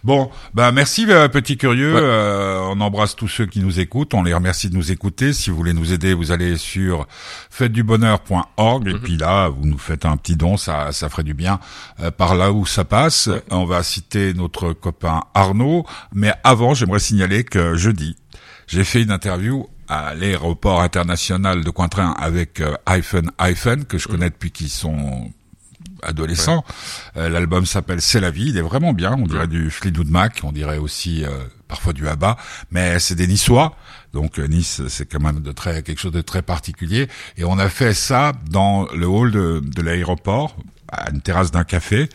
Bon, 0.04 0.30
bah 0.52 0.72
merci 0.72 1.06
euh, 1.08 1.28
petit 1.28 1.56
curieux. 1.56 1.94
Ouais. 1.94 2.00
Euh, 2.02 2.58
on 2.70 2.80
embrasse 2.80 3.14
tous 3.14 3.28
ceux 3.28 3.46
qui 3.46 3.60
nous 3.60 3.78
écoutent. 3.78 4.14
On 4.14 4.22
les 4.24 4.34
remercie 4.34 4.68
de 4.68 4.74
nous 4.76 4.90
écouter. 4.90 5.32
Si 5.32 5.48
vous 5.50 5.56
voulez 5.56 5.72
nous 5.74 5.92
aider, 5.92 6.12
vous 6.12 6.32
allez 6.32 6.56
sur 6.56 7.06
fêtedubonheur.org 7.50 8.88
et 8.88 8.92
Mhm. 8.94 8.98
puis 9.00 9.16
là, 9.16 9.48
vous 9.48 9.64
nous 9.64 9.78
faites 9.78 10.04
un 10.04 10.16
petit 10.16 10.36
don, 10.36 10.56
ça, 10.56 10.92
ça 10.92 11.08
ferait 11.08 11.22
du 11.22 11.34
bien 11.34 11.60
euh, 12.00 12.10
par 12.10 12.34
là 12.34 12.52
où 12.52 12.66
ça 12.66 12.84
passe. 12.84 13.28
On 13.50 13.64
va 13.64 13.82
citer 13.82 14.34
notre 14.34 14.72
copain 14.72 15.22
Arnaud, 15.34 15.84
mais 16.12 16.32
avant, 16.44 16.74
j'aimerais 16.74 16.98
signaler 17.00 17.44
que 17.44 17.76
jeudi, 17.76 18.16
j'ai 18.66 18.84
fait 18.84 19.02
une 19.02 19.10
interview 19.12 19.68
à 19.88 20.14
l'aéroport 20.14 20.80
international 20.80 21.62
de 21.64 21.70
Cointrin 21.70 22.14
avec 22.18 22.60
euh, 22.60 22.74
Hyphen 22.88 23.30
Hyphen 23.40 23.84
que 23.84 23.98
je 23.98 24.08
connais 24.08 24.30
depuis 24.30 24.50
qu'ils 24.50 24.70
sont 24.70 25.30
adolescents. 26.02 26.64
Euh, 27.16 27.28
L'album 27.28 27.66
s'appelle 27.66 28.00
C'est 28.00 28.20
la 28.20 28.30
vie. 28.30 28.48
Il 28.48 28.56
est 28.56 28.62
vraiment 28.62 28.92
bien. 28.92 29.14
On 29.18 29.26
dirait 29.26 29.48
du 29.48 29.70
Fleetwood 29.70 30.10
Mac. 30.10 30.40
On 30.42 30.52
dirait 30.52 30.78
aussi 30.78 31.24
euh, 31.24 31.30
parfois 31.68 31.92
du 31.92 32.08
ABBA. 32.08 32.36
Mais 32.70 32.98
c'est 32.98 33.14
des 33.14 33.26
Niçois. 33.26 33.76
Donc 34.12 34.38
euh, 34.38 34.46
Nice, 34.46 34.82
c'est 34.88 35.06
quand 35.06 35.20
même 35.20 35.40
de 35.40 35.52
très 35.52 35.82
quelque 35.82 36.00
chose 36.00 36.12
de 36.12 36.20
très 36.20 36.42
particulier. 36.42 37.08
Et 37.36 37.44
on 37.44 37.58
a 37.58 37.68
fait 37.68 37.94
ça 37.94 38.32
dans 38.50 38.86
le 38.94 39.06
hall 39.06 39.30
de, 39.30 39.62
de 39.64 39.82
l'aéroport 39.82 40.56
à 40.92 41.10
une 41.10 41.22
terrasse 41.22 41.50
d'un 41.50 41.64
café. 41.64 42.08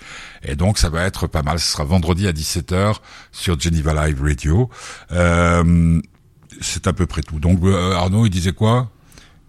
Et 0.43 0.55
donc 0.55 0.77
ça 0.77 0.89
va 0.89 1.03
être 1.03 1.27
pas 1.27 1.41
mal. 1.41 1.59
Ce 1.59 1.71
sera 1.71 1.83
vendredi 1.83 2.27
à 2.27 2.31
17h 2.31 2.97
sur 3.31 3.59
Geneva 3.59 4.07
Live 4.07 4.21
Radio. 4.21 4.69
Euh, 5.11 5.99
c'est 6.61 6.87
à 6.87 6.93
peu 6.93 7.05
près 7.05 7.21
tout. 7.21 7.39
Donc 7.39 7.63
euh, 7.63 7.93
Arnaud, 7.93 8.25
il 8.25 8.29
disait 8.29 8.53
quoi? 8.53 8.91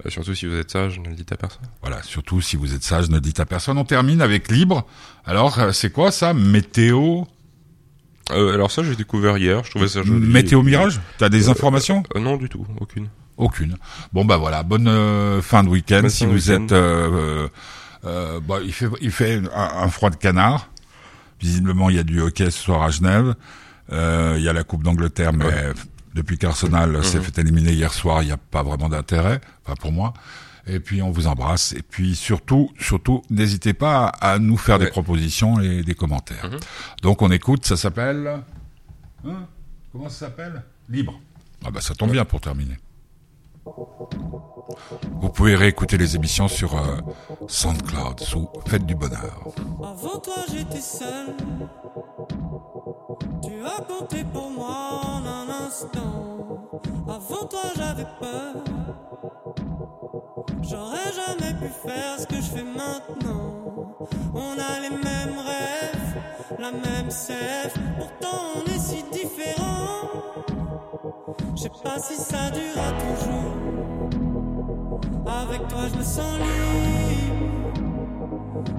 Surtout 0.09 0.34
si 0.34 0.46
vous 0.46 0.55
êtes 0.57 0.70
sage, 0.70 0.99
ne 1.01 1.09
le 1.09 1.14
dites 1.14 1.32
à 1.32 1.36
personne. 1.36 1.62
voilà, 1.82 2.03
surtout 2.03 2.40
si 2.40 2.57
vous 2.57 2.74
êtes 2.74 2.84
sage, 2.84 3.09
ne 3.11 3.18
dites 3.18 3.40
à 3.40 3.46
personne. 3.46 3.78
On 3.78 3.84
termine 3.84 4.20
avec 4.22 4.51
libre. 4.51 4.86
Alors, 5.24 5.59
euh, 5.59 5.72
c'est 5.72 5.90
quoi 5.90 6.11
ça 6.12 6.32
Météo? 6.34 7.24
Euh, 8.30 8.53
alors 8.55 8.70
ça, 8.70 8.82
j'ai 8.82 8.94
découvert 8.96 9.38
hier. 9.38 9.64
Je 9.64 9.70
trouvais 9.70 9.88
ça 9.88 10.03
joli. 10.03 10.26
Météo 10.26 10.62
Mirage? 10.62 11.01
T'as 11.18 11.28
des 11.28 11.49
informations? 11.49 12.03
Euh, 12.14 12.20
Non, 12.20 12.36
du 12.36 12.49
tout. 12.49 12.66
Aucune. 12.80 13.09
Aucune. 13.36 13.76
Bon 14.12 14.24
bah 14.24 14.36
voilà, 14.36 14.62
bonne 14.64 14.88
euh, 14.88 15.40
fin 15.42 15.62
de 15.62 15.68
week-end. 15.68 16.01
Bonne 16.03 16.11
si 16.11 16.26
vous 16.26 16.51
week-end. 16.51 16.64
êtes, 16.64 16.72
euh, 16.72 17.44
euh, 17.44 17.49
euh, 18.05 18.40
bah, 18.40 18.59
il 18.64 18.72
fait 18.72 18.88
il 19.01 19.11
fait 19.12 19.40
un, 19.55 19.82
un 19.84 19.88
froid 19.88 20.11
de 20.11 20.16
canard. 20.16 20.68
Visiblement, 21.40 21.88
il 21.88 21.96
y 21.96 21.99
a 22.01 22.03
du 22.03 22.20
hockey 22.20 22.51
ce 22.51 22.59
soir 22.61 22.82
à 22.82 22.90
Genève. 22.90 23.34
Euh, 23.92 24.34
il 24.36 24.42
y 24.42 24.49
a 24.49 24.53
la 24.53 24.64
Coupe 24.64 24.82
d'Angleterre, 24.82 25.32
mais 25.32 25.44
Ouais. 25.46 25.72
Depuis 26.14 26.38
qu'Arsenal 26.38 27.04
s'est 27.04 27.18
Mhm. 27.18 27.24
fait 27.24 27.38
éliminer 27.38 27.72
hier 27.72 27.92
soir, 27.92 28.22
il 28.22 28.26
n'y 28.26 28.32
a 28.32 28.36
pas 28.36 28.62
vraiment 28.62 28.88
d'intérêt, 28.88 29.40
enfin 29.64 29.74
pour 29.80 29.92
moi. 29.92 30.14
Et 30.66 30.80
puis 30.80 31.00
on 31.00 31.11
vous 31.11 31.26
embrasse. 31.26 31.72
Et 31.72 31.82
puis 31.82 32.14
surtout, 32.14 32.70
surtout, 32.78 33.22
n'hésitez 33.30 33.72
pas 33.72 34.06
à, 34.06 34.38
nous 34.38 34.56
faire 34.59 34.78
des 34.78 34.88
propositions 34.88 35.61
et 35.61 35.82
des 35.82 35.94
commentaires. 35.94 36.50
Mhm. 36.50 36.59
Donc 37.02 37.22
on 37.22 37.30
écoute, 37.30 37.64
ça 37.64 37.76
s'appelle. 37.76 38.42
Hein 39.26 39.46
Comment 39.92 40.09
ça 40.11 40.26
s'appelle? 40.26 40.62
Libre. 40.88 41.18
Ah 41.64 41.70
bah 41.70 41.80
ça 41.80 41.94
tombe 41.94 42.12
bien 42.12 42.24
pour 42.24 42.40
terminer. 42.40 42.76
Vous 45.20 45.28
pouvez 45.30 45.54
réécouter 45.54 45.98
les 45.98 46.16
émissions 46.16 46.48
sur 46.48 46.76
euh, 46.76 47.00
SoundCloud 47.48 48.20
sous 48.20 48.48
Fête 48.66 48.86
du 48.86 48.94
Bonheur. 48.94 49.42
Avant 49.82 50.18
toi 50.20 50.36
j'étais 50.50 50.80
seul 50.80 51.34
Tu 53.42 53.52
as 53.64 53.82
compté 53.82 54.24
pour 54.32 54.50
moi 54.50 55.17
Avant 55.70 57.44
toi 57.44 57.60
j'avais 57.76 58.06
peur. 58.18 58.54
J'aurais 60.62 61.12
jamais 61.12 61.52
pu 61.60 61.68
faire 61.68 62.18
ce 62.18 62.26
que 62.26 62.36
je 62.36 62.40
fais 62.40 62.64
maintenant. 62.64 63.52
On 64.34 64.52
a 64.52 64.80
les 64.80 64.88
mêmes 64.88 65.38
rêves, 65.38 66.22
la 66.58 66.70
même 66.72 67.10
sève. 67.10 67.74
Pourtant 67.98 68.54
on 68.56 68.64
est 68.64 68.78
si 68.78 69.04
différents. 69.12 70.08
Je 71.54 71.62
sais 71.64 71.70
pas 71.82 71.98
si 71.98 72.14
ça 72.14 72.50
durera 72.50 72.92
toujours. 73.04 73.52
Avec 75.26 75.68
toi 75.68 75.80
je 75.92 75.98
me 75.98 76.02
sens 76.02 76.38
libre. 76.38 77.44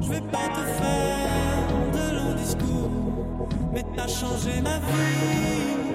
Je 0.01 0.09
vais 0.09 0.21
pas 0.21 0.49
te 0.55 0.63
faire 0.81 1.67
de 1.93 2.15
longs 2.15 2.33
discours, 2.35 2.89
mais 3.73 3.85
t'as 3.95 4.07
changé 4.07 4.59
ma 4.61 4.79
vie. 4.79 5.88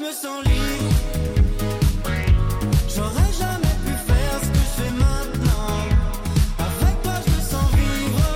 Je 0.00 0.06
me 0.06 0.12
sens 0.12 0.44
libre. 0.44 0.94
J'aurais 2.88 3.32
jamais 3.38 3.74
pu 3.84 3.92
faire 4.08 4.38
ce 4.42 4.48
que 4.48 4.62
je 4.68 4.82
fais 4.82 4.92
maintenant. 4.92 5.78
Avec 6.58 7.02
toi, 7.02 7.14
je 7.26 7.30
me 7.30 7.40
sens 7.40 7.70
vivre. 7.74 8.26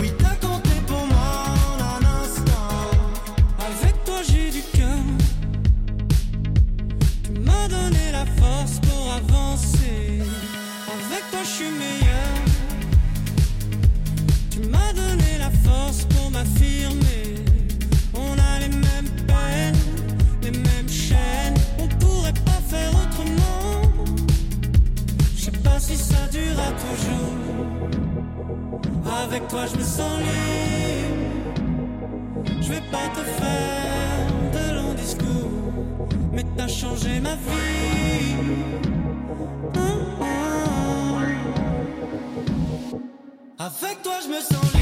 Oui, 0.00 0.12
t'as 0.18 0.36
compté 0.46 0.74
pour 0.86 1.06
moi 1.06 1.32
en 1.68 1.82
un 1.82 2.02
instant. 2.22 2.70
Avec 3.58 4.04
toi, 4.04 4.20
j'ai 4.28 4.50
du 4.50 4.62
cœur. 4.76 5.04
Tu 7.24 7.32
m'as 7.40 7.68
donné 7.68 8.12
la 8.12 8.26
force 8.40 8.78
pour 8.80 9.12
avancer. 9.12 10.22
Avec 10.94 11.30
toi, 11.30 11.40
je 11.42 11.48
suis 11.48 11.70
meilleur. 11.70 12.34
Tu 14.50 14.60
m'as 14.68 14.92
donné 14.92 15.38
la 15.38 15.50
force 15.50 16.04
pour 16.04 16.30
m'affirmer. 16.30 17.13
Avec 29.34 29.48
toi, 29.48 29.66
je 29.66 29.76
me 29.76 29.82
sens 29.82 30.20
libre. 30.20 31.24
Je 32.62 32.68
vais 32.72 32.82
pas 32.92 33.08
te 33.16 33.18
faire 33.18 34.28
de 34.52 34.74
longs 34.76 34.94
discours, 34.94 36.06
mais 36.32 36.44
t'as 36.56 36.68
changé 36.68 37.18
ma 37.18 37.34
vie. 37.34 38.36
Avec 43.58 44.02
toi, 44.04 44.20
je 44.22 44.28
me 44.28 44.40
sens 44.40 44.62
libre. 44.62 44.73